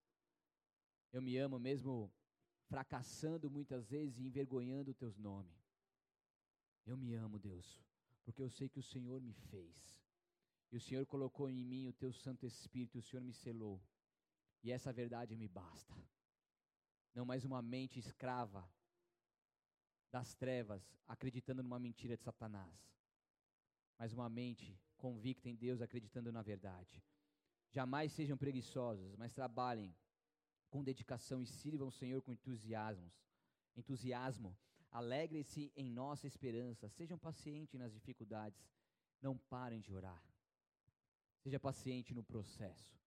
Eu 1.13 1.21
me 1.21 1.37
amo 1.37 1.57
mesmo 1.57 2.11
fracassando 2.67 3.49
muitas 3.49 3.87
vezes 3.87 4.17
e 4.17 4.25
envergonhando 4.27 4.91
o 4.91 4.93
teu 4.93 5.13
nome. 5.17 5.55
Eu 6.85 6.97
me 6.97 7.13
amo, 7.13 7.39
Deus, 7.39 7.81
porque 8.25 8.41
eu 8.41 8.49
sei 8.49 8.67
que 8.67 8.79
o 8.79 8.83
Senhor 8.83 9.21
me 9.21 9.33
fez. 9.33 9.97
E 10.71 10.75
o 10.75 10.81
Senhor 10.81 11.05
colocou 11.05 11.49
em 11.49 11.63
mim 11.63 11.87
o 11.87 11.93
teu 11.93 12.11
Santo 12.11 12.45
Espírito, 12.45 12.97
o 12.97 13.01
Senhor 13.01 13.23
me 13.23 13.31
selou. 13.31 13.81
E 14.63 14.71
essa 14.71 14.91
verdade 14.91 15.35
me 15.37 15.47
basta. 15.47 15.95
Não 17.13 17.23
mais 17.23 17.45
uma 17.45 17.61
mente 17.61 17.99
escrava 17.99 18.67
das 20.11 20.33
trevas, 20.33 20.83
acreditando 21.07 21.61
numa 21.61 21.79
mentira 21.79 22.17
de 22.17 22.23
Satanás, 22.23 22.73
mas 23.97 24.11
uma 24.11 24.29
mente 24.29 24.77
convicta 24.97 25.47
em 25.47 25.55
Deus, 25.55 25.81
acreditando 25.81 26.31
na 26.31 26.41
verdade. 26.41 27.03
Jamais 27.69 28.11
sejam 28.11 28.37
preguiçosos, 28.37 29.15
mas 29.15 29.33
trabalhem 29.33 29.95
com 30.69 30.83
dedicação 30.83 31.41
e 31.41 31.45
sirvam 31.45 31.89
o 31.89 31.91
Senhor 31.91 32.21
com 32.21 32.33
entusiasmo. 32.33 33.11
Entusiasmo. 33.75 34.57
Alegre-se 35.01 35.63
em 35.75 35.89
nossa 36.01 36.25
esperança. 36.25 36.89
Sejam 36.89 37.17
pacientes 37.17 37.77
nas 37.79 37.93
dificuldades. 37.93 38.61
Não 39.21 39.37
parem 39.37 39.81
de 39.81 39.91
orar. 39.93 40.23
Seja 41.43 41.59
paciente 41.59 42.13
no 42.13 42.23
processo. 42.23 42.97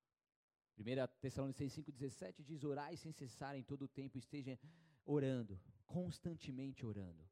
1 0.79 0.85
Tessalonicenses 1.21 1.85
5,17 1.85 2.45
diz: 2.45 2.63
Orai 2.63 2.95
sem 2.97 3.13
cessar 3.13 3.57
em 3.57 3.63
todo 3.63 3.83
o 3.87 3.89
tempo, 3.89 4.19
esteja 4.19 4.59
orando, 5.05 5.59
constantemente 5.87 6.85
orando, 6.85 7.25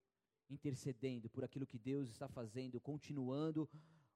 intercedendo 0.48 1.28
por 1.28 1.44
aquilo 1.44 1.66
que 1.66 1.78
Deus 1.78 2.08
está 2.08 2.26
fazendo, 2.26 2.80
continuando 2.80 3.68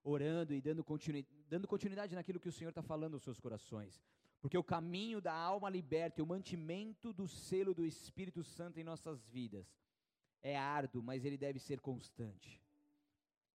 orando 0.02 0.54
e 0.54 0.60
dando, 0.60 0.82
continu, 0.82 1.24
dando 1.48 1.68
continuidade 1.68 2.14
naquilo 2.14 2.40
que 2.40 2.48
o 2.48 2.52
Senhor 2.52 2.70
está 2.70 2.82
falando 2.82 3.14
aos 3.14 3.22
seus 3.22 3.38
corações. 3.38 4.00
Porque 4.40 4.56
o 4.56 4.64
caminho 4.64 5.20
da 5.20 5.34
alma 5.34 5.68
liberta 5.68 6.20
e 6.20 6.22
o 6.22 6.26
mantimento 6.26 7.12
do 7.12 7.28
selo 7.28 7.74
do 7.74 7.84
Espírito 7.84 8.42
Santo 8.42 8.80
em 8.80 8.84
nossas 8.84 9.26
vidas 9.26 9.66
é 10.42 10.56
árduo, 10.56 11.02
mas 11.02 11.24
ele 11.24 11.36
deve 11.36 11.58
ser 11.58 11.80
constante. 11.80 12.62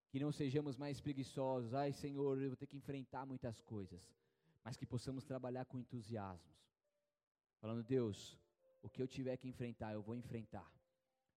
Que 0.10 0.20
não 0.20 0.32
sejamos 0.32 0.78
mais 0.78 1.02
preguiçosos, 1.02 1.74
ai 1.74 1.92
Senhor, 1.92 2.42
eu 2.42 2.50
vou 2.50 2.58
ter 2.58 2.68
que 2.68 2.78
enfrentar 2.78 3.26
muitas 3.26 3.62
coisas, 3.62 4.14
mas 4.64 4.78
que 4.78 4.86
possamos 4.86 5.26
trabalhar 5.26 5.66
com 5.66 5.80
entusiasmo. 5.80 6.56
Falando, 7.60 7.84
Deus, 7.84 8.38
o 8.82 8.90
que 8.90 9.02
eu 9.02 9.08
tiver 9.08 9.38
que 9.38 9.48
enfrentar, 9.48 9.94
eu 9.94 10.02
vou 10.02 10.16
enfrentar, 10.16 10.72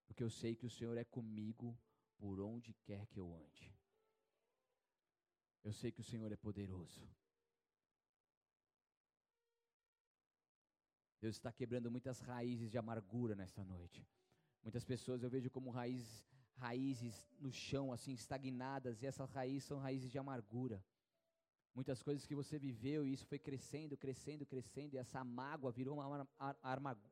porque 0.07 0.23
eu 0.23 0.31
sei 0.31 0.55
que 0.55 0.67
o 0.67 0.71
Senhor 0.71 0.97
é 0.97 1.05
comigo 1.05 1.77
por 2.19 2.41
onde 2.41 2.73
quer 2.75 3.07
que 3.07 3.19
eu 3.19 3.35
ande. 3.35 3.75
Eu 5.65 5.73
sei 5.73 5.91
que 5.91 6.01
o 6.01 6.05
Senhor 6.05 6.31
é 6.31 6.37
poderoso. 6.37 7.09
Deus 11.21 11.35
está 11.35 11.53
quebrando 11.53 11.91
muitas 11.91 12.21
raízes 12.21 12.71
de 12.71 12.79
amargura 12.79 13.35
nesta 13.35 13.65
noite. 13.65 14.07
Muitas 14.69 14.85
pessoas 14.85 15.23
eu 15.23 15.31
vejo 15.31 15.51
como 15.51 15.71
raízes, 15.71 16.23
raízes 16.57 17.27
no 17.41 17.51
chão, 17.51 17.91
assim, 17.91 18.13
estagnadas, 18.13 19.03
e 19.03 19.07
essas 19.07 19.33
raízes 19.33 19.65
são 19.65 19.79
raízes 19.79 20.11
de 20.11 20.19
amargura. 20.19 20.85
Muitas 21.75 22.03
coisas 22.03 22.27
que 22.27 22.35
você 22.35 22.59
viveu 22.59 23.03
e 23.03 23.15
isso 23.15 23.27
foi 23.27 23.39
crescendo, 23.39 23.97
crescendo, 23.97 24.45
crescendo, 24.45 24.93
e 24.93 24.99
essa 24.99 25.25
mágoa 25.25 25.73
virou 25.73 25.95
uma 25.95 26.29
armadura. 26.63 27.09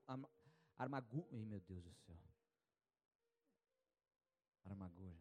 Armagu, 0.77 1.27
ai 1.33 1.47
meu 1.47 1.59
Deus 1.61 1.83
do 1.83 1.95
céu. 1.95 2.21
Armadura. 4.65 5.17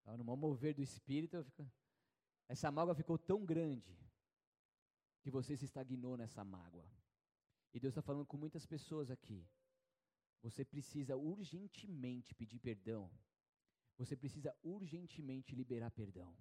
Estava 0.00 0.16
no 0.16 0.24
mover 0.24 0.74
do 0.74 0.82
Espírito, 0.82 1.46
essa 2.48 2.72
mágoa 2.72 2.96
ficou 2.96 3.16
tão 3.16 3.44
grande 3.44 3.96
que 5.22 5.30
você 5.30 5.56
se 5.56 5.66
estagnou 5.66 6.16
nessa 6.16 6.42
mágoa. 6.42 6.90
E 7.72 7.78
Deus 7.78 7.92
está 7.92 8.02
falando 8.02 8.26
com 8.26 8.36
muitas 8.36 8.66
pessoas 8.66 9.12
aqui. 9.12 9.46
Você 10.42 10.64
precisa 10.64 11.16
urgentemente 11.16 12.34
pedir 12.34 12.58
perdão. 12.58 13.10
Você 13.98 14.16
precisa 14.16 14.54
urgentemente 14.62 15.54
liberar 15.54 15.90
perdão. 15.90 16.34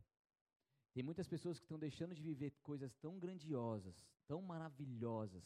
Tem 0.93 1.04
muitas 1.04 1.28
pessoas 1.28 1.60
que 1.60 1.66
estão 1.66 1.78
deixando 1.78 2.16
de 2.16 2.22
viver 2.22 2.52
coisas 2.64 2.95
tão 2.95 3.20
grandiosas, 3.20 3.95
tão 4.28 4.41
maravilhosas. 4.41 5.43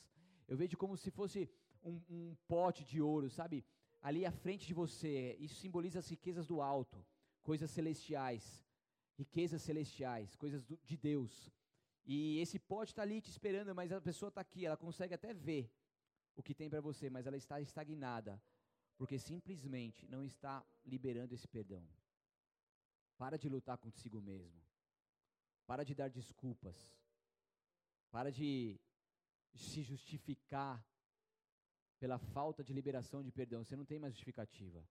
Eu 0.47 0.55
vejo 0.55 0.77
como 0.77 0.95
se 0.95 1.09
fosse 1.11 1.49
um, 1.83 2.01
um 2.09 2.35
pote 2.47 2.83
de 2.83 3.01
ouro, 3.01 3.29
sabe? 3.29 3.65
Ali 4.01 4.25
à 4.25 4.31
frente 4.31 4.67
de 4.67 4.73
você. 4.73 5.35
Isso 5.39 5.55
simboliza 5.55 5.99
as 5.99 6.09
riquezas 6.09 6.45
do 6.45 6.61
alto 6.61 7.03
coisas 7.43 7.69
celestiais, 7.69 8.63
riquezas 9.15 9.61
celestiais, 9.61 10.35
coisas 10.35 10.63
do, 10.63 10.79
de 10.83 10.97
Deus. 10.97 11.51
E 12.05 12.39
esse 12.39 12.57
pote 12.57 12.91
está 12.91 13.01
ali 13.01 13.21
te 13.21 13.29
esperando, 13.29 13.75
mas 13.75 13.91
a 13.91 14.01
pessoa 14.01 14.29
está 14.29 14.41
aqui, 14.41 14.65
ela 14.65 14.77
consegue 14.77 15.13
até 15.13 15.33
ver 15.33 15.71
o 16.35 16.43
que 16.43 16.53
tem 16.53 16.69
para 16.69 16.81
você, 16.81 17.09
mas 17.09 17.27
ela 17.27 17.37
está 17.37 17.59
estagnada, 17.61 18.41
porque 18.97 19.19
simplesmente 19.19 20.07
não 20.07 20.23
está 20.23 20.65
liberando 20.85 21.33
esse 21.33 21.47
perdão. 21.47 21.87
Para 23.17 23.37
de 23.37 23.47
lutar 23.47 23.77
consigo 23.77 24.21
mesmo. 24.21 24.61
Para 25.65 25.83
de 25.83 25.93
dar 25.93 26.09
desculpas. 26.09 26.77
Para 28.11 28.31
de 28.31 28.79
se 29.53 29.81
justificar 29.83 30.83
pela 31.99 32.17
falta 32.17 32.63
de 32.63 32.73
liberação 32.73 33.23
de 33.23 33.31
perdão. 33.31 33.63
Você 33.63 33.75
não 33.75 33.85
tem 33.85 33.99
mais 33.99 34.13
justificativa. 34.13 34.85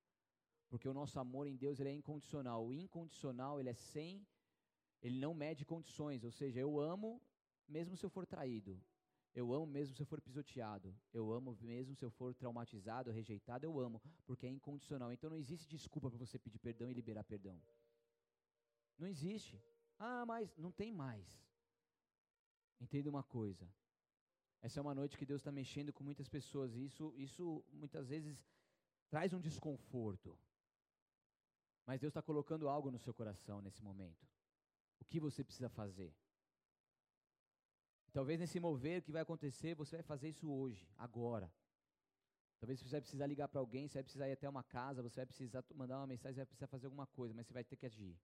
Porque 0.69 0.89
o 0.89 0.95
nosso 0.95 1.19
amor 1.21 1.47
em 1.47 1.57
Deus 1.57 1.79
ele 1.79 1.91
é 1.91 1.93
incondicional. 1.93 2.67
O 2.67 2.73
incondicional 2.73 3.61
ele 3.61 3.69
é 3.69 3.75
sem, 3.75 4.27
ele 5.03 5.19
não 5.19 5.35
mede 5.35 5.65
condições. 5.65 6.25
Ou 6.25 6.31
seja, 6.31 6.61
eu 6.61 6.81
amo 6.81 7.21
mesmo 7.69 7.97
se 7.97 8.05
eu 8.07 8.11
for 8.11 8.27
traído. 8.27 8.81
Eu 9.35 9.53
amo 9.53 9.67
mesmo 9.67 9.95
se 9.95 10.03
eu 10.03 10.07
for 10.07 10.21
pisoteado. 10.21 10.95
Eu 11.13 11.33
amo 11.33 11.57
mesmo 11.61 11.95
se 11.95 12.05
eu 12.05 12.11
for 12.11 12.35
traumatizado, 12.35 13.11
rejeitado. 13.11 13.65
Eu 13.65 13.81
amo, 13.81 14.01
porque 14.27 14.47
é 14.47 14.51
incondicional. 14.51 15.13
Então 15.13 15.31
não 15.31 15.39
existe 15.39 15.67
desculpa 15.67 16.11
para 16.11 16.19
você 16.19 16.39
pedir 16.39 16.59
perdão 16.59 16.91
e 16.91 16.95
liberar 16.95 17.25
perdão. 17.25 17.61
Não 18.99 19.09
existe. 19.09 19.61
Ah, 19.99 20.27
mas 20.27 20.55
não 20.57 20.71
tem 20.71 20.93
mais. 20.93 21.27
Entenda 22.81 23.09
uma 23.09 23.23
coisa. 23.23 23.67
Essa 24.61 24.79
é 24.79 24.83
uma 24.83 24.95
noite 24.95 25.17
que 25.17 25.27
Deus 25.27 25.41
está 25.41 25.51
mexendo 25.51 25.93
com 25.93 26.05
muitas 26.05 26.29
pessoas. 26.29 26.75
E 26.75 26.85
isso, 26.85 27.15
isso 27.17 27.65
muitas 27.73 28.09
vezes 28.09 28.45
traz 29.09 29.33
um 29.33 29.41
desconforto. 29.41 30.39
Mas 31.87 32.01
Deus 32.01 32.11
está 32.11 32.23
colocando 32.23 32.69
algo 32.69 32.91
no 32.91 32.99
seu 32.99 33.15
coração 33.15 33.61
nesse 33.63 33.83
momento. 33.83 34.27
O 35.01 35.05
que 35.05 35.19
você 35.19 35.43
precisa 35.43 35.69
fazer? 35.69 36.15
Talvez 38.13 38.39
nesse 38.39 38.61
mover 38.61 39.03
que 39.03 39.11
vai 39.11 39.23
acontecer, 39.23 39.75
você 39.75 39.97
vai 39.97 40.03
fazer 40.03 40.29
isso 40.29 40.51
hoje, 40.51 40.87
agora. 40.99 41.51
Talvez 42.61 42.79
você 42.81 42.91
vai 42.91 43.01
precisar 43.01 43.27
ligar 43.27 43.49
para 43.49 43.59
alguém, 43.59 43.89
você 43.89 43.95
vai 43.95 44.03
precisar 44.05 44.29
ir 44.29 44.33
até 44.33 44.49
uma 44.49 44.63
casa, 44.63 45.03
você 45.03 45.17
vai 45.17 45.27
precisar 45.27 45.65
mandar 45.75 45.99
uma 45.99 46.07
mensagem, 46.07 46.35
você 46.35 46.41
vai 46.41 46.47
precisar 46.47 46.67
fazer 46.67 46.87
alguma 46.87 47.07
coisa, 47.07 47.35
mas 47.35 47.47
você 47.47 47.53
vai 47.53 47.65
ter 47.65 47.77
que 47.77 47.87
agir. 47.87 48.17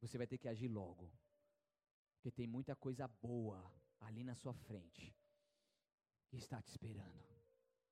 Você 0.00 0.18
vai 0.18 0.26
ter 0.26 0.38
que 0.38 0.46
agir 0.46 0.68
logo. 0.68 1.10
Porque 2.16 2.30
tem 2.30 2.46
muita 2.46 2.76
coisa 2.76 3.08
boa 3.08 3.64
ali 3.98 4.22
na 4.22 4.34
sua 4.34 4.52
frente 4.52 5.16
que 6.28 6.36
está 6.36 6.60
te 6.60 6.68
esperando. 6.68 7.24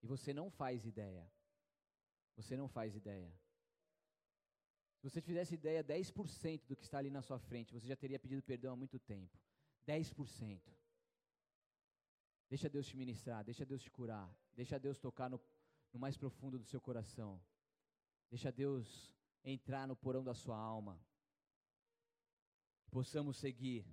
E 0.03 0.07
você 0.07 0.35
não 0.35 0.51
faz 0.51 0.85
ideia. 0.85 1.31
Você 2.37 2.57
não 2.57 2.69
faz 2.69 2.95
ideia. 2.95 3.33
Se 4.99 5.11
você 5.11 5.21
tivesse 5.21 5.55
ideia 5.55 5.83
10% 5.83 6.67
do 6.67 6.77
que 6.77 6.85
está 6.85 6.99
ali 6.99 7.11
na 7.11 7.23
sua 7.23 7.39
frente, 7.39 7.73
você 7.73 7.87
já 7.87 7.97
teria 7.97 8.19
pedido 8.21 8.43
perdão 8.43 8.75
há 8.75 8.77
muito 8.77 8.99
tempo. 9.01 9.37
10%. 9.87 10.61
Deixa 12.49 12.68
Deus 12.68 12.87
te 12.87 12.97
ministrar, 12.97 13.43
deixa 13.45 13.64
Deus 13.64 13.83
te 13.83 13.91
curar, 13.91 14.30
deixa 14.55 14.78
Deus 14.78 14.99
tocar 14.99 15.30
no, 15.30 15.41
no 15.93 15.99
mais 15.99 16.16
profundo 16.16 16.59
do 16.59 16.64
seu 16.64 16.80
coração. 16.80 17.41
Deixa 18.30 18.53
Deus 18.53 19.14
entrar 19.45 19.87
no 19.87 19.97
porão 19.97 20.22
da 20.22 20.35
sua 20.35 20.57
alma. 20.57 21.01
Possamos 22.91 23.39
seguir 23.39 23.87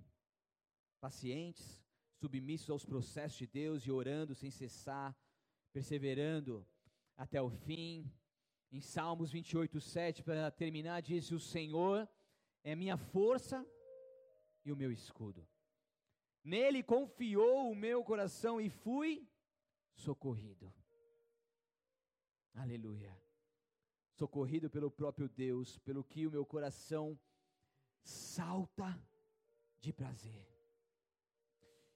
pacientes, 1.00 1.82
submissos 2.20 2.68
aos 2.68 2.84
processos 2.84 3.38
de 3.38 3.46
Deus 3.46 3.86
e 3.86 3.90
orando 3.90 4.34
sem 4.34 4.50
cessar, 4.50 5.16
perseverando 5.72 6.66
até 7.16 7.40
o 7.40 7.50
fim, 7.50 8.10
em 8.70 8.80
Salmos 8.80 9.32
28, 9.32 9.80
7, 9.80 10.22
para 10.22 10.50
terminar, 10.50 11.00
diz: 11.00 11.30
O 11.30 11.40
Senhor 11.40 12.08
é 12.62 12.76
minha 12.76 12.96
força 12.96 13.66
e 14.64 14.70
o 14.70 14.76
meu 14.76 14.92
escudo. 14.92 15.46
Nele 16.42 16.82
confiou 16.82 17.70
o 17.70 17.74
meu 17.74 18.02
coração 18.02 18.60
e 18.60 18.68
fui 18.70 19.28
socorrido. 19.94 20.72
Aleluia. 22.54 23.16
Socorrido 24.12 24.68
pelo 24.68 24.90
próprio 24.90 25.28
Deus, 25.28 25.78
pelo 25.78 26.04
que 26.04 26.26
o 26.26 26.30
meu 26.30 26.44
coração 26.44 27.18
salta 28.02 29.00
de 29.80 29.92
prazer. 29.92 30.46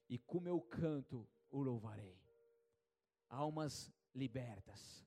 E 0.09 0.19
com 0.19 0.41
meu 0.41 0.61
canto 0.61 1.29
o 1.51 1.63
louvarei. 1.63 2.23
Almas 3.29 3.93
libertas 4.15 5.05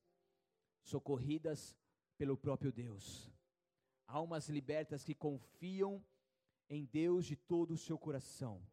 socorridas 0.87 1.75
pelo 2.17 2.37
próprio 2.37 2.71
Deus. 2.71 3.29
Almas 4.07 4.49
libertas 4.49 5.03
que 5.03 5.13
confiam 5.13 6.03
em 6.69 6.85
Deus 6.85 7.25
de 7.25 7.35
todo 7.35 7.71
o 7.71 7.77
seu 7.77 7.97
coração. 7.97 8.65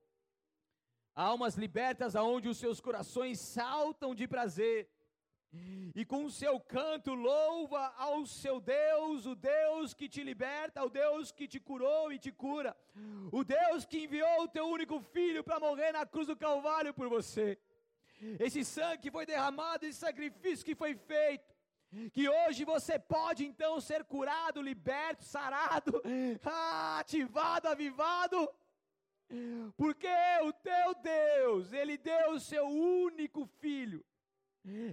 Almas 1.15 1.55
libertas 1.55 2.17
aonde 2.17 2.49
os 2.49 2.59
seus 2.59 2.81
corações 2.81 3.39
saltam 3.39 4.15
de 4.15 4.27
prazer. 4.27 4.89
E 5.95 6.05
com 6.05 6.25
o 6.25 6.31
seu 6.31 6.59
canto 6.59 7.15
louva 7.15 7.95
ao 7.97 8.27
seu 8.27 8.61
Deus, 8.61 9.25
o 9.25 9.37
Deus 9.37 9.95
que 9.95 10.09
te 10.09 10.25
liberta, 10.25 10.85
o 10.85 10.91
Deus 10.91 11.31
que 11.31 11.47
te 11.47 11.61
curou 11.61 12.13
e 12.13 12.19
te 12.19 12.33
cura, 12.33 12.77
o 13.31 13.45
Deus 13.45 13.85
que 13.85 14.01
enviou 14.05 14.43
o 14.43 14.49
teu 14.49 14.67
único 14.67 14.99
filho 15.01 15.45
para 15.45 15.61
morrer 15.61 15.93
na 15.93 16.05
cruz 16.05 16.27
do 16.27 16.37
Calvário 16.37 16.93
por 16.93 17.09
você. 17.09 17.57
Esse 18.41 18.65
sangue 18.65 19.03
que 19.03 19.11
foi 19.11 19.25
derramado, 19.25 19.87
esse 19.87 20.01
sacrifício 20.01 20.65
que 20.65 20.75
foi 20.75 20.97
feito, 20.97 21.55
que 22.13 22.29
hoje 22.29 22.65
você 22.65 22.99
pode 22.99 23.45
então 23.45 23.81
ser 23.81 24.03
curado, 24.05 24.61
liberto, 24.61 25.23
sarado, 25.25 26.03
ativado, 26.99 27.69
avivado, 27.69 28.49
porque 29.77 30.09
o 30.43 30.53
teu 30.53 30.95
Deus, 31.03 31.73
Ele 31.73 31.97
deu 31.97 32.33
o 32.33 32.41
seu 32.41 32.67
único 32.67 33.47
filho 33.47 34.05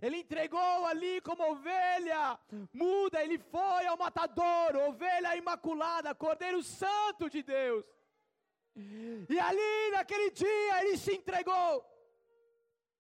ele 0.02 0.18
entregou 0.18 0.86
ali 0.86 1.22
como 1.22 1.50
ovelha 1.50 2.38
muda, 2.74 3.24
ele 3.24 3.38
foi 3.38 3.86
ao 3.86 3.98
matador, 3.98 4.76
ovelha 4.90 5.36
imaculada, 5.38 6.14
Cordeiro 6.14 6.62
Santo 6.62 7.30
de 7.30 7.42
Deus. 7.42 7.86
E 8.76 9.40
ali 9.40 9.92
naquele 9.92 10.30
dia 10.32 10.82
ele 10.82 10.98
se 10.98 11.14
entregou. 11.14 11.86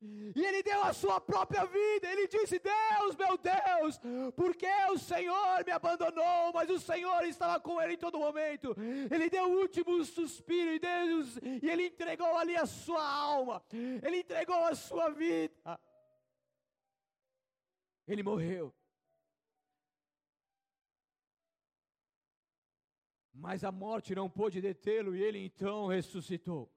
E 0.03 0.43
ele 0.43 0.63
deu 0.63 0.81
a 0.83 0.93
sua 0.93 1.21
própria 1.21 1.63
vida. 1.65 2.11
Ele 2.11 2.27
disse: 2.27 2.59
Deus, 2.59 3.15
meu 3.15 3.37
Deus, 3.37 3.99
porque 4.35 4.67
o 4.91 4.97
Senhor 4.97 5.63
me 5.63 5.71
abandonou, 5.71 6.51
mas 6.53 6.69
o 6.69 6.79
Senhor 6.79 7.23
estava 7.25 7.59
com 7.59 7.79
ele 7.79 7.93
em 7.93 7.97
todo 7.97 8.17
momento. 8.17 8.75
Ele 9.11 9.29
deu 9.29 9.45
o 9.45 9.59
último 9.59 10.03
suspiro 10.03 10.73
e 10.73 10.79
Deus, 10.79 11.37
e 11.37 11.69
ele 11.69 11.87
entregou 11.87 12.35
ali 12.35 12.55
a 12.55 12.65
sua 12.65 13.05
alma. 13.05 13.63
Ele 13.71 14.17
entregou 14.17 14.65
a 14.65 14.73
sua 14.73 15.09
vida. 15.09 15.53
Ele 18.07 18.23
morreu. 18.23 18.73
Mas 23.33 23.63
a 23.63 23.71
morte 23.71 24.13
não 24.13 24.29
pôde 24.29 24.61
detê-lo 24.61 25.15
e 25.15 25.23
ele 25.23 25.39
então 25.39 25.87
ressuscitou. 25.87 26.71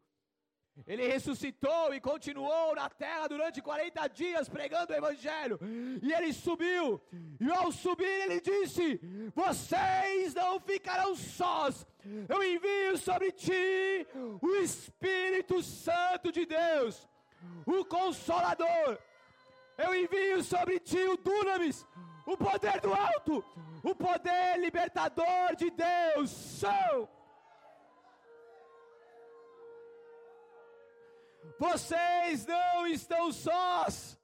Ele 0.87 1.07
ressuscitou 1.07 1.95
e 1.95 2.01
continuou 2.01 2.75
na 2.75 2.89
terra 2.91 3.29
durante 3.29 3.63
40 3.63 4.09
dias 4.09 4.49
pregando 4.49 4.93
o 4.93 4.97
Evangelho. 4.97 5.59
E 6.03 6.13
ele 6.13 6.33
subiu. 6.33 7.01
E 7.41 7.51
ao 7.51 7.71
subir, 7.71 8.05
ele 8.05 8.41
disse: 8.41 9.01
Vocês 9.35 10.35
não 10.35 10.59
ficarão 10.61 11.15
sós. 11.15 11.87
Eu 12.29 12.43
envio 12.43 12.99
sobre 12.99 13.33
ti 13.33 14.07
o 14.43 14.57
Espírito 14.57 15.63
Santo 15.63 16.31
de 16.31 16.45
Deus, 16.45 17.09
o 17.67 17.85
Consolador 17.85 18.99
eu 19.77 19.95
envio 19.95 20.43
sobre 20.43 20.79
ti 20.79 20.99
o 20.99 21.17
dunamis, 21.17 21.85
o 22.27 22.37
poder 22.37 22.81
do 22.81 22.95
alto, 22.95 23.45
o 23.83 23.95
poder 23.95 24.59
libertador 24.59 25.57
de 25.57 25.71
Deus. 25.71 26.31
São. 26.31 27.09
Vocês 31.59 32.47
não 32.47 32.87
estão 32.87 33.33
sós. 33.33 34.19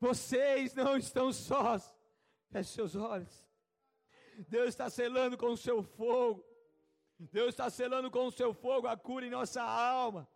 Vocês 0.00 0.74
não 0.74 0.96
estão 0.96 1.32
sós. 1.32 1.94
Feche 2.50 2.70
seus 2.70 2.96
olhos. 2.96 3.46
Deus 4.48 4.68
está 4.68 4.90
selando 4.90 5.36
com 5.36 5.46
o 5.46 5.56
seu 5.56 5.82
fogo. 5.82 6.44
Deus 7.18 7.50
está 7.50 7.70
selando 7.70 8.10
com 8.10 8.26
o 8.26 8.32
seu 8.32 8.52
fogo 8.52 8.88
a 8.88 8.96
cura 8.96 9.26
em 9.26 9.30
nossa 9.30 9.62
alma. 9.62 10.28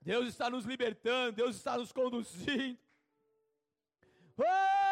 Deus 0.00 0.28
está 0.28 0.50
nos 0.50 0.66
libertando, 0.66 1.32
Deus 1.32 1.56
está 1.56 1.78
nos 1.78 1.90
conduzindo. 1.90 2.78
Oh! 4.36 4.83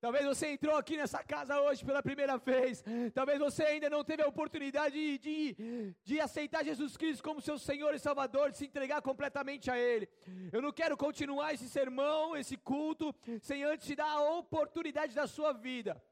Talvez 0.00 0.24
você 0.24 0.46
entrou 0.52 0.76
aqui 0.76 0.96
nessa 0.96 1.22
casa 1.22 1.60
hoje 1.60 1.84
pela 1.84 2.02
primeira 2.02 2.38
vez. 2.38 2.82
Talvez 3.12 3.38
você 3.38 3.64
ainda 3.64 3.90
não 3.90 4.02
teve 4.02 4.22
a 4.22 4.26
oportunidade 4.26 4.94
de, 4.94 5.18
de, 5.18 5.94
de, 6.02 6.20
aceitar 6.20 6.64
Jesus 6.64 6.96
Cristo 6.96 7.22
como 7.22 7.42
seu 7.42 7.58
Senhor 7.58 7.94
e 7.94 7.98
Salvador, 7.98 8.50
de 8.50 8.56
se 8.56 8.64
entregar 8.64 9.02
completamente 9.02 9.70
a 9.70 9.78
Ele. 9.78 10.08
Eu 10.50 10.62
não 10.62 10.72
quero 10.72 10.96
continuar 10.96 11.52
esse 11.52 11.68
sermão, 11.68 12.34
esse 12.34 12.56
culto, 12.56 13.14
sem 13.42 13.62
antes 13.62 13.86
te 13.86 13.94
dar 13.94 14.10
a 14.10 14.38
oportunidade 14.38 15.14
da 15.14 15.26
sua 15.26 15.52
vida 15.52 16.02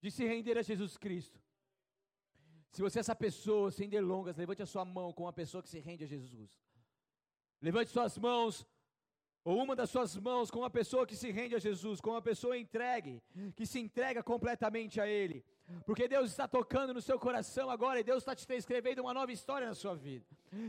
de 0.00 0.10
se 0.10 0.24
render 0.24 0.56
a 0.56 0.62
Jesus 0.62 0.96
Cristo. 0.96 1.40
Se 2.70 2.82
você 2.82 2.98
é 2.98 3.00
essa 3.00 3.16
pessoa, 3.16 3.72
sem 3.72 3.88
delongas, 3.88 4.36
levante 4.36 4.62
a 4.62 4.66
sua 4.66 4.84
mão 4.84 5.12
com 5.12 5.24
uma 5.24 5.32
pessoa 5.32 5.62
que 5.62 5.68
se 5.68 5.80
rende 5.80 6.04
a 6.04 6.06
Jesus. 6.06 6.60
Levante 7.60 7.90
suas 7.90 8.18
mãos, 8.18 8.66
ou 9.44 9.62
uma 9.62 9.76
das 9.76 9.90
suas 9.90 10.16
mãos, 10.16 10.50
com 10.50 10.60
uma 10.60 10.70
pessoa 10.70 11.06
que 11.06 11.14
se 11.14 11.30
rende 11.30 11.54
a 11.54 11.58
Jesus, 11.58 12.00
com 12.00 12.10
uma 12.10 12.22
pessoa 12.22 12.56
entregue, 12.56 13.22
que 13.54 13.66
se 13.66 13.78
entrega 13.78 14.22
completamente 14.22 15.00
a 15.00 15.06
Ele. 15.06 15.44
Porque 15.84 16.08
Deus 16.08 16.30
está 16.30 16.48
tocando 16.48 16.94
no 16.94 17.00
seu 17.00 17.18
coração 17.18 17.68
agora 17.68 18.00
e 18.00 18.04
Deus 18.04 18.22
está 18.22 18.34
te 18.34 18.50
escrevendo 18.54 19.00
uma 19.00 19.12
nova 19.12 19.30
história 19.32 19.66
na 19.66 19.74
sua 19.74 19.94
vida. 19.94 20.24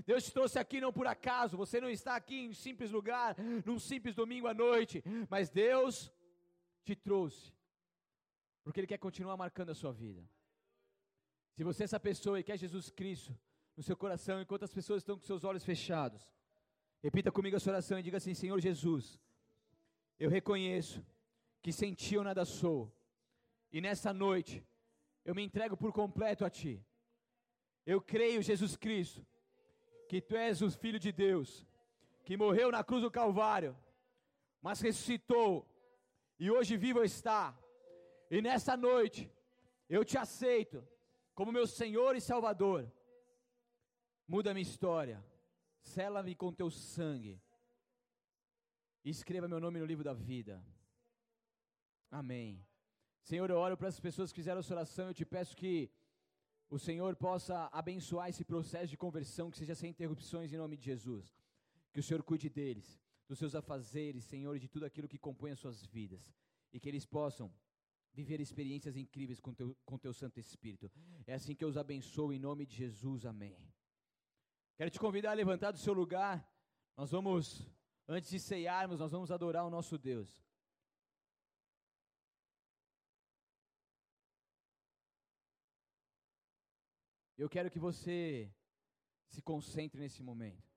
Deus 0.06 0.26
te 0.26 0.34
trouxe 0.34 0.60
aqui 0.60 0.82
não 0.82 0.92
por 0.92 1.08
acaso, 1.08 1.56
você 1.56 1.80
não 1.80 1.90
está 1.90 2.16
aqui 2.16 2.36
em 2.36 2.50
um 2.50 2.54
simples 2.54 2.92
lugar, 2.92 3.36
num 3.66 3.80
simples 3.80 4.14
domingo 4.14 4.48
à 4.48 4.54
noite, 4.54 5.04
mas 5.30 5.50
Deus 5.50 6.12
te 6.84 6.96
trouxe, 6.96 7.54
porque 8.64 8.80
Ele 8.82 8.88
quer 8.88 8.98
continuar 8.98 9.38
marcando 9.38 9.70
a 9.72 9.76
sua 9.76 9.92
vida. 9.92 10.24
Se 11.56 11.64
você 11.64 11.84
é 11.84 11.86
essa 11.86 12.00
pessoa 12.00 12.40
e 12.40 12.44
quer 12.44 12.58
Jesus 12.58 12.90
Cristo 12.90 13.38
no 13.76 13.84
seu 13.84 13.96
coração, 13.96 14.42
enquanto 14.42 14.64
as 14.64 14.74
pessoas 14.74 15.02
estão 15.02 15.18
com 15.18 15.24
seus 15.24 15.44
olhos 15.46 15.64
fechados, 15.64 16.30
repita 17.06 17.32
comigo 17.32 17.56
a 17.56 17.60
sua 17.60 17.74
oração 17.74 18.00
e 18.00 18.04
diga 18.04 18.18
assim: 18.18 18.34
Senhor 18.34 18.60
Jesus, 18.60 19.20
eu 20.20 20.28
reconheço 20.28 21.06
que 21.62 21.72
sem 21.72 21.94
ti 21.94 22.16
eu 22.16 22.24
nada 22.24 22.44
sou, 22.46 22.92
e 23.72 23.80
nessa 23.80 24.12
noite 24.12 24.66
eu 25.24 25.36
me 25.36 25.44
entrego 25.44 25.78
por 25.78 25.92
completo 25.94 26.44
a 26.44 26.50
ti. 26.50 26.84
Eu 27.86 28.02
creio, 28.02 28.42
Jesus 28.42 28.76
Cristo, 28.76 29.24
que 30.10 30.20
tu 30.20 30.36
és 30.36 30.64
o 30.64 30.72
Filho 30.72 31.00
de 31.00 31.12
Deus, 31.12 31.68
que 32.24 32.36
morreu 32.36 32.72
na 32.72 32.84
cruz 32.84 33.04
do 33.04 33.12
Calvário, 33.12 33.78
mas 34.60 34.82
ressuscitou, 34.82 35.52
e 36.40 36.50
hoje 36.50 36.76
vivo 36.76 37.04
está. 37.04 37.56
E 38.32 38.42
nessa 38.42 38.76
noite 38.76 39.32
eu 39.88 40.04
te 40.04 40.18
aceito 40.18 40.84
como 41.36 41.52
meu 41.52 41.68
Senhor 41.68 42.16
e 42.16 42.22
Salvador. 42.32 42.92
Muda 44.28 44.56
minha 44.56 44.64
história, 44.64 45.24
sela-me 45.94 46.34
com 46.36 46.52
teu 46.52 46.70
sangue, 46.70 47.40
e 49.04 49.10
escreva 49.10 49.48
meu 49.48 49.60
nome 49.60 49.80
no 49.80 49.86
livro 49.86 50.04
da 50.04 50.14
vida. 50.14 50.64
Amém. 52.10 52.66
Senhor, 53.24 53.50
eu 53.50 53.58
oro 53.58 53.78
para 53.78 53.88
as 53.88 54.00
pessoas 54.00 54.32
que 54.32 54.40
fizeram 54.42 54.60
essa 54.60 54.74
oração, 54.74 55.08
eu 55.08 55.14
te 55.14 55.26
peço 55.26 55.56
que 55.56 55.92
o 56.70 56.80
Senhor 56.80 57.16
possa 57.16 57.70
abençoar 57.72 58.30
esse 58.30 58.44
processo 58.44 58.88
de 58.88 58.98
conversão, 58.98 59.52
que 59.52 59.58
seja 59.58 59.76
sem 59.76 59.92
interrupções 59.92 60.52
em 60.52 60.58
nome 60.58 60.76
de 60.76 60.84
Jesus. 60.84 61.38
Que 61.94 62.00
o 62.00 62.04
Senhor 62.04 62.22
cuide 62.24 62.50
deles, 62.50 63.00
dos 63.28 63.38
seus 63.38 63.54
afazeres, 63.56 64.26
Senhor, 64.26 64.56
e 64.56 64.60
de 64.60 64.68
tudo 64.68 64.86
aquilo 64.86 65.08
que 65.08 65.20
compõe 65.20 65.52
as 65.52 65.60
suas 65.60 65.86
vidas. 65.86 66.34
E 66.74 66.80
que 66.80 66.90
eles 66.90 67.06
possam 67.06 67.54
viver 68.12 68.40
experiências 68.40 68.96
incríveis 68.96 69.40
com 69.40 69.54
teu, 69.54 69.78
com 69.86 69.98
teu 69.98 70.14
Santo 70.14 70.40
Espírito. 70.40 70.92
É 71.28 71.34
assim 71.36 71.54
que 71.56 71.64
eu 71.64 71.70
os 71.70 71.78
abençoo 71.78 72.34
em 72.34 72.40
nome 72.40 72.66
de 72.66 72.76
Jesus. 72.76 73.26
Amém. 73.26 73.75
Quero 74.78 74.92
te 74.92 75.00
convidar 75.00 75.32
a 75.32 75.36
levantar 75.36 75.72
do 75.72 75.78
seu 75.78 75.94
lugar. 75.94 76.46
Nós 76.98 77.10
vamos, 77.10 77.66
antes 78.10 78.30
de 78.30 78.38
ceiarmos, 78.38 79.00
nós 79.00 79.10
vamos 79.10 79.32
adorar 79.32 79.66
o 79.66 79.70
nosso 79.70 79.98
Deus. 79.98 80.44
Eu 87.38 87.48
quero 87.48 87.72
que 87.72 87.80
você 87.80 88.54
se 89.30 89.42
concentre 89.42 90.02
nesse 90.02 90.22
momento. 90.22 90.70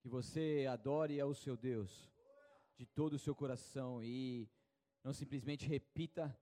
Que 0.00 0.08
você 0.08 0.64
adore 0.70 1.20
ao 1.20 1.34
seu 1.34 1.56
Deus 1.56 2.08
de 2.76 2.86
todo 2.86 3.14
o 3.14 3.18
seu 3.18 3.34
coração 3.34 4.00
e 4.00 4.48
não 5.02 5.12
simplesmente 5.12 5.66
repita 5.66 6.38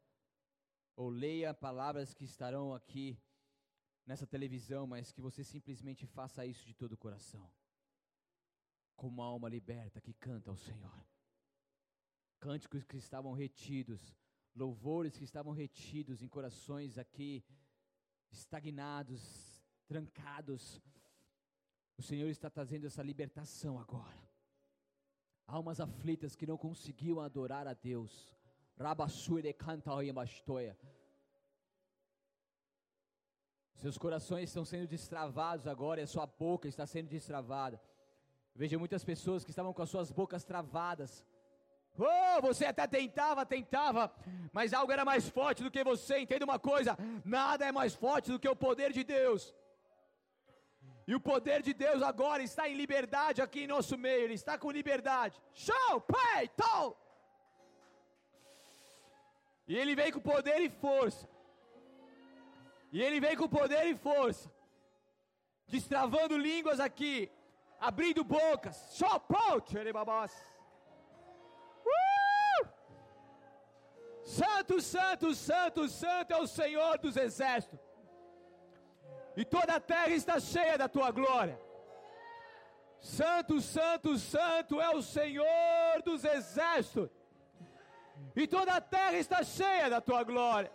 ou 0.94 1.08
leia 1.08 1.54
palavras 1.54 2.12
que 2.12 2.24
estarão 2.24 2.74
aqui 2.74 3.18
nessa 4.08 4.26
televisão, 4.26 4.86
mas 4.86 5.12
que 5.12 5.20
você 5.20 5.44
simplesmente 5.44 6.06
faça 6.06 6.46
isso 6.46 6.66
de 6.66 6.74
todo 6.74 6.92
o 6.92 6.96
coração. 6.96 7.46
Com 8.96 9.06
uma 9.06 9.26
alma 9.26 9.50
liberta 9.50 10.00
que 10.00 10.14
canta 10.14 10.50
ao 10.50 10.56
Senhor. 10.56 11.06
Cânticos 12.40 12.86
que 12.86 12.96
estavam 12.96 13.34
retidos, 13.34 14.16
louvores 14.54 15.18
que 15.18 15.24
estavam 15.24 15.52
retidos 15.52 16.22
em 16.22 16.28
corações 16.28 16.96
aqui 16.96 17.44
estagnados, 18.30 19.62
trancados. 19.86 20.80
O 21.98 22.02
Senhor 22.02 22.30
está 22.30 22.48
trazendo 22.48 22.86
essa 22.86 23.02
libertação 23.02 23.78
agora. 23.78 24.26
Almas 25.46 25.80
aflitas 25.80 26.34
que 26.34 26.46
não 26.46 26.56
conseguiam 26.56 27.20
adorar 27.20 27.66
a 27.66 27.74
Deus 27.74 28.34
Seus 33.82 33.96
corações 33.96 34.48
estão 34.50 34.64
sendo 34.64 34.88
destravados 34.88 35.68
agora 35.68 36.00
e 36.00 36.02
a 36.02 36.12
sua 36.14 36.26
boca 36.26 36.66
está 36.66 36.84
sendo 36.84 37.08
destravada. 37.08 37.80
Vejo 38.52 38.76
muitas 38.76 39.04
pessoas 39.04 39.44
que 39.44 39.50
estavam 39.50 39.72
com 39.72 39.82
as 39.82 39.88
suas 39.88 40.10
bocas 40.10 40.44
travadas. 40.44 41.24
Oh, 41.96 42.42
você 42.42 42.64
até 42.66 42.88
tentava, 42.88 43.46
tentava, 43.46 44.12
mas 44.52 44.72
algo 44.72 44.90
era 44.90 45.04
mais 45.04 45.28
forte 45.28 45.62
do 45.62 45.70
que 45.70 45.84
você. 45.84 46.18
Entenda 46.18 46.44
uma 46.44 46.58
coisa: 46.58 46.98
nada 47.24 47.66
é 47.66 47.70
mais 47.70 47.94
forte 47.94 48.32
do 48.32 48.40
que 48.40 48.48
o 48.48 48.56
poder 48.56 48.92
de 48.92 49.04
Deus. 49.04 49.54
E 51.06 51.14
o 51.14 51.20
poder 51.20 51.62
de 51.62 51.72
Deus 51.72 52.02
agora 52.02 52.42
está 52.42 52.68
em 52.68 52.74
liberdade 52.74 53.40
aqui 53.40 53.60
em 53.60 53.68
nosso 53.68 53.96
meio. 53.96 54.24
Ele 54.24 54.34
está 54.34 54.58
com 54.58 54.72
liberdade. 54.72 55.40
Show, 55.54 56.00
peito! 56.00 56.96
E 59.68 59.76
ele 59.76 59.94
vem 59.94 60.10
com 60.10 60.20
poder 60.20 60.60
e 60.60 60.68
força. 60.68 61.28
E 62.90 63.02
ele 63.02 63.20
vem 63.20 63.36
com 63.36 63.48
poder 63.48 63.86
e 63.86 63.94
força. 63.94 64.50
Destravando 65.66 66.36
línguas 66.36 66.80
aqui. 66.80 67.30
Abrindo 67.78 68.24
bocas. 68.24 68.96
Show, 68.96 69.22
ele 69.78 69.92
babás. 69.92 70.32
Uh! 71.84 72.68
Santo, 74.24 74.80
santo, 74.80 75.34
santo, 75.34 75.88
santo 75.88 76.32
é 76.32 76.38
o 76.38 76.46
Senhor 76.46 76.98
dos 76.98 77.16
exércitos. 77.16 77.78
E 79.36 79.44
toda 79.44 79.74
a 79.76 79.80
terra 79.80 80.10
está 80.10 80.40
cheia 80.40 80.76
da 80.76 80.88
tua 80.88 81.10
glória. 81.10 81.60
Santo, 83.00 83.60
santo, 83.60 84.18
santo 84.18 84.80
é 84.80 84.90
o 84.90 85.02
Senhor 85.02 86.02
dos 86.04 86.24
exércitos. 86.24 87.10
E 88.34 88.46
toda 88.46 88.74
a 88.74 88.80
terra 88.80 89.16
está 89.16 89.42
cheia 89.44 89.88
da 89.88 90.00
tua 90.00 90.24
glória. 90.24 90.72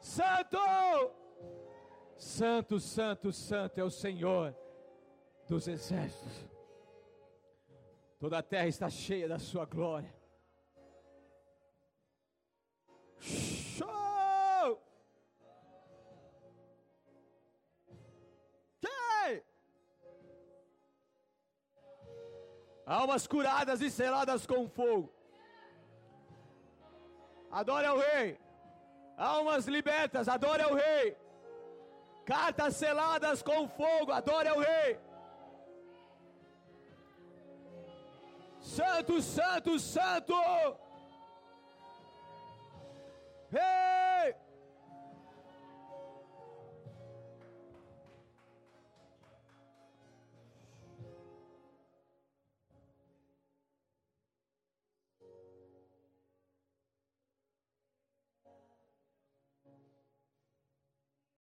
Santo! 0.00 0.58
Santo, 2.16 2.80
santo, 2.80 3.32
santo 3.32 3.78
é 3.78 3.84
o 3.84 3.90
Senhor 3.90 4.54
dos 5.48 5.68
exércitos. 5.68 6.48
Toda 8.18 8.38
a 8.38 8.42
terra 8.42 8.66
está 8.66 8.90
cheia 8.90 9.28
da 9.28 9.38
sua 9.38 9.64
glória. 9.64 10.12
Show! 13.20 14.82
Almas 22.88 23.26
curadas 23.26 23.82
e 23.82 23.90
seladas 23.90 24.46
com 24.46 24.66
fogo. 24.66 25.12
Adore 27.50 27.84
ao 27.84 27.98
Rei. 27.98 28.38
Almas 29.18 29.66
libertas, 29.66 30.28
adore 30.28 30.62
ao 30.62 30.74
Rei. 30.74 31.16
Cartas 32.24 32.76
seladas 32.76 33.42
com 33.42 33.68
fogo, 33.68 34.12
adore 34.12 34.48
ao 34.48 34.60
Rei. 34.60 34.98
Santo, 38.60 39.20
Santo, 39.20 39.78
Santo. 39.80 40.34